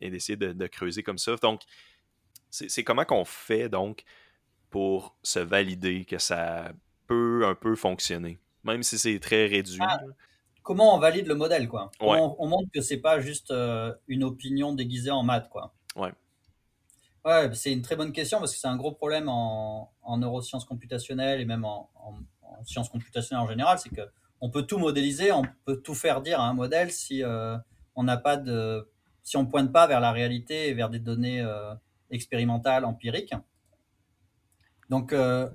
et 0.00 0.10
d'essayer 0.10 0.36
de, 0.36 0.66
creuser 0.66 1.02
comme 1.02 1.18
ça. 1.18 1.36
Donc, 1.36 1.62
c'est 2.50 2.84
comment 2.84 3.04
qu'on 3.04 3.24
fait, 3.24 3.68
donc, 3.68 4.04
pour 4.70 5.16
se 5.22 5.38
valider 5.38 6.04
que 6.04 6.18
ça 6.18 6.72
peut 7.06 7.46
un 7.46 7.54
peu 7.54 7.74
fonctionner, 7.74 8.38
même 8.64 8.82
si 8.82 8.98
c'est 8.98 9.18
très 9.18 9.46
réduit. 9.46 9.80
Ah, 9.82 10.00
comment 10.62 10.94
on 10.94 10.98
valide 10.98 11.26
le 11.26 11.34
modèle, 11.34 11.68
quoi? 11.68 11.90
On, 12.00 12.46
montre 12.46 12.70
que 12.72 12.80
c'est 12.80 12.98
pas 12.98 13.20
juste 13.20 13.50
euh, 13.50 13.92
une 14.06 14.24
opinion 14.24 14.74
déguisée 14.74 15.10
en 15.10 15.22
maths, 15.22 15.48
quoi? 15.48 15.74
Ouais. 15.96 16.12
Ouais, 17.24 17.52
c'est 17.54 17.72
une 17.72 17.82
très 17.82 17.96
bonne 17.96 18.12
question 18.12 18.38
parce 18.38 18.52
que 18.54 18.58
c'est 18.58 18.68
un 18.68 18.76
gros 18.76 18.92
problème 18.92 19.28
en, 19.28 19.92
neurosciences 20.16 20.64
computationnelles 20.64 21.40
et 21.40 21.44
même 21.44 21.64
en, 21.64 21.90
sciences 22.64 22.88
computationnelles 22.88 23.44
en 23.44 23.48
général, 23.48 23.78
c'est 23.78 23.90
que 23.90 24.00
on 24.40 24.50
peut 24.50 24.62
tout 24.62 24.78
modéliser, 24.78 25.32
on 25.32 25.42
peut 25.64 25.80
tout 25.80 25.94
faire 25.94 26.20
dire 26.20 26.40
à 26.40 26.48
un 26.48 26.54
modèle 26.54 26.90
si 26.90 27.22
euh, 27.22 27.56
on 27.94 28.04
n'a 28.04 28.16
pas 28.16 28.36
de, 28.36 28.88
si 29.22 29.36
on 29.36 29.46
pointe 29.46 29.72
pas 29.72 29.86
vers 29.86 30.00
la 30.00 30.12
réalité 30.12 30.68
et 30.68 30.74
vers 30.74 30.90
des 30.90 30.98
données 30.98 31.40
euh, 31.40 31.74
expérimentales, 32.10 32.84
empiriques. 32.84 33.34
Donc 34.90 35.12
le, 35.12 35.50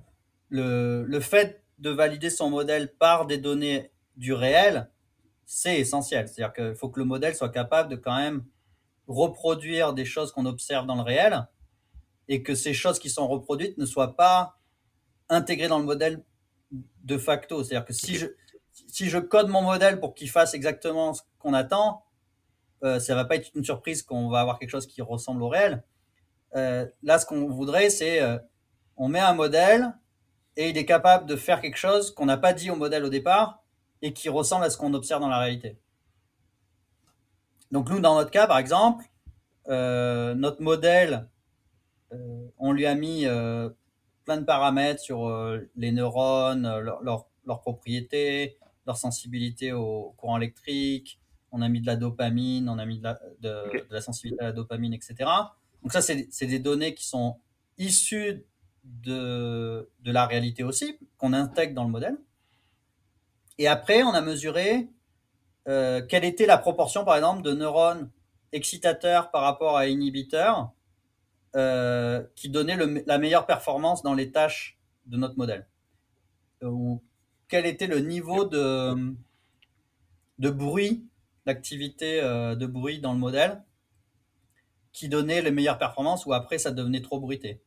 le 0.49 1.19
fait 1.19 1.63
de 1.79 1.89
valider 1.89 2.29
son 2.29 2.51
modèle 2.51 2.93
par 2.93 3.25
des 3.25 3.39
données 3.39 3.91
du 4.15 4.33
réel, 4.33 4.89
c'est 5.45 5.79
essentiel. 5.79 6.27
C'est-à-dire 6.27 6.53
qu'il 6.53 6.75
faut 6.75 6.89
que 6.89 6.99
le 6.99 7.05
modèle 7.05 7.35
soit 7.35 7.49
capable 7.49 7.89
de 7.89 7.95
quand 7.95 8.15
même 8.15 8.43
reproduire 9.07 9.93
des 9.93 10.05
choses 10.05 10.31
qu'on 10.31 10.45
observe 10.45 10.85
dans 10.85 10.95
le 10.95 11.01
réel 11.01 11.47
et 12.27 12.43
que 12.43 12.55
ces 12.55 12.73
choses 12.73 12.99
qui 12.99 13.09
sont 13.09 13.27
reproduites 13.27 13.77
ne 13.77 13.85
soient 13.85 14.15
pas 14.15 14.57
intégrées 15.29 15.67
dans 15.67 15.79
le 15.79 15.85
modèle 15.85 16.23
de 16.71 17.17
facto. 17.17 17.63
C'est-à-dire 17.63 17.85
que 17.85 17.93
si 17.93 18.15
je, 18.15 18.27
si 18.93 19.09
je 19.09 19.17
code 19.17 19.47
mon 19.47 19.63
modèle 19.63 19.99
pour 19.99 20.13
qu'il 20.13 20.29
fasse 20.29 20.53
exactement 20.53 21.15
ce 21.15 21.23
qu'on 21.39 21.55
attend, 21.55 22.05
euh, 22.83 22.99
ça 22.99 23.15
va 23.15 23.25
pas 23.25 23.37
être 23.37 23.49
une 23.55 23.63
surprise 23.63 24.03
qu'on 24.03 24.29
va 24.29 24.39
avoir 24.39 24.59
quelque 24.59 24.69
chose 24.69 24.85
qui 24.85 25.01
ressemble 25.01 25.41
au 25.41 25.49
réel. 25.49 25.83
Euh, 26.55 26.85
là, 27.01 27.17
ce 27.17 27.25
qu'on 27.25 27.49
voudrait, 27.49 27.89
c'est 27.89 28.21
euh, 28.21 28.37
on 28.95 29.07
met 29.07 29.19
un 29.19 29.33
modèle 29.33 29.91
et 30.57 30.69
il 30.69 30.77
est 30.77 30.85
capable 30.85 31.25
de 31.25 31.35
faire 31.35 31.59
quelque 31.59 31.77
chose 31.77 32.13
qu'on 32.13 32.27
n'a 32.27 32.37
pas 32.37 32.53
dit 32.53 32.69
au 32.69 32.75
modèle 32.75 33.03
au 33.03 33.09
départ 33.09 33.63
et 34.03 34.13
qui 34.13 34.29
ressemble 34.29 34.63
à 34.63 34.69
ce 34.69 34.77
qu'on 34.77 34.93
observe 34.93 35.21
dans 35.21 35.27
la 35.27 35.39
réalité. 35.39 35.79
Donc 37.71 37.89
nous, 37.89 37.99
dans 37.99 38.13
notre 38.13 38.29
cas, 38.29 38.45
par 38.45 38.59
exemple, 38.59 39.05
euh, 39.69 40.35
notre 40.35 40.61
modèle, 40.61 41.27
euh, 42.11 42.45
on 42.59 42.71
lui 42.71 42.85
a 42.85 42.93
mis 42.93 43.25
plein 44.23 44.37
de 44.37 44.45
paramètres 44.45 45.01
sur 45.01 45.27
les 45.75 45.91
neurones, 45.91 46.67
leurs 47.01 47.61
propriétés, 47.61 48.59
leur 48.85 48.97
sensibilité 48.97 49.71
au 49.71 50.13
courant 50.17 50.37
électrique, 50.37 51.19
on 51.51 51.61
a 51.61 51.69
mis 51.69 51.81
de 51.81 51.85
la 51.85 51.95
dopamine, 51.95 52.67
on 52.67 52.79
a 52.79 52.85
mis 52.85 52.99
de 52.99 53.89
la, 53.89 54.01
sensibilité 54.01 54.41
à 54.41 54.47
la 54.47 54.51
dopamine, 54.53 54.93
etc. 54.93 55.15
Donc 55.81 55.91
ça, 55.91 56.01
c'est 56.01 56.47
des 56.47 56.59
données 56.59 56.95
qui 56.95 57.07
sont 57.07 57.37
issues 57.77 58.43
de, 58.83 59.89
de 60.01 60.11
la 60.11 60.25
réalité 60.25 60.63
aussi, 60.63 60.97
qu'on 61.17 61.31
intègre 61.31 61.75
dans 61.75 61.83
le 61.83 61.91
modèle. 61.91 62.17
Et 63.59 63.67
après, 63.67 64.03
on 64.03 64.11
a 64.11 64.21
mesuré 64.21 64.89
euh, 65.67 66.01
quelle 66.07 66.25
était 66.25 66.47
la 66.47 66.57
proportion, 66.57 67.05
par 67.05 67.15
exemple, 67.15 67.43
de 67.43 67.53
neurones 67.53 68.09
excitateurs 68.51 69.31
par 69.31 69.43
rapport 69.43 69.77
à 69.77 69.87
inhibiteurs 69.87 70.71
euh, 71.55 72.23
qui 72.35 72.49
donnaient 72.49 72.77
la 73.05 73.17
meilleure 73.19 73.45
performance 73.45 74.01
dans 74.01 74.15
les 74.15 74.31
tâches 74.31 74.79
de 75.05 75.17
notre 75.17 75.37
modèle. 75.37 75.67
Quel 77.47 77.65
était 77.65 77.87
le 77.87 77.99
niveau 77.99 78.45
de, 78.45 79.13
de 80.39 80.49
bruit, 80.49 81.05
l'activité 81.45 82.21
de 82.21 82.65
bruit 82.65 82.99
dans 82.99 83.13
le 83.13 83.19
modèle 83.19 83.63
qui 84.93 85.09
donnait 85.09 85.41
les 85.41 85.51
meilleures 85.51 85.79
performances 85.79 86.25
ou 86.25 86.33
après 86.33 86.57
ça 86.57 86.71
devenait 86.71 87.01
trop 87.01 87.19
bruité? 87.19 87.61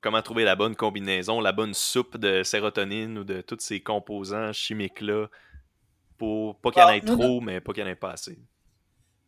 Comment 0.00 0.22
trouver 0.22 0.44
la 0.44 0.54
bonne 0.54 0.76
combinaison, 0.76 1.40
la 1.40 1.52
bonne 1.52 1.74
soupe 1.74 2.16
de 2.16 2.44
sérotonine 2.44 3.18
ou 3.18 3.24
de 3.24 3.40
tous 3.40 3.58
ces 3.58 3.80
composants 3.80 4.52
chimiques-là 4.52 5.26
pour 6.16 6.56
pas 6.60 6.70
qu'il 6.70 6.82
y 6.82 6.84
en 6.84 6.90
ait 6.90 7.00
trop, 7.00 7.40
mais 7.40 7.60
pas 7.60 7.72
qu'il 7.72 7.82
n'y 7.82 7.90
en 7.90 7.92
ait 7.92 7.96
pas 7.96 8.12
assez? 8.12 8.38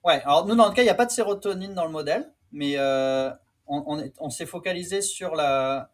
Ouais, 0.05 0.23
alors 0.23 0.47
nous, 0.47 0.55
dans 0.55 0.69
le 0.69 0.75
cas, 0.75 0.83
il 0.83 0.87
n'y 0.87 0.91
a 0.91 0.95
pas 0.95 1.07
de 1.07 1.11
sérotonine 1.11 1.75
dans 1.75 1.85
le 1.85 1.91
modèle, 1.91 2.33
mais 2.53 2.75
euh, 2.77 3.31
on, 3.67 4.31
s'est 4.31 4.47
focalisé 4.47 5.03
sur 5.03 5.35
la, 5.35 5.81
euh, 5.81 5.85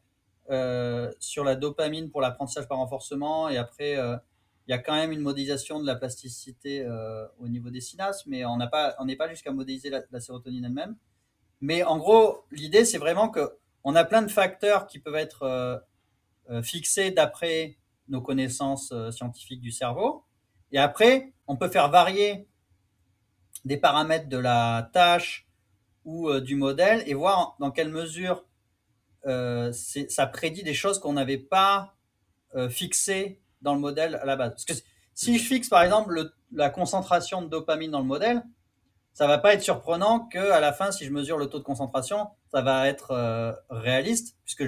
sur 1.21 1.45
la 1.45 1.55
dopamine 1.57 2.11
pour 2.11 2.21
l'apprentissage 2.21 2.69
par 2.69 2.79
renforcement, 2.79 3.49
et 3.49 3.57
après, 3.57 3.97
euh, 3.97 4.17
il 4.67 4.73
y 4.73 4.75
a 4.75 4.79
quand 4.79 4.95
même 4.95 5.13
une 5.13 5.21
modélisation 5.21 5.81
de 5.81 5.87
la 5.87 5.95
plasticité 5.95 6.85
au 7.39 7.47
niveau 7.47 7.71
des 7.71 7.81
synapses, 7.81 8.27
mais 8.27 8.45
on 8.45 8.57
n'est 8.57 8.69
pas, 8.69 8.97
pas 9.17 9.29
jusqu'à 9.29 9.53
modéliser 9.53 9.91
la 9.91 10.21
sérotonine 10.21 10.65
elle-même. 10.65 10.97
Mais 11.61 11.83
en 11.83 11.99
gros, 11.99 12.45
l'idée, 12.51 12.85
c'est 12.85 12.99
vraiment 12.99 13.29
que 13.29 13.57
on 13.85 13.95
a 13.95 14.05
plein 14.05 14.23
de 14.23 14.31
facteurs 14.31 14.89
qui 14.89 14.99
peuvent 14.99 15.15
être 15.15 15.45
euh, 15.45 15.79
euh, 16.51 16.63
fixés 16.63 17.13
d'après 17.13 17.79
nos 18.09 18.21
connaissances 18.21 18.91
euh, 18.93 19.13
scientifiques 19.13 19.61
du 19.61 19.71
cerveau. 19.71 20.25
Et 20.73 20.79
après, 20.79 21.33
on 21.47 21.57
peut 21.57 21.69
faire 21.69 21.89
varier 21.89 22.49
des 23.65 23.77
paramètres 23.77 24.29
de 24.29 24.39
la 24.39 24.91
tâche 24.93 25.47
ou 26.05 26.33
du 26.41 26.55
modèle 26.55 27.03
et 27.07 27.15
voir 27.15 27.57
dans 27.59 27.71
quelle 27.73 27.89
mesure 27.89 28.45
ça 29.73 30.27
prédit 30.27 30.63
des 30.63 30.75
choses 30.75 30.99
qu'on 30.99 31.15
n'avait 31.15 31.39
pas 31.39 31.95
fixées 32.71 33.41
dans 33.63 33.75
le 33.75 33.81
modèle 33.81 34.15
à 34.17 34.25
la 34.25 34.37
base. 34.37 34.51
Parce 34.51 34.65
que 34.65 34.73
si 35.15 35.39
je 35.39 35.45
fixe 35.45 35.69
par 35.69 35.83
exemple 35.83 36.31
la 36.53 36.71
concentration 36.71 37.43
de 37.43 37.49
dopamine 37.49 37.91
dans 37.91 38.01
le 38.01 38.07
modèle, 38.07 38.43
ça 39.17 39.27
va 39.27 39.39
pas 39.39 39.55
être 39.55 39.63
surprenant 39.63 40.21
que 40.21 40.51
à 40.51 40.61
la 40.61 40.75
fin, 40.75 40.93
si 40.93 41.07
je 41.07 41.11
mesure 41.11 41.39
le 41.39 41.47
taux 41.47 41.59
de 41.59 41.65
concentration, 41.65 42.29
ça 42.53 42.61
va 42.61 42.87
être 42.87 43.13
euh, 43.13 43.53
réaliste 43.71 44.37
puisque 44.45 44.65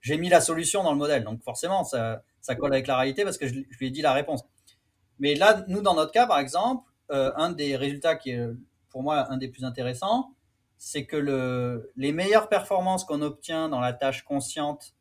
j'ai 0.00 0.18
mis 0.18 0.28
la 0.28 0.40
solution 0.40 0.82
dans 0.82 0.90
le 0.90 0.98
modèle. 0.98 1.22
Donc 1.22 1.42
forcément, 1.44 1.84
ça, 1.84 2.20
colle 2.58 2.72
avec 2.72 2.88
la 2.88 2.96
réalité 2.96 3.22
parce 3.22 3.38
que 3.38 3.46
je, 3.46 3.54
lui 3.54 3.86
ai 3.86 3.90
dit 3.90 4.02
la 4.02 4.12
réponse. 4.12 4.42
Mais 5.20 5.36
là, 5.36 5.64
nous, 5.68 5.80
dans 5.80 5.94
notre 5.94 6.10
cas, 6.10 6.26
par 6.26 6.40
exemple, 6.40 6.90
euh, 7.12 7.30
un 7.36 7.50
des 7.50 7.76
résultats 7.76 8.16
qui 8.16 8.30
est 8.30 8.48
pour 8.90 9.04
moi 9.04 9.30
un 9.30 9.36
des 9.36 9.46
plus 9.46 9.64
intéressants, 9.64 10.33
c'est 10.84 11.06
que 11.06 11.16
le, 11.16 11.92
les 11.96 12.12
meilleures 12.12 12.48
performances 12.48 13.04
qu'on 13.04 13.22
obtient 13.22 13.68
dans 13.68 13.80
la 13.80 13.92
tâche 13.92 14.24
consciente 14.24 14.94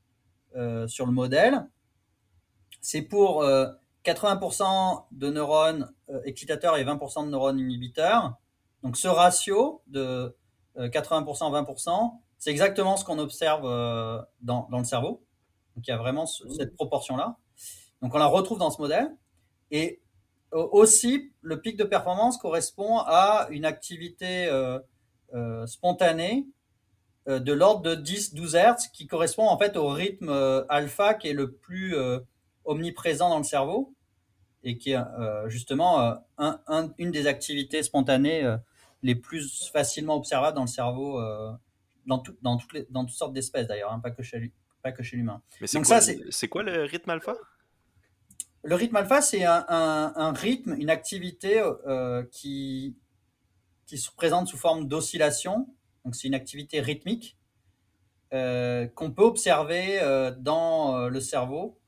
euh, 0.55 0.87
sur 0.87 1.05
le 1.05 1.11
modèle, 1.11 1.67
c'est 2.81 3.01
pour 3.01 3.43
80% 4.05 5.05
de 5.11 5.29
neurones 5.29 5.93
excitateurs 6.25 6.77
et 6.77 6.83
20% 6.83 7.25
de 7.25 7.29
neurones 7.29 7.59
inhibiteurs 7.59 8.37
donc 8.83 8.97
ce 8.97 9.07
ratio 9.07 9.81
de 9.87 10.35
80% 10.77 11.55
euh, 11.55 11.61
20%, 11.61 12.19
c'est 12.37 12.51
exactement 12.51 12.97
ce 12.97 13.05
qu'on 13.05 13.17
observe 13.17 13.65
euh, 13.65 14.21
dans, 14.41 14.67
dans, 14.69 14.79
le 14.79 14.83
cerveau. 14.83 15.23
Donc 15.75 15.87
il 15.87 15.89
y 15.89 15.93
a 15.93 15.97
vraiment 15.97 16.25
cette 16.25 16.75
proportion-là. 16.75 17.37
Donc 18.01 18.13
on 18.13 18.17
la 18.17 18.25
retrouve 18.25 18.59
dans 18.59 18.69
ce 18.69 18.81
modèle. 18.81 19.15
Et 19.71 20.01
aussi, 20.51 21.33
le 21.41 21.61
pic 21.61 21.77
de 21.77 21.85
performance 21.85 22.37
correspond 22.37 22.99
à 22.99 23.47
une 23.49 23.65
activité 23.65 24.45
euh, 24.47 24.77
spontanée 25.65 26.45
de 27.27 27.53
l'ordre 27.53 27.81
de 27.81 27.95
10-12 27.95 28.57
Hz 28.57 28.91
qui 28.91 29.07
correspond 29.07 29.47
en 29.47 29.57
fait 29.57 29.77
au 29.77 29.87
rythme 29.87 30.29
alpha 30.69 31.13
qui 31.13 31.29
est 31.29 31.33
le 31.33 31.51
plus 31.51 31.95
omniprésent 32.65 33.29
dans 33.29 33.37
le 33.37 33.43
cerveau 33.43 33.93
et 34.63 34.77
qui 34.77 34.91
est 34.91 34.99
justement 35.47 36.17
une 36.97 37.11
des 37.11 37.27
activités 37.27 37.81
spontanées 37.81 38.57
les 39.03 39.15
plus 39.15 39.69
facilement 39.71 40.15
observables 40.15 40.55
dans 40.55 40.63
le 40.63 40.67
cerveau, 40.67 41.19
euh, 41.19 41.51
dans, 42.05 42.23
dans, 42.41 42.57
toutes 42.57 42.73
les, 42.73 42.87
dans 42.89 43.05
toutes 43.05 43.15
sortes 43.15 43.33
d'espèces 43.33 43.67
d'ailleurs, 43.67 43.91
hein, 43.91 43.99
pas 43.99 44.11
que 44.11 44.23
chez, 44.23 44.51
pas 44.81 44.91
que 44.91 45.03
chez 45.03 45.17
l'humain. 45.17 45.41
Mais 45.61 45.67
c'est 45.67 45.81
quoi, 45.81 46.01
c'est 46.01 46.47
quoi 46.47 46.63
le 46.63 46.85
rythme 46.85 47.09
alpha? 47.09 47.35
Le 48.63 48.75
rythme 48.75 48.95
alpha, 48.95 49.21
c'est 49.21 49.43
un, 49.43 49.65
un, 49.67 50.31
rythme, 50.31 50.75
une 50.79 50.89
activité 50.89 51.59
euh, 51.59 52.23
qui, 52.31 52.95
qui 53.85 53.97
se 53.97 54.11
présente 54.11 54.47
sous 54.47 54.57
forme 54.57 54.87
d'oscillation. 54.87 55.67
Donc 56.05 56.15
c'est 56.15 56.27
une 56.27 56.35
activité 56.35 56.79
rythmique 56.79 57.37
euh, 58.33 58.87
qu'on 58.87 59.11
peut 59.11 59.23
observer 59.23 59.99
dans 60.39 61.07
le 61.07 61.19
cerveau 61.21 61.79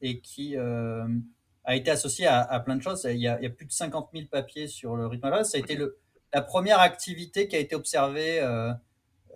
et 0.00 0.20
qui 0.20 0.56
a 0.56 1.76
été 1.76 1.90
associée 1.90 2.26
à, 2.26 2.60
plein 2.60 2.76
de 2.76 2.82
choses. 2.82 3.06
Il 3.10 3.20
y, 3.20 3.28
a, 3.28 3.38
plus 3.50 3.66
de 3.66 3.72
50 3.72 4.10
000 4.12 4.26
papiers 4.30 4.68
sur 4.68 4.96
le 4.96 5.06
rythme. 5.06 5.44
Ça 5.44 5.56
a 5.56 5.60
été 5.60 5.76
le, 5.76 5.98
la 6.34 6.42
première 6.42 6.80
activité 6.80 7.46
qui 7.46 7.54
a 7.56 7.60
été 7.60 7.76
observée 7.76 8.40
euh, 8.40 8.72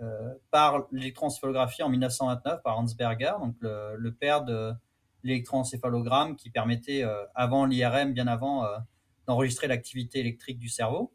euh, 0.02 0.34
par 0.50 0.88
l'électroencéphalographie 0.90 1.82
en 1.82 1.88
1929 1.88 2.62
par 2.62 2.78
Hans 2.78 2.86
Berger, 2.96 3.32
donc 3.40 3.54
le, 3.60 4.10
père 4.10 4.44
de 4.44 4.72
l'électroencéphalogramme 5.22 6.34
qui 6.34 6.50
permettait, 6.50 7.04
euh, 7.04 7.24
avant 7.34 7.66
l'IRM, 7.66 8.12
bien 8.12 8.26
avant, 8.26 8.66
d'enregistrer 9.26 9.68
l'activité 9.68 10.18
électrique 10.18 10.58
du 10.58 10.68
cerveau. 10.68 11.12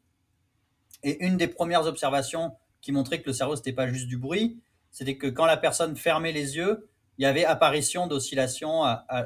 Et 1.03 1.23
une 1.25 1.37
des 1.37 1.47
premières 1.47 1.85
observations 1.85 2.55
qui 2.81 2.91
montrait 2.91 3.21
que 3.21 3.27
le 3.27 3.33
cerveau, 3.33 3.55
c'était 3.55 3.73
pas 3.73 3.87
juste 3.87 4.07
du 4.07 4.17
bruit, 4.17 4.59
c'était 4.91 5.17
que 5.17 5.27
quand 5.27 5.45
la 5.45 5.57
personne 5.57 5.95
fermait 5.95 6.31
les 6.31 6.55
yeux, 6.55 6.89
il 7.17 7.23
y 7.23 7.25
avait 7.25 7.45
apparition 7.45 8.07
d'oscillations 8.07 8.83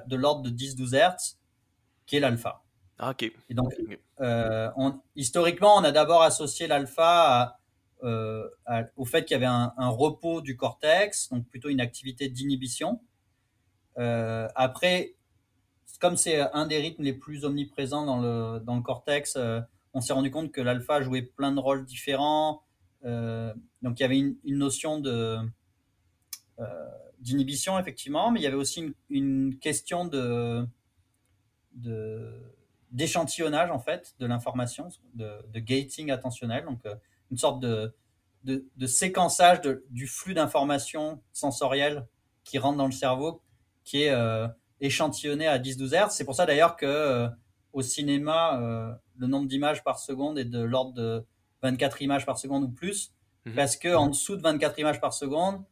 de 0.08 0.16
l'ordre 0.16 0.42
de 0.42 0.50
10-12 0.50 0.96
Hertz, 0.96 1.38
qui 2.06 2.18
est 2.18 2.20
l'alpha. 2.20 2.64
Ah, 3.00 3.12
ok. 3.12 3.32
Et 3.50 3.54
donc, 3.54 3.74
euh, 4.22 4.70
historiquement, 5.16 5.76
on 5.76 5.84
a 5.84 5.92
d'abord 5.92 6.24
associé 6.24 6.68
l'alpha 6.68 7.60
euh, 8.04 8.48
au 8.96 9.06
fait 9.06 9.26
qu'il 9.26 9.36
y 9.36 9.38
avait 9.38 9.46
un, 9.46 9.90
repos 9.90 10.42
du 10.42 10.58
cortex, 10.58 11.30
donc 11.30 11.48
plutôt 11.48 11.70
une 11.70 11.82
activité 11.82 12.30
d'inhibition. 12.30 13.00
Euh, 13.98 14.48
après, 14.56 15.16
comme 16.00 16.18
c'est 16.18 16.40
un 16.54 16.66
des 16.68 16.78
rythmes 16.78 17.04
les 17.04 17.14
plus 17.14 17.46
omniprésents 17.46 18.06
dans 18.06 18.20
le, 18.20 18.60
dans 18.60 18.76
le 18.76 18.82
cortex, 18.82 19.38
on 19.98 20.02
s'est 20.02 20.14
rendu 20.14 20.32
compte 20.32 20.52
que 20.52 20.62
l'alpha 20.62 21.02
jouait 21.02 21.24
plein 21.24 21.52
de 21.52 21.60
rôles 21.60 21.86
différents. 21.86 22.62
donc 23.04 24.00
il 24.00 24.02
y 24.02 24.04
avait 24.04 24.20
une, 24.20 24.38
notion 24.44 25.00
de 25.00 25.40
d'inhibition 27.20 27.80
effectivement, 27.80 28.32
mais 28.32 28.40
il 28.40 28.44
y 28.44 28.48
avait 28.48 28.56
aussi 28.56 28.94
une, 29.10 29.58
question 29.60 30.06
de, 30.06 30.68
d'échantillonnage 32.92 33.72
en 33.72 33.80
fait 33.80 34.16
de 34.20 34.26
l'information, 34.26 34.90
de, 35.16 35.42
gating 35.56 36.12
attentionnel, 36.12 36.66
donc 36.66 36.86
euh, 36.86 36.96
une 37.32 37.38
sorte 37.38 37.60
de, 37.60 37.94
de, 38.44 38.88
séquençage 38.88 39.62
du 39.90 40.08
flux 40.08 40.34
d'informations 40.34 41.22
sensorielles 41.34 42.06
qui 42.44 42.58
rentrent 42.60 42.78
dans 42.78 42.86
le 42.86 42.92
cerveau, 42.92 43.42
qui 43.84 44.04
est 44.04 44.12
euh, 44.12 44.48
échantillonné 44.80 45.48
à 45.48 45.60
10-12 45.60 46.08
Hz. 46.08 46.12
C'est 46.12 46.26
pour 46.26 46.36
ça 46.36 46.46
d'ailleurs 46.46 46.78
que 46.78 46.86
euh, 46.86 47.28
au 47.74 47.82
cinéma, 47.82 48.98
le 49.18 49.28
nombre 49.28 49.48
d'images 49.48 49.84
par 49.84 50.00
seconde 50.00 50.38
est 50.40 50.46
de 50.46 50.62
l'ordre 50.62 50.94
de 50.94 51.26
24 51.64 52.02
images 52.02 52.26
par 52.26 52.38
seconde 52.38 52.64
ou 52.64 52.70
plus, 52.70 53.14
mhm. 53.46 53.56
parce 53.56 53.76
que 53.78 53.94
en 53.94 54.08
dessous 54.08 54.38
de 54.38 54.42
24 54.42 54.80
images 54.80 55.02
par 55.02 55.14
seconde, 55.14 55.64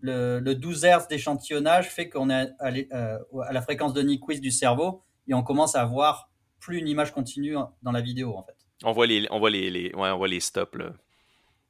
le, 0.00 0.40
12 0.40 0.84
Hz 0.84 1.08
d'échantillonnage 1.08 1.88
fait 1.88 2.08
qu'on 2.08 2.28
est 2.30 2.50
à, 2.60 2.68
à, 2.68 3.52
la 3.52 3.62
fréquence 3.62 3.94
de 3.94 4.02
Nyquist 4.02 4.42
du 4.42 4.50
cerveau 4.50 5.02
et 5.26 5.34
on 5.34 5.42
commence 5.42 5.74
à 5.76 5.84
voir 5.84 6.30
plus 6.60 6.78
une 6.78 6.88
image 6.88 7.12
continue 7.12 7.56
dans 7.82 7.92
la 7.92 8.00
vidéo 8.00 8.36
en 8.36 8.42
fait. 8.42 8.56
On 8.82 8.92
voit 8.92 9.06
les, 9.06 9.26
on 9.30 9.38
voit 9.38 9.50
les, 9.50 9.70
les 9.70 9.94
ouais, 9.94 10.10
on 10.10 10.16
voit 10.16 10.28
les 10.28 10.40
stops 10.40 10.76
là. 10.76 10.92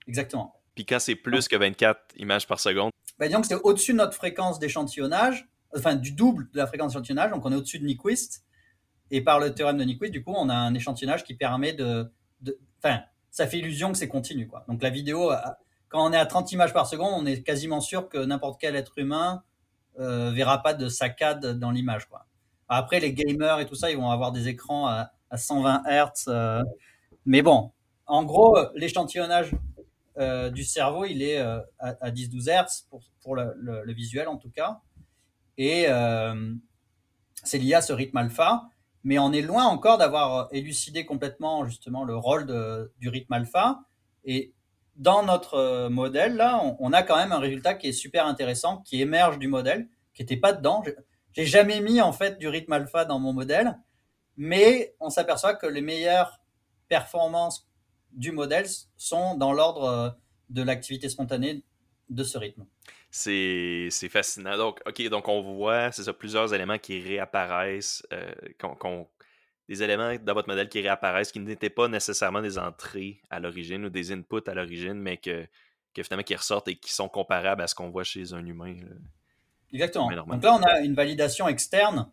Exactement. 0.07 0.55
Puis 0.75 0.85
quand 0.85 0.99
c'est 0.99 1.15
plus 1.15 1.49
que 1.49 1.57
24 1.57 2.01
images 2.17 2.47
par 2.47 2.59
seconde. 2.59 2.91
Ben, 3.19 3.29
disons 3.29 3.41
que 3.41 3.47
c'est 3.47 3.55
au-dessus 3.55 3.93
de 3.93 3.99
notre 3.99 4.15
fréquence 4.15 4.59
d'échantillonnage, 4.59 5.49
enfin 5.77 5.95
du 5.95 6.13
double 6.13 6.51
de 6.53 6.59
la 6.59 6.67
fréquence 6.67 6.93
d'échantillonnage, 6.93 7.31
donc 7.31 7.47
on 7.47 7.53
est 7.53 7.57
au-dessus 7.57 7.79
de 7.79 7.85
Nyquist. 7.85 8.45
Et 9.11 9.23
par 9.23 9.39
le 9.39 9.55
théorème 9.55 9.79
de 9.79 9.85
Nyquist, 9.85 10.13
du 10.13 10.23
coup, 10.23 10.35
on 10.37 10.49
a 10.49 10.55
un 10.55 10.75
échantillonnage 10.75 11.25
qui 11.25 11.35
permet 11.35 11.73
de. 11.73 12.13
Enfin, 12.83 13.01
ça 13.31 13.47
fait 13.47 13.59
illusion 13.59 13.93
que 13.93 13.99
c'est 13.99 14.09
continu. 14.09 14.47
Quoi. 14.47 14.65
Donc 14.69 14.83
la 14.83 14.91
vidéo, 14.91 15.33
quand 15.89 16.09
on 16.09 16.13
est 16.13 16.19
à 16.19 16.27
30 16.27 16.53
images 16.53 16.73
par 16.73 16.87
seconde, 16.87 17.15
on 17.17 17.27
est 17.27 17.43
quasiment 17.43 17.81
sûr 17.81 18.09
que 18.09 18.19
n'importe 18.19 18.61
quel 18.61 18.77
être 18.77 18.99
humain 18.99 19.43
euh, 19.99 20.31
verra 20.33 20.63
pas 20.63 20.75
de 20.75 20.89
saccade 20.89 21.59
dans 21.59 21.71
l'image. 21.71 22.07
Quoi. 22.09 22.27
Après, 22.69 23.01
les 23.01 23.13
gamers 23.13 23.61
et 23.61 23.67
tout 23.67 23.75
ça, 23.75 23.91
ils 23.91 23.97
vont 23.97 24.11
avoir 24.11 24.33
des 24.33 24.49
écrans 24.49 24.89
à, 24.89 25.11
120 25.37 25.83
Hz. 25.87 26.25
Euh. 26.29 26.63
mais 27.27 27.43
bon, 27.43 27.73
en 28.07 28.25
gros, 28.25 28.57
l'échantillonnage 28.75 29.51
euh, 30.19 30.51
du 30.51 30.63
cerveau, 30.65 31.05
il 31.05 31.23
est 31.23 31.39
euh, 31.39 31.61
à, 31.79 32.11
10-12 32.11 32.51
Hz 32.51 32.87
pour, 32.89 33.03
pour 33.21 33.35
le, 33.37 33.93
visuel 33.93 34.29
en 34.29 34.37
tout 34.37 34.51
cas. 34.51 34.81
Et 35.59 35.87
c'est 37.45 37.59
lié 37.59 37.75
à 37.75 37.83
ce 37.83 37.93
rythme 37.93 38.17
alpha. 38.17 38.65
Mais 39.05 39.19
on 39.19 39.33
est 39.33 39.43
loin 39.43 39.65
encore 39.65 39.99
d'avoir 39.99 40.49
élucidé 40.53 41.05
complètement 41.05 41.65
justement 41.65 42.05
le 42.05 42.17
rôle 42.17 42.47
du 42.99 43.09
rythme 43.09 43.33
alpha. 43.33 43.81
Et 44.25 44.53
dans 44.97 45.23
notre 45.23 45.89
modèle, 45.89 46.37
là, 46.37 46.61
on, 46.63 46.77
on, 46.81 46.93
a 46.93 47.03
quand 47.03 47.17
même 47.17 47.33
un 47.33 47.39
résultat 47.39 47.75
qui 47.75 47.89
est 47.89 47.93
super 47.93 48.27
intéressant, 48.27 48.79
qui 48.79 49.01
émerge 49.03 49.39
du 49.39 49.49
modèle, 49.49 49.89
qui 50.15 50.23
n'était 50.23 50.37
pas 50.39 50.53
dedans 50.53 50.83
j'ai 51.35 51.47
jamais 51.47 51.81
mis 51.81 52.01
en 52.01 52.13
fait 52.13 52.39
du 52.39 52.49
rythme 52.49 52.73
alpha 52.73 53.05
dans 53.05 53.19
mon 53.19 53.33
modèle, 53.33 53.77
mais 54.37 54.95
on 55.01 55.11
s'aperçoit 55.11 55.55
que 55.55 55.67
les 55.67 55.81
meilleures 55.81 56.41
performances 56.89 57.69
du 58.13 58.31
modèle 58.31 58.67
sont 58.97 59.35
dans 59.35 59.53
l'ordre 59.53 60.17
de 60.51 60.63
l'activité 60.63 61.09
spontanée 61.09 61.65
de 62.09 62.23
ce 62.23 62.39
rythme. 62.39 62.67
C'est 63.17 64.09
fascinant. 64.11 64.57
Donc, 64.57 64.81
OK, 64.87 65.01
donc 65.09 65.29
on 65.29 65.41
voit, 65.41 65.93
c'est 65.93 66.03
ça, 66.03 66.13
plusieurs 66.13 66.53
éléments 66.53 66.79
qui 66.79 67.01
réapparaissent, 67.01 68.05
euh, 68.13 68.33
des 69.69 69.83
éléments 69.85 70.17
dans 70.17 70.35
votre 70.35 70.49
modèle 70.49 70.69
qui 70.69 70.81
réapparaissent 70.81 71.31
qui 71.31 71.39
n'étaient 71.39 71.71
pas 71.71 71.87
nécessairement 71.87 72.43
des 72.43 72.59
entrées 72.59 73.21
à 73.31 73.39
l'origine 73.39 73.85
ou 73.85 73.89
des 73.89 74.11
inputs 74.11 74.49
à 74.49 74.55
l'origine, 74.55 74.95
mais 74.95 75.17
que, 75.17 75.47
que, 75.95 76.03
finalement 76.03 76.25
qui 76.25 76.35
ressortent 76.35 76.67
et 76.67 76.75
qui 76.75 76.93
sont 76.93 77.09
comparables 77.09 77.63
à 77.63 77.69
ce 77.69 77.77
qu'on 77.77 77.89
voit 77.89 78.03
chez 78.03 78.33
un 78.33 78.45
humain. 78.45 78.75
Exactement. 79.73 80.11
Donc 80.11 80.43
là, 80.43 80.55
on 80.57 80.63
a 80.65 80.81
une 80.81 80.95
validation 80.95 81.47
externe 81.47 82.11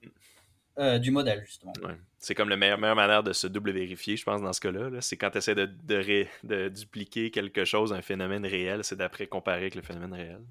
euh, 0.77 0.99
du 0.99 1.09
modèle, 1.09 1.43
justement. 1.47 1.73
C'est 2.19 2.35
comme 2.35 2.49
la 2.49 2.57
meilleure, 2.57 2.77
manière 2.77 3.23
de 3.23 3.33
se 3.33 3.47
double 3.47 3.71
vérifier, 3.71 4.17
je 4.17 4.23
pense, 4.23 4.39
dans 4.39 4.53
ce 4.53 4.61
cas-là. 4.61 5.01
c'est 5.01 5.17
quand 5.17 5.31
tu 5.31 5.39
essaies 5.39 5.55
de, 5.55 5.65
de, 5.65 6.69
dupliquer 6.69 7.31
quelque 7.31 7.65
chose, 7.65 7.91
un 7.91 8.03
phénomène 8.03 8.45
réel, 8.45 8.83
c'est 8.83 8.97
d'après 8.97 9.25
comparer 9.25 9.61
avec 9.61 9.73
le 9.73 9.81
phénomène 9.81 10.13
réel. 10.13 10.41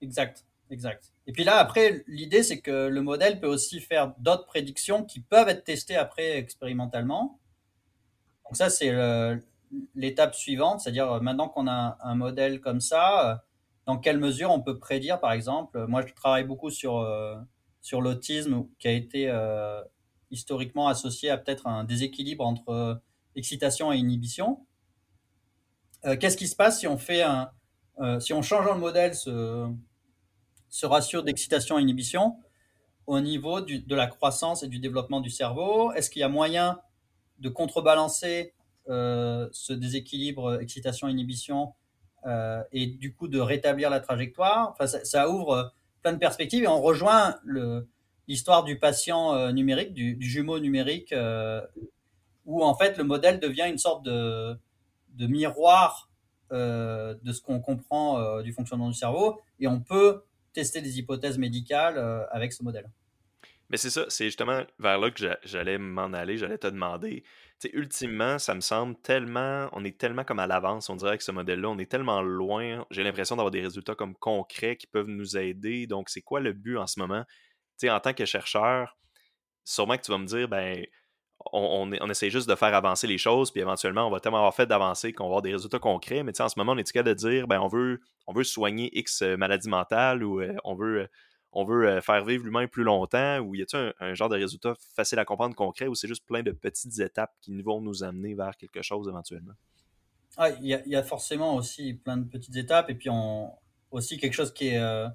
Exact, 0.00 0.44
exact. 0.70 1.12
Et 1.26 1.32
puis 1.32 1.44
là, 1.44 1.56
après, 1.56 2.04
l'idée, 2.06 2.42
c'est 2.42 2.60
que 2.60 2.88
le 2.88 3.02
modèle 3.02 3.40
peut 3.40 3.46
aussi 3.46 3.80
faire 3.80 4.14
d'autres 4.18 4.46
prédictions 4.46 5.04
qui 5.04 5.20
peuvent 5.20 5.48
être 5.48 5.64
testées 5.64 5.96
après 5.96 6.36
expérimentalement. 6.38 7.40
Donc 8.44 8.56
ça, 8.56 8.70
c'est 8.70 8.92
l'étape 9.94 10.34
suivante, 10.34 10.80
c'est-à-dire 10.80 11.10
euh, 11.10 11.20
maintenant 11.20 11.48
qu'on 11.48 11.66
a 11.66 11.98
un 12.02 12.14
modèle 12.14 12.60
comme 12.60 12.80
ça, 12.80 13.30
euh, 13.30 13.36
dans 13.86 13.98
quelle 13.98 14.18
mesure 14.18 14.50
on 14.50 14.60
peut 14.60 14.78
prédire, 14.78 15.20
par 15.20 15.32
exemple, 15.32 15.86
moi 15.86 16.04
je 16.06 16.12
travaille 16.12 16.44
beaucoup 16.44 16.70
sur, 16.70 16.98
euh, 16.98 17.36
sur 17.82 18.00
l'autisme 18.00 18.66
qui 18.78 18.88
a 18.88 18.92
été 18.92 19.32
historiquement 20.32 20.88
associé 20.88 21.30
à 21.30 21.38
peut-être 21.38 21.68
un 21.68 21.84
déséquilibre 21.84 22.44
entre 22.44 23.00
excitation 23.36 23.92
et 23.92 23.98
inhibition. 23.98 24.66
Qu'est-ce 26.02 26.36
qui 26.36 26.48
se 26.48 26.56
passe 26.56 26.80
si 26.80 26.88
on 26.88 26.98
fait 26.98 27.22
un, 27.22 27.50
si 28.20 28.32
on 28.32 28.42
change 28.42 28.66
dans 28.66 28.74
le 28.74 28.80
modèle 28.80 29.14
ce, 29.14 29.68
ce 30.68 30.86
ratio 30.86 31.22
d'excitation-inhibition 31.22 32.36
au 33.06 33.20
niveau 33.20 33.60
de 33.60 33.94
la 33.94 34.06
croissance 34.06 34.62
et 34.62 34.68
du 34.68 34.78
développement 34.78 35.20
du 35.20 35.30
cerveau 35.30 35.92
Est-ce 35.92 36.10
qu'il 36.10 36.20
y 36.20 36.24
a 36.24 36.28
moyen 36.28 36.80
de 37.38 37.48
contrebalancer 37.48 38.52
euh, 38.88 39.48
ce 39.52 39.72
déséquilibre 39.72 40.60
excitation-inhibition 40.60 41.72
euh, 42.26 42.62
et 42.72 42.86
du 42.86 43.14
coup 43.14 43.28
de 43.28 43.38
rétablir 43.38 43.90
la 43.90 44.00
trajectoire? 44.00 44.72
Enfin, 44.72 44.86
ça, 44.86 45.30
ouvre 45.30 45.72
plein 46.02 46.12
de 46.12 46.18
perspectives 46.18 46.64
et 46.64 46.68
on 46.68 46.82
rejoint 46.82 47.36
l'histoire 48.26 48.64
du 48.64 48.78
patient 48.78 49.34
euh, 49.34 49.52
numérique, 49.52 49.92
du, 49.92 50.18
jumeau 50.20 50.58
numérique, 50.58 51.14
où 52.44 52.64
en 52.64 52.74
fait 52.74 52.98
le 52.98 53.04
modèle 53.04 53.38
devient 53.38 53.66
une 53.68 53.78
sorte 53.78 54.04
de 54.04 54.58
miroir 55.16 56.05
de 56.50 57.32
ce 57.32 57.40
qu'on 57.40 57.60
comprend 57.60 58.40
du 58.42 58.52
fonctionnement 58.52 58.88
du 58.88 58.94
cerveau 58.94 59.40
et 59.58 59.66
on 59.66 59.80
peut 59.80 60.22
tester 60.56 60.80
des 60.80 60.98
hypothèses 60.98 61.36
médicales 61.38 61.98
euh, 61.98 62.26
avec 62.30 62.52
ce 62.52 62.62
modèle. 62.64 62.90
Mais 63.68 63.76
c'est 63.76 63.90
ça, 63.90 64.06
c'est 64.08 64.26
justement 64.26 64.62
vers 64.78 64.98
là 64.98 65.10
que 65.10 65.36
j'allais 65.44 65.76
m'en 65.76 66.12
aller, 66.12 66.38
j'allais 66.38 66.56
te 66.56 66.68
demander. 66.68 67.24
ultimement, 67.72 68.38
ça 68.38 68.54
me 68.54 68.60
semble 68.60 68.96
tellement, 69.02 69.68
on 69.72 69.84
est 69.84 69.98
tellement 69.98 70.24
comme 70.24 70.38
à 70.38 70.46
l'avance, 70.46 70.88
on 70.88 70.96
dirait 70.96 71.18
que 71.18 71.24
ce 71.24 71.32
modèle-là, 71.32 71.68
on 71.68 71.78
est 71.78 71.90
tellement 71.90 72.22
loin. 72.22 72.86
J'ai 72.90 73.02
l'impression 73.02 73.36
d'avoir 73.36 73.50
des 73.50 73.60
résultats 73.60 73.94
comme 73.94 74.14
concrets 74.14 74.76
qui 74.76 74.86
peuvent 74.86 75.08
nous 75.08 75.36
aider. 75.36 75.86
Donc, 75.86 76.08
c'est 76.08 76.22
quoi 76.22 76.40
le 76.40 76.52
but 76.52 76.78
en 76.78 76.86
ce 76.86 76.98
moment? 77.00 77.24
en 77.84 78.00
tant 78.00 78.14
que 78.14 78.24
chercheur, 78.24 78.96
sûrement 79.64 79.98
que 79.98 80.02
tu 80.02 80.10
vas 80.10 80.16
me 80.16 80.26
dire, 80.26 80.48
ben, 80.48 80.86
on, 81.52 81.90
on, 82.00 82.10
essaie 82.10 82.30
juste 82.30 82.48
de 82.48 82.54
faire 82.54 82.74
avancer 82.74 83.06
les 83.06 83.18
choses, 83.18 83.50
puis 83.50 83.60
éventuellement, 83.60 84.06
on 84.06 84.10
va 84.10 84.20
tellement 84.20 84.38
avoir 84.38 84.54
fait 84.54 84.66
d'avancer 84.66 85.12
qu'on 85.12 85.24
va 85.24 85.28
avoir 85.28 85.42
des 85.42 85.52
résultats 85.52 85.78
concrets. 85.78 86.22
Mais 86.22 86.38
en 86.40 86.48
ce 86.48 86.58
moment, 86.58 86.72
on 86.72 86.78
est 86.78 86.90
capable 86.90 87.10
de 87.10 87.14
dire, 87.14 87.46
ben, 87.46 87.60
on 87.60 87.68
veut, 87.68 88.00
on 88.26 88.32
veut 88.32 88.44
soigner 88.44 88.90
X 88.98 89.22
euh, 89.22 89.36
maladie 89.36 89.68
mentale 89.68 90.24
ou 90.24 90.40
euh, 90.40 90.54
on 90.64 90.74
veut, 90.74 91.02
euh, 91.02 91.06
on 91.52 91.66
faire 92.00 92.24
vivre 92.24 92.44
l'humain 92.44 92.66
plus 92.66 92.84
longtemps 92.84 93.38
ou 93.40 93.54
y 93.54 93.62
a-t-il 93.62 93.92
un, 94.00 94.14
genre 94.14 94.28
de 94.28 94.36
résultat 94.36 94.74
facile 94.94 95.18
à 95.18 95.24
comprendre, 95.24 95.54
concret, 95.54 95.86
ou 95.86 95.94
c'est 95.94 96.08
juste 96.08 96.24
plein 96.26 96.42
de 96.42 96.52
petites 96.52 96.98
étapes 97.00 97.32
qui 97.40 97.60
vont 97.62 97.80
nous 97.80 98.02
amener 98.02 98.34
vers 98.34 98.56
quelque 98.56 98.82
chose 98.82 99.08
éventuellement? 99.08 99.54
Ah, 100.36 100.50
il 100.50 100.66
y, 100.66 100.96
a 100.96 101.02
forcément 101.02 101.54
aussi 101.54 101.94
plein 101.94 102.18
de 102.18 102.28
petites 102.28 102.56
étapes 102.56 102.90
et 102.90 102.94
puis 102.94 103.08
on, 103.08 103.52
aussi 103.90 104.18
quelque 104.18 104.34
chose 104.34 104.52
qui 104.52 104.68
est 104.68 105.06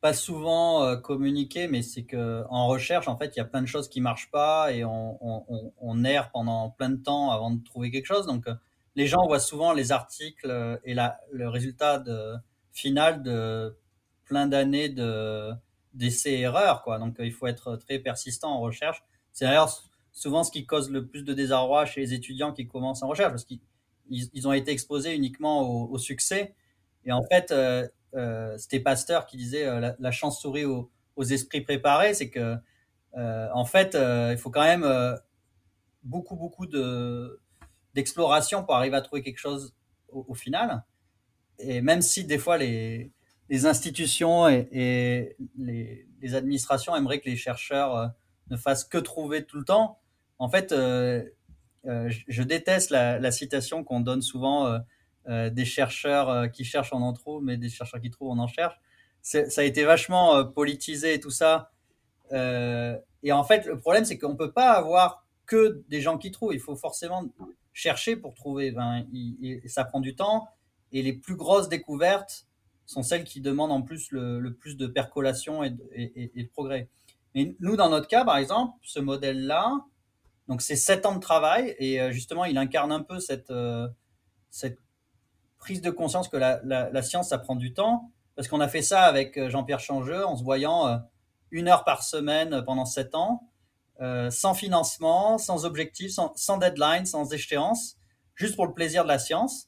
pas 0.00 0.14
souvent 0.14 0.82
euh, 0.82 0.96
communiqué, 0.96 1.68
mais 1.68 1.82
c'est 1.82 2.04
que 2.04 2.44
en 2.48 2.66
recherche, 2.66 3.06
en 3.08 3.16
fait, 3.16 3.36
il 3.36 3.38
y 3.38 3.42
a 3.42 3.44
plein 3.44 3.60
de 3.60 3.66
choses 3.66 3.88
qui 3.88 4.00
marchent 4.00 4.30
pas 4.30 4.72
et 4.72 4.82
on, 4.84 6.04
erre 6.04 6.30
pendant 6.30 6.70
plein 6.70 6.90
de 6.90 6.96
temps 6.96 7.30
avant 7.30 7.50
de 7.50 7.62
trouver 7.62 7.90
quelque 7.90 8.06
chose. 8.06 8.26
Donc, 8.26 8.46
euh, 8.46 8.54
les 8.96 9.06
gens 9.06 9.26
voient 9.26 9.40
souvent 9.40 9.72
les 9.72 9.92
articles 9.92 10.50
euh, 10.50 10.78
et 10.84 10.94
le 10.94 11.48
résultat 11.48 12.02
final 12.72 13.22
de 13.22 13.76
plein 14.24 14.46
d'années 14.46 14.88
de 14.88 15.50
d'essais-erreurs, 15.92 16.82
quoi. 16.82 16.98
Donc, 16.98 17.16
il 17.18 17.32
faut 17.32 17.48
être 17.48 17.76
très 17.76 17.98
persistant 17.98 18.52
en 18.52 18.60
recherche. 18.60 19.02
C'est 19.32 19.44
d'ailleurs 19.44 19.70
souvent 20.12 20.44
ce 20.44 20.52
qui 20.52 20.64
cause 20.64 20.88
le 20.90 21.06
plus 21.06 21.24
de 21.24 21.34
désarroi 21.34 21.84
chez 21.84 22.00
les 22.00 22.14
étudiants 22.14 22.52
qui 22.52 22.68
commencent 22.68 23.02
en 23.02 23.08
recherche, 23.08 23.30
parce 23.30 23.44
qu'ils 23.44 23.60
ils 24.08 24.48
ont 24.48 24.52
été 24.52 24.70
exposés 24.70 25.14
uniquement 25.14 25.68
au, 25.68 25.98
succès. 25.98 26.54
Et 27.04 27.12
en 27.12 27.22
fait, 27.24 27.52
c'était 28.58 28.80
Pasteur 28.80 29.26
qui 29.26 29.36
disait 29.36 29.66
euh, 29.66 29.92
la, 29.98 30.10
chance 30.10 30.40
sourit 30.40 30.64
aux, 30.64 30.90
esprits 31.18 31.60
préparés, 31.60 32.14
c'est 32.14 32.30
que 32.30 32.56
euh, 33.16 33.48
en 33.52 33.64
fait, 33.64 33.94
il 33.94 34.38
faut 34.38 34.50
quand 34.50 34.64
même 34.64 34.86
beaucoup 36.02 36.36
beaucoup 36.36 36.66
de 36.66 37.40
d'exploration 37.94 38.64
pour 38.64 38.74
arriver 38.74 38.96
à 38.96 39.00
trouver 39.00 39.22
quelque 39.22 39.38
chose 39.38 39.74
au, 40.08 40.34
final. 40.34 40.84
Et 41.58 41.82
même 41.82 42.02
si 42.02 42.24
des 42.24 42.38
fois 42.38 42.56
les, 42.56 43.12
les 43.48 43.66
institutions 43.66 44.48
et, 44.48 45.36
les, 45.58 46.34
administrations 46.34 46.94
aimeraient 46.96 47.20
que 47.20 47.28
les 47.28 47.36
chercheurs 47.36 48.12
ne 48.48 48.56
fassent 48.56 48.84
que 48.84 48.98
trouver 48.98 49.44
tout 49.44 49.58
le 49.58 49.64
temps, 49.64 49.98
en 50.38 50.48
fait, 50.48 50.72
je, 51.84 52.42
déteste 52.42 52.90
la, 52.90 53.30
citation 53.32 53.84
qu'on 53.84 54.00
donne 54.00 54.22
souvent 54.22 54.66
euh, 54.66 54.78
des 55.28 55.64
chercheurs 55.64 56.28
euh, 56.28 56.48
qui 56.48 56.64
cherchent 56.64 56.92
on 56.92 57.02
en 57.02 57.12
trouve, 57.12 57.42
mais 57.42 57.56
des 57.56 57.68
chercheurs 57.68 58.00
qui 58.00 58.10
trouvent 58.10 58.30
on 58.30 58.38
en 58.38 58.48
cherche. 58.48 58.74
Ça 59.22 59.44
a 59.58 59.64
été 59.64 59.84
vachement 59.84 60.36
euh, 60.36 60.44
politisé 60.44 61.14
et 61.14 61.20
tout 61.20 61.30
ça. 61.30 61.70
et 62.32 63.32
en 63.32 63.44
fait, 63.44 63.66
le 63.66 63.78
problème, 63.78 64.04
c'est 64.04 64.18
qu'on 64.18 64.30
ne 64.30 64.36
peut 64.36 64.52
pas 64.52 64.72
avoir 64.72 65.26
que 65.46 65.82
des 65.88 66.00
gens 66.00 66.16
qui 66.16 66.30
trouvent. 66.30 66.54
Il 66.54 66.60
faut 66.60 66.76
forcément 66.76 67.24
chercher 67.72 68.16
pour 68.16 68.34
trouver. 68.34 68.74
ça 69.66 69.84
prend 69.84 70.00
du 70.00 70.14
temps. 70.14 70.48
Et 70.92 71.02
les 71.02 71.12
plus 71.12 71.36
grosses 71.36 71.68
découvertes 71.68 72.46
sont 72.86 73.02
celles 73.02 73.24
qui 73.24 73.40
demandent 73.40 73.72
en 73.72 73.82
plus 73.82 74.10
le, 74.10 74.54
plus 74.54 74.76
de 74.76 74.86
percolation 74.86 75.62
et 75.62 75.70
de, 75.70 76.48
progrès. 76.48 76.88
Mais 77.34 77.54
nous, 77.60 77.76
dans 77.76 77.90
notre 77.90 78.08
cas, 78.08 78.24
par 78.24 78.38
exemple, 78.38 78.74
ce 78.82 79.00
modèle-là, 79.00 79.84
donc 80.48 80.62
c'est 80.62 80.76
sept 80.76 81.06
ans 81.06 81.14
de 81.14 81.20
travail 81.20 81.76
et 81.78 82.10
justement, 82.10 82.44
il 82.44 82.56
incarne 82.56 82.90
un 82.90 83.02
peu 83.02 83.20
cette 83.20 83.52
prise 85.60 85.82
de 85.82 85.90
conscience 85.90 86.28
que 86.28 86.36
la, 86.36 87.02
science, 87.02 87.28
ça 87.28 87.38
prend 87.38 87.54
du 87.54 87.72
temps. 87.72 88.10
Parce 88.34 88.48
qu'on 88.48 88.60
a 88.60 88.68
fait 88.68 88.82
ça 88.82 89.02
avec 89.02 89.36
euh, 89.36 89.50
Jean-Pierre 89.50 89.80
Changeux 89.80 90.26
en 90.26 90.34
se 90.34 90.42
voyant 90.42 90.88
euh, 90.88 90.96
une 91.50 91.68
heure 91.68 91.84
par 91.84 92.02
semaine 92.02 92.62
pendant 92.64 92.86
sept 92.86 93.14
ans, 93.14 93.48
euh, 94.00 94.30
sans 94.30 94.54
financement, 94.54 95.36
sans 95.36 95.66
objectif, 95.66 96.12
sans, 96.34 96.58
deadline, 96.58 97.04
sans 97.04 97.32
échéance, 97.32 97.96
juste 98.34 98.56
pour 98.56 98.66
le 98.66 98.72
plaisir 98.72 99.02
de 99.02 99.08
la 99.08 99.18
science. 99.18 99.66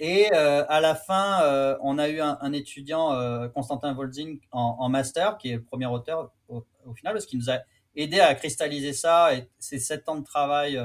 Et 0.00 0.30
à 0.30 0.80
la 0.80 0.94
fin, 0.94 1.76
on 1.82 1.98
a 1.98 2.08
eu 2.08 2.20
un, 2.20 2.52
étudiant, 2.52 3.48
Constantin 3.48 3.92
Volzing, 3.94 4.38
en, 4.52 4.88
master, 4.88 5.38
qui 5.38 5.50
est 5.50 5.56
le 5.56 5.64
premier 5.64 5.86
auteur 5.86 6.30
au, 6.46 6.64
final, 6.94 7.14
parce 7.14 7.26
qu'il 7.26 7.40
nous 7.40 7.50
a 7.50 7.58
aidé 7.96 8.20
à 8.20 8.32
cristalliser 8.36 8.92
ça 8.92 9.34
et 9.34 9.50
ces 9.58 9.80
sept 9.80 10.08
ans 10.08 10.14
de 10.14 10.22
travail 10.22 10.80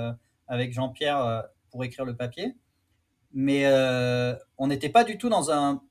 avec 0.47 0.73
Jean-Pierre 0.73 1.43
pour 1.69 1.83
écrire 1.83 2.05
le 2.05 2.15
papier 2.15 2.55
mais 3.33 3.65
euh, 3.65 4.35
on 4.57 4.67
n'était 4.67 4.89
pas 4.89 5.03
du 5.03 5.17
tout 5.17 5.29
dans 5.29 5.51
un, 5.51 5.81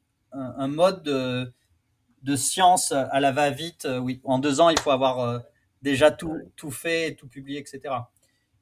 mode 0.69 1.03
de, 1.03 2.37
science 2.37 2.93
à 2.93 3.21
la 3.21 3.33
va-vite. 3.33 3.85
Euh, 3.85 3.99
oui, 3.99 4.21
en 4.25 4.39
deux 4.39 4.61
ans, 4.61 4.71
il 4.71 4.79
faut 4.79 4.93
avoir 4.93 5.21
euh, 5.21 5.39
déjà 5.83 6.11
tout, 6.11 6.39
tout 6.57 6.71
fait, 6.71 7.17
tout 7.17 7.29
publié, 7.29 7.59
etc. 7.59 7.95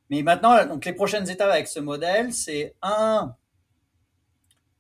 Mais 0.09 0.23
maintenant, 0.23 0.65
donc 0.67 0.85
les 0.85 0.95
prochaines 0.95 1.29
étapes 1.29 1.51
avec 1.51 1.69
ce 1.69 1.79
modèle, 1.79 2.33
c'est 2.33 2.75
un, 2.83 3.37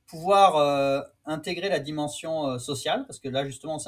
pouvoir 0.08 1.04
intégrer 1.24 1.68
la 1.68 1.78
dimension 1.78 2.58
sociale, 2.58 3.04
parce 3.06 3.20
que 3.20 3.28
là, 3.28 3.44
justement, 3.44 3.78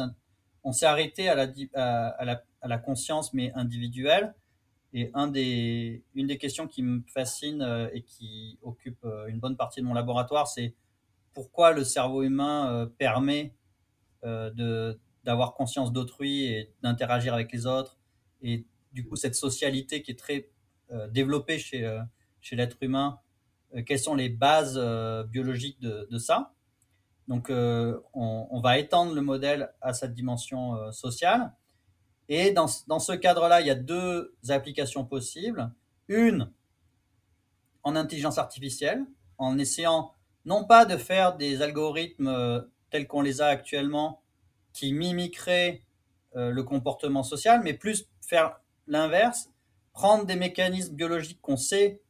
on 0.63 0.71
s'est 0.71 0.87
arrêté 0.87 1.29
à 1.29 1.35
la, 1.35 1.49
à, 1.75 2.25
la, 2.25 2.45
à 2.61 2.69
la 2.69 2.79
conscience, 2.79 3.35
mais 3.35 3.51
individuelle. 3.57 4.35
Et 4.95 5.11
une 6.15 6.27
des 6.27 6.39
questions 6.39 6.69
qui 6.69 6.83
me 6.83 7.03
fascine 7.07 7.63
euh, 7.63 7.89
et 7.95 8.03
qui 8.03 8.59
occupe 8.63 9.03
euh, 9.05 9.27
une 9.27 9.41
bonne 9.41 9.57
partie 9.57 9.81
de 9.81 9.87
mon 9.87 9.95
laboratoire, 9.95 10.47
c'est 10.47 10.75
pourquoi 11.33 11.73
le 11.73 11.83
cerveau 11.83 12.23
humain 12.23 12.73
euh, 12.73 12.87
permet 12.87 13.55
d'avoir 15.25 15.55
conscience 15.55 15.93
d'autrui 15.93 16.45
et 16.45 16.73
d'interagir 16.81 17.35
avec 17.35 17.51
les 17.51 17.67
autres. 17.67 17.99
Et 18.41 18.67
du 18.93 19.05
coup, 19.05 19.17
cette 19.17 19.35
socialité 19.35 20.01
qui 20.01 20.13
est 20.13 20.19
très 20.19 20.49
développée 21.11 21.59
chez, 21.59 21.99
l'être 22.53 22.77
humain, 22.83 23.19
quelles 23.85 23.99
sont 23.99 24.15
les 24.15 24.29
bases 24.29 24.79
biologiques 25.29 25.81
de, 25.81 26.07
de, 26.09 26.19
ça? 26.19 26.55
Donc, 27.27 27.51
on, 27.51 28.47
on, 28.49 28.61
va 28.61 28.79
étendre 28.79 29.13
le 29.13 29.23
modèle 29.23 29.73
à 29.81 29.93
cette 29.93 30.15
dimension 30.15 30.93
sociale. 30.93 31.53
Et 32.35 32.51
dans, 32.51 32.67
ce 32.67 33.13
cadre-là, 33.13 33.61
il 33.61 33.67
y 33.67 33.71
a 33.71 33.75
deux 33.75 34.35
applications 34.49 35.05
possibles. 35.05 35.71
Une 36.09 36.51
en 37.83 37.95
intelligence 37.95 38.39
artificielle, 38.39 39.05
en 39.37 39.59
essayant 39.59 40.15
non 40.47 40.65
pas 40.65 40.87
de 40.87 40.97
faire 40.97 41.37
des 41.37 41.61
algorithmes 41.61 42.29
euh, 42.29 42.63
tels 42.89 43.07
qu'on 43.07 43.21
les 43.21 43.43
a 43.43 43.49
actuellement, 43.49 44.23
qui 44.73 44.95
mimiqueraient 44.95 45.83
euh, 46.35 46.51
le 46.51 46.63
comportement 46.63 47.23
social, 47.23 47.61
mais 47.63 47.75
plus 47.75 48.09
faire 48.27 48.59
l'inverse, 48.87 49.51
prendre 49.93 50.25
des 50.25 50.37
mécanismes 50.37 50.95
biologiques 50.95 51.43
qu'on 51.43 51.59
sait 51.59 52.01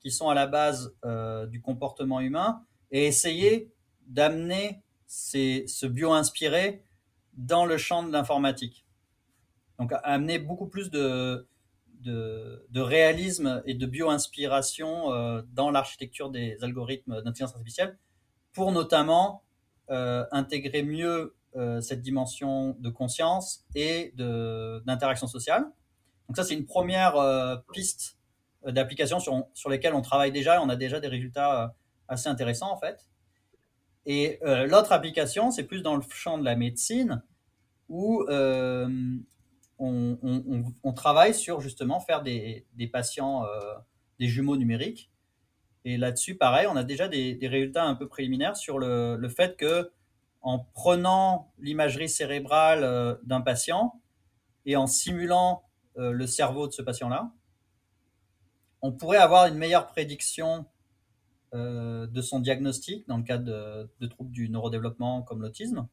qui 0.00 0.10
sont 0.10 0.30
à 0.30 0.34
la 0.34 0.46
base 0.46 0.96
euh, 1.04 1.44
du 1.44 1.60
comportement 1.60 2.20
humain 2.20 2.64
et 2.90 3.04
essayer 3.04 3.70
d'amener 4.06 4.80
ce 5.06 5.84
bio-inspiré 5.84 6.82
dans 7.34 7.66
le 7.66 7.76
champ 7.76 8.02
de 8.04 8.10
l'informatique. 8.10 8.85
Donc 9.78 9.92
amener 10.02 10.38
beaucoup 10.38 10.66
plus 10.66 10.90
de, 10.90 11.46
de, 12.02 12.80
réalisme 12.80 13.62
et 13.66 13.74
de 13.74 13.86
bio-inspiration 13.86 15.12
euh, 15.12 15.42
dans 15.52 15.70
l'architecture 15.70 16.30
des 16.30 16.56
algorithmes 16.62 17.22
d'intelligence 17.22 17.54
artificielle 17.54 17.98
pour 18.52 18.72
notamment 18.72 19.42
euh, 19.90 20.24
intégrer 20.32 20.82
mieux 20.82 21.36
euh, 21.56 21.80
cette 21.80 22.02
dimension 22.02 22.76
de 22.78 22.90
conscience 22.90 23.64
et 23.74 24.12
d'interaction 24.16 25.26
sociale. 25.26 25.64
Donc 26.28 26.36
ça, 26.36 26.44
c'est 26.44 26.54
une 26.54 26.66
première 26.66 27.14
piste 27.72 28.18
d'application 28.66 29.20
sur, 29.20 29.46
sur 29.54 29.70
lesquelles 29.70 29.94
on 29.94 30.02
travaille 30.02 30.32
déjà 30.32 30.56
et 30.56 30.58
on 30.58 30.68
a 30.68 30.74
déjà 30.74 30.98
des 30.98 31.06
résultats 31.06 31.76
assez 32.08 32.28
intéressants 32.28 32.72
en 32.72 32.76
fait. 32.76 33.06
Et 34.06 34.40
l'autre 34.42 34.90
application, 34.90 35.52
c'est 35.52 35.62
plus 35.62 35.82
dans 35.82 35.94
le 35.94 36.02
champ 36.10 36.36
de 36.36 36.44
la 36.44 36.56
médecine 36.56 37.22
où 37.88 38.26
on, 39.78 40.92
travaille 40.94 41.34
sur 41.34 41.60
justement 41.60 42.00
faire 42.00 42.22
des, 42.22 42.66
patients, 42.92 43.44
euh, 43.44 43.74
des 44.18 44.26
jumeaux 44.26 44.56
numériques. 44.56 45.10
Et 45.84 45.96
là-dessus, 45.96 46.36
pareil, 46.36 46.66
on 46.66 46.76
a 46.76 46.84
déjà 46.84 47.08
des, 47.08 47.38
résultats 47.42 47.84
un 47.84 47.94
peu 47.94 48.08
préliminaires 48.08 48.56
sur 48.56 48.78
le, 48.78 49.28
fait 49.28 49.56
que 49.56 49.90
en 50.42 50.60
prenant 50.60 51.52
l'imagerie 51.58 52.08
cérébrale 52.08 52.84
euh, 52.84 53.16
d'un 53.24 53.40
patient 53.40 54.00
et 54.64 54.76
en 54.76 54.86
simulant 54.86 55.64
euh, 55.96 56.12
le 56.12 56.26
cerveau 56.26 56.68
de 56.68 56.72
ce 56.72 56.82
patient-là, 56.82 57.32
on 58.82 58.92
pourrait 58.92 59.18
avoir 59.18 59.46
une 59.46 59.56
meilleure 59.56 59.86
prédiction 59.86 60.66
de 61.52 62.20
son 62.20 62.40
diagnostic 62.40 63.08
dans 63.08 63.16
le 63.16 63.22
cas 63.22 63.38
de, 63.38 63.88
troubles 64.10 64.30
du 64.30 64.50
neurodéveloppement 64.50 65.22
comme 65.22 65.40
l'autisme 65.40 65.88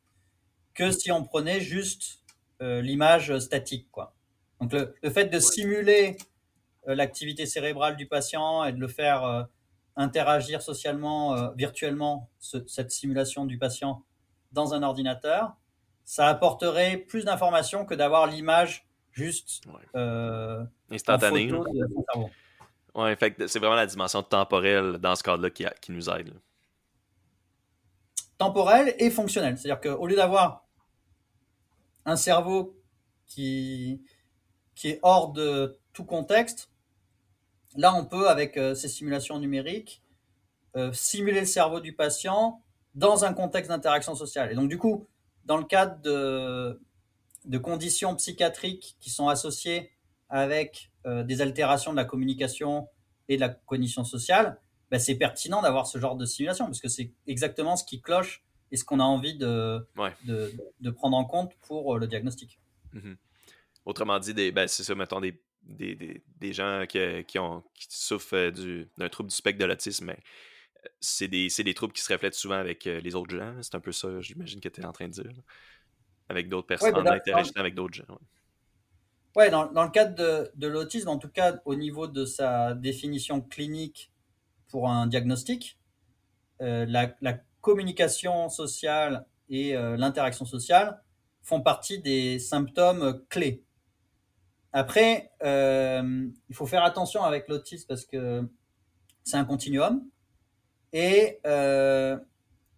que 0.73 0.91
si 0.91 1.11
on 1.11 1.23
prenait 1.23 1.61
juste 1.61 2.22
l'image 2.60 3.38
statique. 3.39 3.89
Quoi. 3.91 4.14
Donc 4.62 4.72
le, 4.72 5.10
fait 5.10 5.26
de 5.26 5.39
simuler 5.39 6.18
euh, 6.88 6.95
l'activité 6.95 7.45
cérébrale 7.45 7.97
du 7.97 8.08
patient 8.08 8.64
et 8.64 8.72
de 8.72 8.80
le 8.80 8.88
faire 8.88 9.24
euh, 9.24 9.43
interagir 9.95 10.62
socialement, 10.62 11.51
virtuellement, 11.54 12.30
cette 12.39 12.91
simulation 12.91 13.45
du 13.45 13.58
patient 13.58 14.04
dans 14.51 14.74
un 14.74 14.82
ordinateur, 14.82 15.54
ça 16.06 16.28
apporterait 16.28 16.97
plus 16.97 17.26
d'informations 17.26 17.86
que 17.86 17.93
d'avoir 17.93 18.26
l'image 18.26 18.88
juste 19.12 19.62
instantanée. 20.89 21.51
Ouais, 22.95 23.18
c'est 23.47 23.60
vraiment 23.60 23.76
la 23.76 23.88
dimension 23.88 24.22
temporelle 24.24 24.97
dans 24.99 25.16
ce 25.16 25.24
cadre-là 25.24 25.49
qui, 25.49 25.66
qui, 25.82 25.91
nous 25.91 26.10
aide. 26.10 26.32
Temporelle 28.38 28.95
et 28.99 29.10
fonctionnelle. 29.10 29.58
C'est-à-dire 29.58 29.82
qu'au 29.82 30.06
lieu 30.06 30.16
d'avoir 30.16 30.62
un 32.06 32.16
cerveau 32.16 32.76
qui, 33.28 34.01
qui 34.76 34.89
est 34.89 34.99
hors 35.01 35.32
de 35.32 35.80
tout 35.93 36.06
contexte, 36.06 36.70
là, 37.76 37.93
on 37.95 38.06
peut, 38.06 38.30
avec 38.30 38.58
euh, 38.58 38.76
ces 38.76 38.88
simulations 38.88 39.39
numériques, 39.39 40.01
euh, 40.76 40.91
simuler 40.93 41.41
le 41.41 41.45
cerveau 41.45 41.80
du 41.80 41.93
patient 41.93 42.62
dans 42.95 43.26
un 43.26 43.34
contexte 43.34 43.70
d'interaction 43.70 44.16
sociale. 44.16 44.51
Et 44.51 44.56
donc, 44.56 44.70
du 44.70 44.78
coup, 44.78 45.08
dans 45.45 45.58
le 45.58 45.66
cadre 45.66 46.01
de, 46.01 46.80
conditions 47.60 48.16
psychiatriques 48.16 48.95
qui 48.99 49.10
sont 49.10 49.28
associées 49.28 49.91
avec 50.30 50.91
euh, 51.06 51.24
des 51.24 51.41
altérations 51.41 51.91
de 51.91 51.97
la 51.97 52.06
communication 52.06 52.88
et 53.28 53.36
de 53.36 53.41
la 53.41 53.49
cognition 53.49 54.04
sociale, 54.04 54.60
ben, 54.89 54.99
c'est 54.99 55.16
pertinent 55.16 55.62
d'avoir 55.62 55.88
ce 55.88 55.97
genre 55.97 56.16
de 56.16 56.26
simulation, 56.26 56.66
parce 56.66 56.80
que 56.80 56.89
c'est 56.89 57.12
exactement 57.28 57.76
ce 57.76 57.84
qui 57.84 58.01
cloche 58.01 58.43
et 58.74 58.78
ce 58.78 58.84
qu'on 58.84 58.99
a 58.99 59.03
envie 59.03 59.36
de, 59.36 59.88
de, 60.26 60.89
prendre 60.89 61.15
en 61.15 61.26
compte 61.26 61.53
pour 61.67 61.95
euh, 61.95 61.99
le 61.99 62.07
diagnostic. 62.07 62.59
Mhm. 62.91 63.15
Autrement 63.86 64.17
dit, 64.17 64.34
ben, 64.51 64.67
c'est 64.67 64.84
ça, 64.84 64.95
mettons 64.95 65.21
des, 65.21 65.39
des, 65.61 66.24
des, 66.39 66.53
gens 66.53 66.86
qui, 66.89 67.24
qui, 67.26 67.38
ont, 67.38 67.63
qui 67.76 67.86
souffrent 67.89 68.36
euh, 68.36 68.86
d'un 68.97 69.09
trouble 69.09 69.30
du 69.30 69.36
spectre 69.36 69.59
de 69.59 69.65
l'autisme, 69.65 70.05
mais 70.05 70.17
euh, 70.86 70.89
c'est 70.99 71.28
des, 71.28 71.49
des, 71.49 71.74
troubles 71.76 71.93
qui 71.93 72.01
se 72.01 72.11
reflètent 72.11 72.34
souvent 72.34 72.55
avec 72.55 72.86
les 72.86 73.13
autres 73.13 73.36
gens. 73.36 73.53
C'est 73.61 73.76
un 73.76 73.80
peu 73.80 73.91
ça, 73.91 74.19
j'imagine, 74.21 74.59
que 74.59 74.69
tu 74.69 74.82
es 74.82 74.86
en 74.86 74.91
train 74.91 75.07
de 75.07 75.13
dire. 75.13 75.32
Avec 76.30 76.49
d'autres 76.49 76.67
personnes, 76.67 76.95
en 76.95 77.05
interagissant 77.05 77.59
avec 77.59 77.76
d'autres 77.76 77.93
gens. 77.93 78.19
Ouais, 79.36 79.51
dans, 79.51 79.71
dans, 79.71 79.84
le 79.84 79.91
cadre 79.91 80.15
de, 80.15 80.51
de 80.55 80.67
l'autisme, 80.67 81.09
en 81.09 81.19
tout 81.19 81.30
cas 81.30 81.59
au 81.65 81.76
niveau 81.76 82.07
de 82.07 82.26
sa 82.26 82.74
définition 82.74 83.39
clinique 83.39 84.11
pour 84.67 84.89
un 84.89 85.05
diagnostic, 85.05 85.78
la, 86.59 87.13
la, 87.21 87.39
communication 87.64 88.49
sociale 88.49 89.26
et 89.49 89.76
euh, 89.76 89.95
l'interaction 89.95 90.45
sociale 90.45 91.01
font 91.41 91.61
partie 91.61 91.99
des 91.99 92.38
symptômes 92.38 93.24
clés. 93.30 93.64
Après, 94.74 95.32
euh, 95.43 96.28
il 96.49 96.55
faut 96.55 96.66
faire 96.66 96.84
attention 96.84 97.24
avec 97.24 97.47
l'autisme 97.47 97.86
parce 97.88 98.05
que 98.05 98.47
c'est 99.24 99.38
un 99.38 99.45
continuum 99.45 100.03
et 100.91 101.39
euh, 101.47 102.18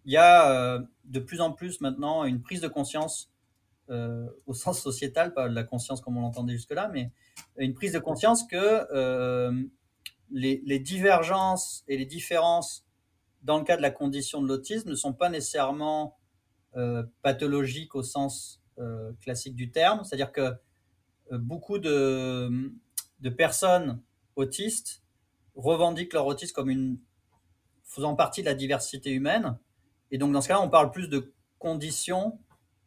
il 0.04 0.12
y 0.12 0.16
a 0.16 0.78
de 1.04 1.18
plus 1.18 1.40
en 1.40 1.50
plus 1.52 1.80
maintenant 1.80 2.24
une 2.24 2.40
prise 2.40 2.60
de 2.60 2.68
conscience 2.68 3.32
au 3.88 4.54
sens 4.54 4.80
sociétal, 4.80 5.34
pas 5.34 5.48
de 5.48 5.54
la 5.54 5.64
conscience 5.64 6.00
comme 6.00 6.16
on 6.16 6.20
l'entendait 6.20 6.54
jusque-là, 6.54 6.88
mais 6.92 7.10
une 7.56 7.74
prise 7.74 7.92
de 7.92 7.98
conscience 7.98 8.44
que 8.44 9.68
les, 10.30 10.62
les, 10.64 10.78
divergences 10.78 11.84
et 11.88 11.96
les 11.96 12.06
différences 12.06 12.85
dans 13.46 13.58
le 13.58 13.64
cas 13.64 13.76
de 13.76 13.82
la 13.82 13.92
condition 13.92 14.42
de 14.42 14.48
l'autisme, 14.48 14.90
ne 14.90 14.96
sont 14.96 15.12
pas 15.12 15.30
nécessairement 15.30 16.18
euh, 16.76 17.04
pathologiques 17.22 17.94
au 17.94 18.02
sens 18.02 18.60
euh, 18.78 19.12
classique 19.20 19.54
du 19.54 19.70
terme. 19.70 20.02
C'est-à-dire 20.02 20.32
que 20.32 20.52
euh, 21.32 21.38
beaucoup 21.38 21.78
de, 21.78 22.72
personnes 23.36 24.02
autistes 24.34 25.02
revendiquent 25.54 26.12
leur 26.12 26.26
autisme 26.26 26.54
comme 26.54 26.98
faisant 27.84 28.16
partie 28.16 28.40
de 28.40 28.46
la 28.46 28.54
diversité 28.54 29.12
humaine. 29.12 29.56
Et 30.10 30.18
donc, 30.18 30.32
dans 30.32 30.40
ce 30.40 30.48
cas-là, 30.48 30.60
on 30.60 30.68
parle 30.68 30.90
plus 30.90 31.08
de 31.08 31.32
conditions 31.60 32.40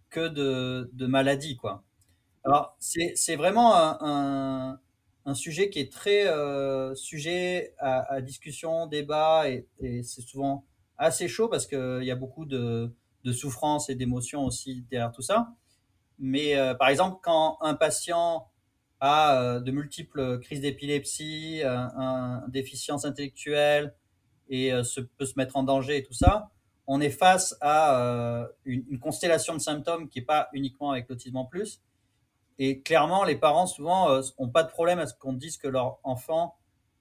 que 0.10 0.28
de, 0.28 0.90
de 0.92 1.06
maladie. 1.08 1.56
Quoi. 1.56 1.84
Alors, 2.44 2.76
c'est 2.80 3.36
vraiment 3.38 3.74
un 3.76 4.80
sujet 5.34 5.70
qui 5.70 5.80
est 5.80 5.92
très 5.92 6.28
euh, 6.28 6.96
sujet 6.96 7.74
à, 7.80 8.22
discussion, 8.22 8.88
débat, 8.88 9.50
et, 9.50 9.68
c'est 10.04 10.22
souvent 10.22 10.66
assez 10.98 11.28
chaud 11.28 11.48
parce 11.48 11.66
qu'il 11.66 12.04
y 12.04 12.12
a 12.12 12.16
beaucoup 12.16 12.46
de, 12.46 12.94
de 13.24 13.34
souffrance 13.34 13.90
et 13.90 13.96
d'émotions 13.96 14.46
aussi 14.46 14.86
derrière 14.90 15.12
tout 15.12 15.22
ça. 15.22 15.54
Mais 16.20 16.56
euh, 16.56 16.74
par 16.74 16.90
exemple, 16.90 17.20
quand 17.24 17.58
un 17.62 17.74
patient 17.74 18.48
a 19.00 19.42
euh, 19.42 19.60
de 19.60 19.72
multiples 19.72 20.40
crises 20.40 20.62
d'épilepsie, 20.62 21.62
un, 21.64 22.44
déficience 22.50 23.06
intellectuelle 23.06 23.96
et 24.50 24.72
se, 24.84 25.00
peut 25.00 25.26
se 25.26 25.34
mettre 25.38 25.56
en 25.58 25.64
danger 25.64 25.98
et 25.98 26.04
tout 26.04 26.14
ça, 26.14 26.50
on 26.88 27.00
est 27.02 27.12
face 27.12 27.56
à 27.62 28.48
une, 28.66 28.84
une, 28.90 29.00
constellation 29.00 29.54
de 29.54 29.60
symptômes 29.60 30.10
qui 30.10 30.20
n'est 30.20 30.26
pas 30.26 30.50
uniquement 30.54 30.92
avec 30.92 31.08
l'autisme 31.08 31.38
en 31.38 31.46
plus, 31.46 31.82
et 32.62 32.82
clairement, 32.82 33.24
les 33.24 33.38
parents 33.38 33.68
souvent 33.68 34.10
n'ont 34.10 34.48
euh, 34.48 34.48
pas 34.54 34.64
de 34.64 34.70
problème 34.70 35.00
à 35.00 35.08
ce 35.08 35.14
qu'on 35.14 35.32
dise 35.32 35.58
que 35.58 35.70
leur 35.70 35.98
enfant 36.04 36.58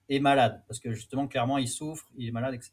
est 0.09 0.20
malade, 0.20 0.62
parce 0.68 0.78
que 0.78 0.92
justement, 0.92 1.26
clairement, 1.26 1.59
il 1.59 1.68
souffre, 1.68 2.06
il 2.16 2.28
est 2.28 2.30
malade, 2.30 2.54
etc. 2.54 2.72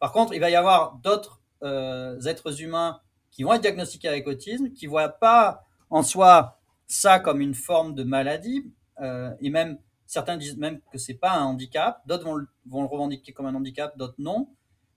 Par 0.00 0.10
contre, 0.10 0.32
il 0.32 0.40
va 0.40 0.48
y 0.48 0.56
avoir 0.56 0.96
d'autres 0.96 1.42
euh, 1.62 2.18
êtres 2.22 2.62
humains 2.62 3.00
qui 3.30 3.42
vont 3.42 3.52
être 3.52 3.60
diagnostiqués 3.60 4.08
avec 4.08 4.26
autisme, 4.26 4.70
qui 4.70 4.86
ne 4.86 4.90
voient 4.90 5.10
pas 5.10 5.66
en 5.90 6.02
soi 6.02 6.58
ça 6.86 7.20
comme 7.20 7.42
une 7.42 7.54
forme 7.54 7.94
de 7.94 8.04
maladie, 8.04 8.72
euh, 9.02 9.30
et 9.40 9.50
même 9.50 9.78
certains 10.06 10.38
disent 10.38 10.56
même 10.56 10.80
que 10.90 10.96
c'est 10.96 11.14
pas 11.14 11.32
un 11.32 11.44
handicap, 11.44 12.00
d'autres 12.06 12.24
vont, 12.24 12.46
vont, 12.66 12.82
le 12.82 12.88
revendiquer 12.88 13.32
comme 13.32 13.46
un 13.46 13.54
handicap, 13.54 13.98
d'autres 13.98 14.14
non. 14.18 14.48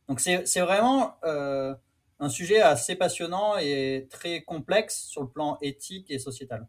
Donc 0.08 0.22
c'est 0.22 0.62
vraiment 0.62 1.18
un 1.24 2.30
sujet 2.30 2.62
assez 2.62 2.96
passionnant 2.96 3.58
et 3.58 4.08
très 4.10 4.42
complexe 4.44 5.04
sur 5.08 5.22
le 5.22 5.28
plan 5.28 5.58
éthique 5.62 6.10
et 6.10 6.20
sociétal. 6.20 6.66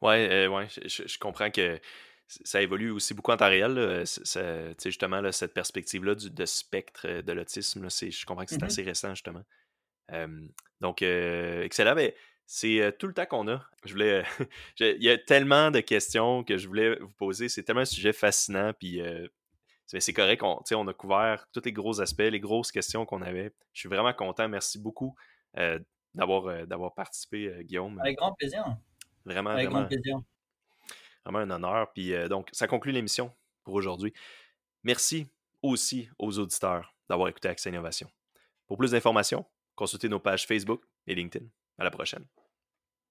Ouais, 0.00 0.28
euh, 0.30 0.48
ouais 0.48 0.68
je, 0.68 1.18
comprends 1.18 1.50
que 1.50 1.80
ça 2.28 2.62
évolue 2.62 2.90
aussi 2.90 3.14
beaucoup 3.14 3.32
en 3.32 3.36
temps 3.36 3.48
réel. 3.48 4.04
justement, 4.84 5.20
là, 5.20 5.32
cette 5.32 5.54
perspective-là 5.54 6.14
de 6.14 6.44
spectre 6.44 7.06
euh, 7.06 7.22
de 7.22 7.32
l'autisme, 7.32 7.88
je 7.88 8.26
comprends 8.26 8.44
que 8.44 8.50
c'est 8.50 8.58
mm-hmm. 8.58 8.64
assez 8.66 8.82
récent, 8.82 9.10
justement. 9.10 9.42
donc, 10.80 11.02
euh, 11.02 11.62
excellent. 11.62 11.94
Mais 11.94 12.14
c'est 12.46 12.96
tout 12.98 13.06
le 13.06 13.14
temps 13.14 13.26
qu'on 13.26 13.48
a. 13.48 13.62
Je 13.84 13.92
voulais, 13.92 14.24
il 14.80 15.02
y 15.02 15.10
a 15.10 15.18
tellement 15.18 15.70
de 15.70 15.80
questions 15.80 16.44
que 16.44 16.58
je 16.58 16.68
voulais 16.68 16.96
vous 16.96 17.12
poser. 17.12 17.48
C'est 17.48 17.62
tellement 17.62 17.82
un 17.82 17.86
sujet 17.86 18.12
fascinant. 18.12 18.72
Puis, 18.78 19.02
c'est 19.86 20.12
correct. 20.12 20.42
On, 20.42 20.62
on 20.72 20.88
a 20.88 20.94
couvert 20.94 21.46
tous 21.52 21.62
les 21.64 21.72
gros 21.72 22.00
aspects, 22.00 22.20
les 22.20 22.40
grosses 22.40 22.70
questions 22.70 23.04
qu'on 23.04 23.22
avait. 23.22 23.52
Je 23.72 23.80
suis 23.80 23.88
vraiment 23.88 24.12
content. 24.12 24.48
Merci 24.48 24.78
beaucoup 24.78 25.16
d'avoir, 26.14 26.66
d'avoir 26.66 26.94
participé, 26.94 27.52
Guillaume. 27.64 27.98
Avec 28.00 28.16
grand 28.16 28.32
plaisir. 28.34 28.64
Vraiment, 29.28 29.50
Avec 29.50 29.70
plaisir. 29.88 30.20
Vraiment 31.24 31.38
un 31.38 31.50
honneur. 31.50 31.92
Puis 31.92 32.12
donc, 32.28 32.48
ça 32.52 32.66
conclut 32.66 32.92
l'émission 32.92 33.30
pour 33.64 33.74
aujourd'hui. 33.74 34.12
Merci 34.82 35.28
aussi 35.62 36.08
aux 36.18 36.38
auditeurs 36.38 36.94
d'avoir 37.08 37.28
écouté 37.28 37.48
Accès 37.48 37.68
Innovation. 37.68 38.10
Pour 38.66 38.78
plus 38.78 38.92
d'informations, 38.92 39.44
consultez 39.74 40.08
nos 40.08 40.20
pages 40.20 40.46
Facebook 40.46 40.82
et 41.06 41.14
LinkedIn. 41.14 41.46
À 41.78 41.84
la 41.84 41.90
prochaine. 41.90 42.24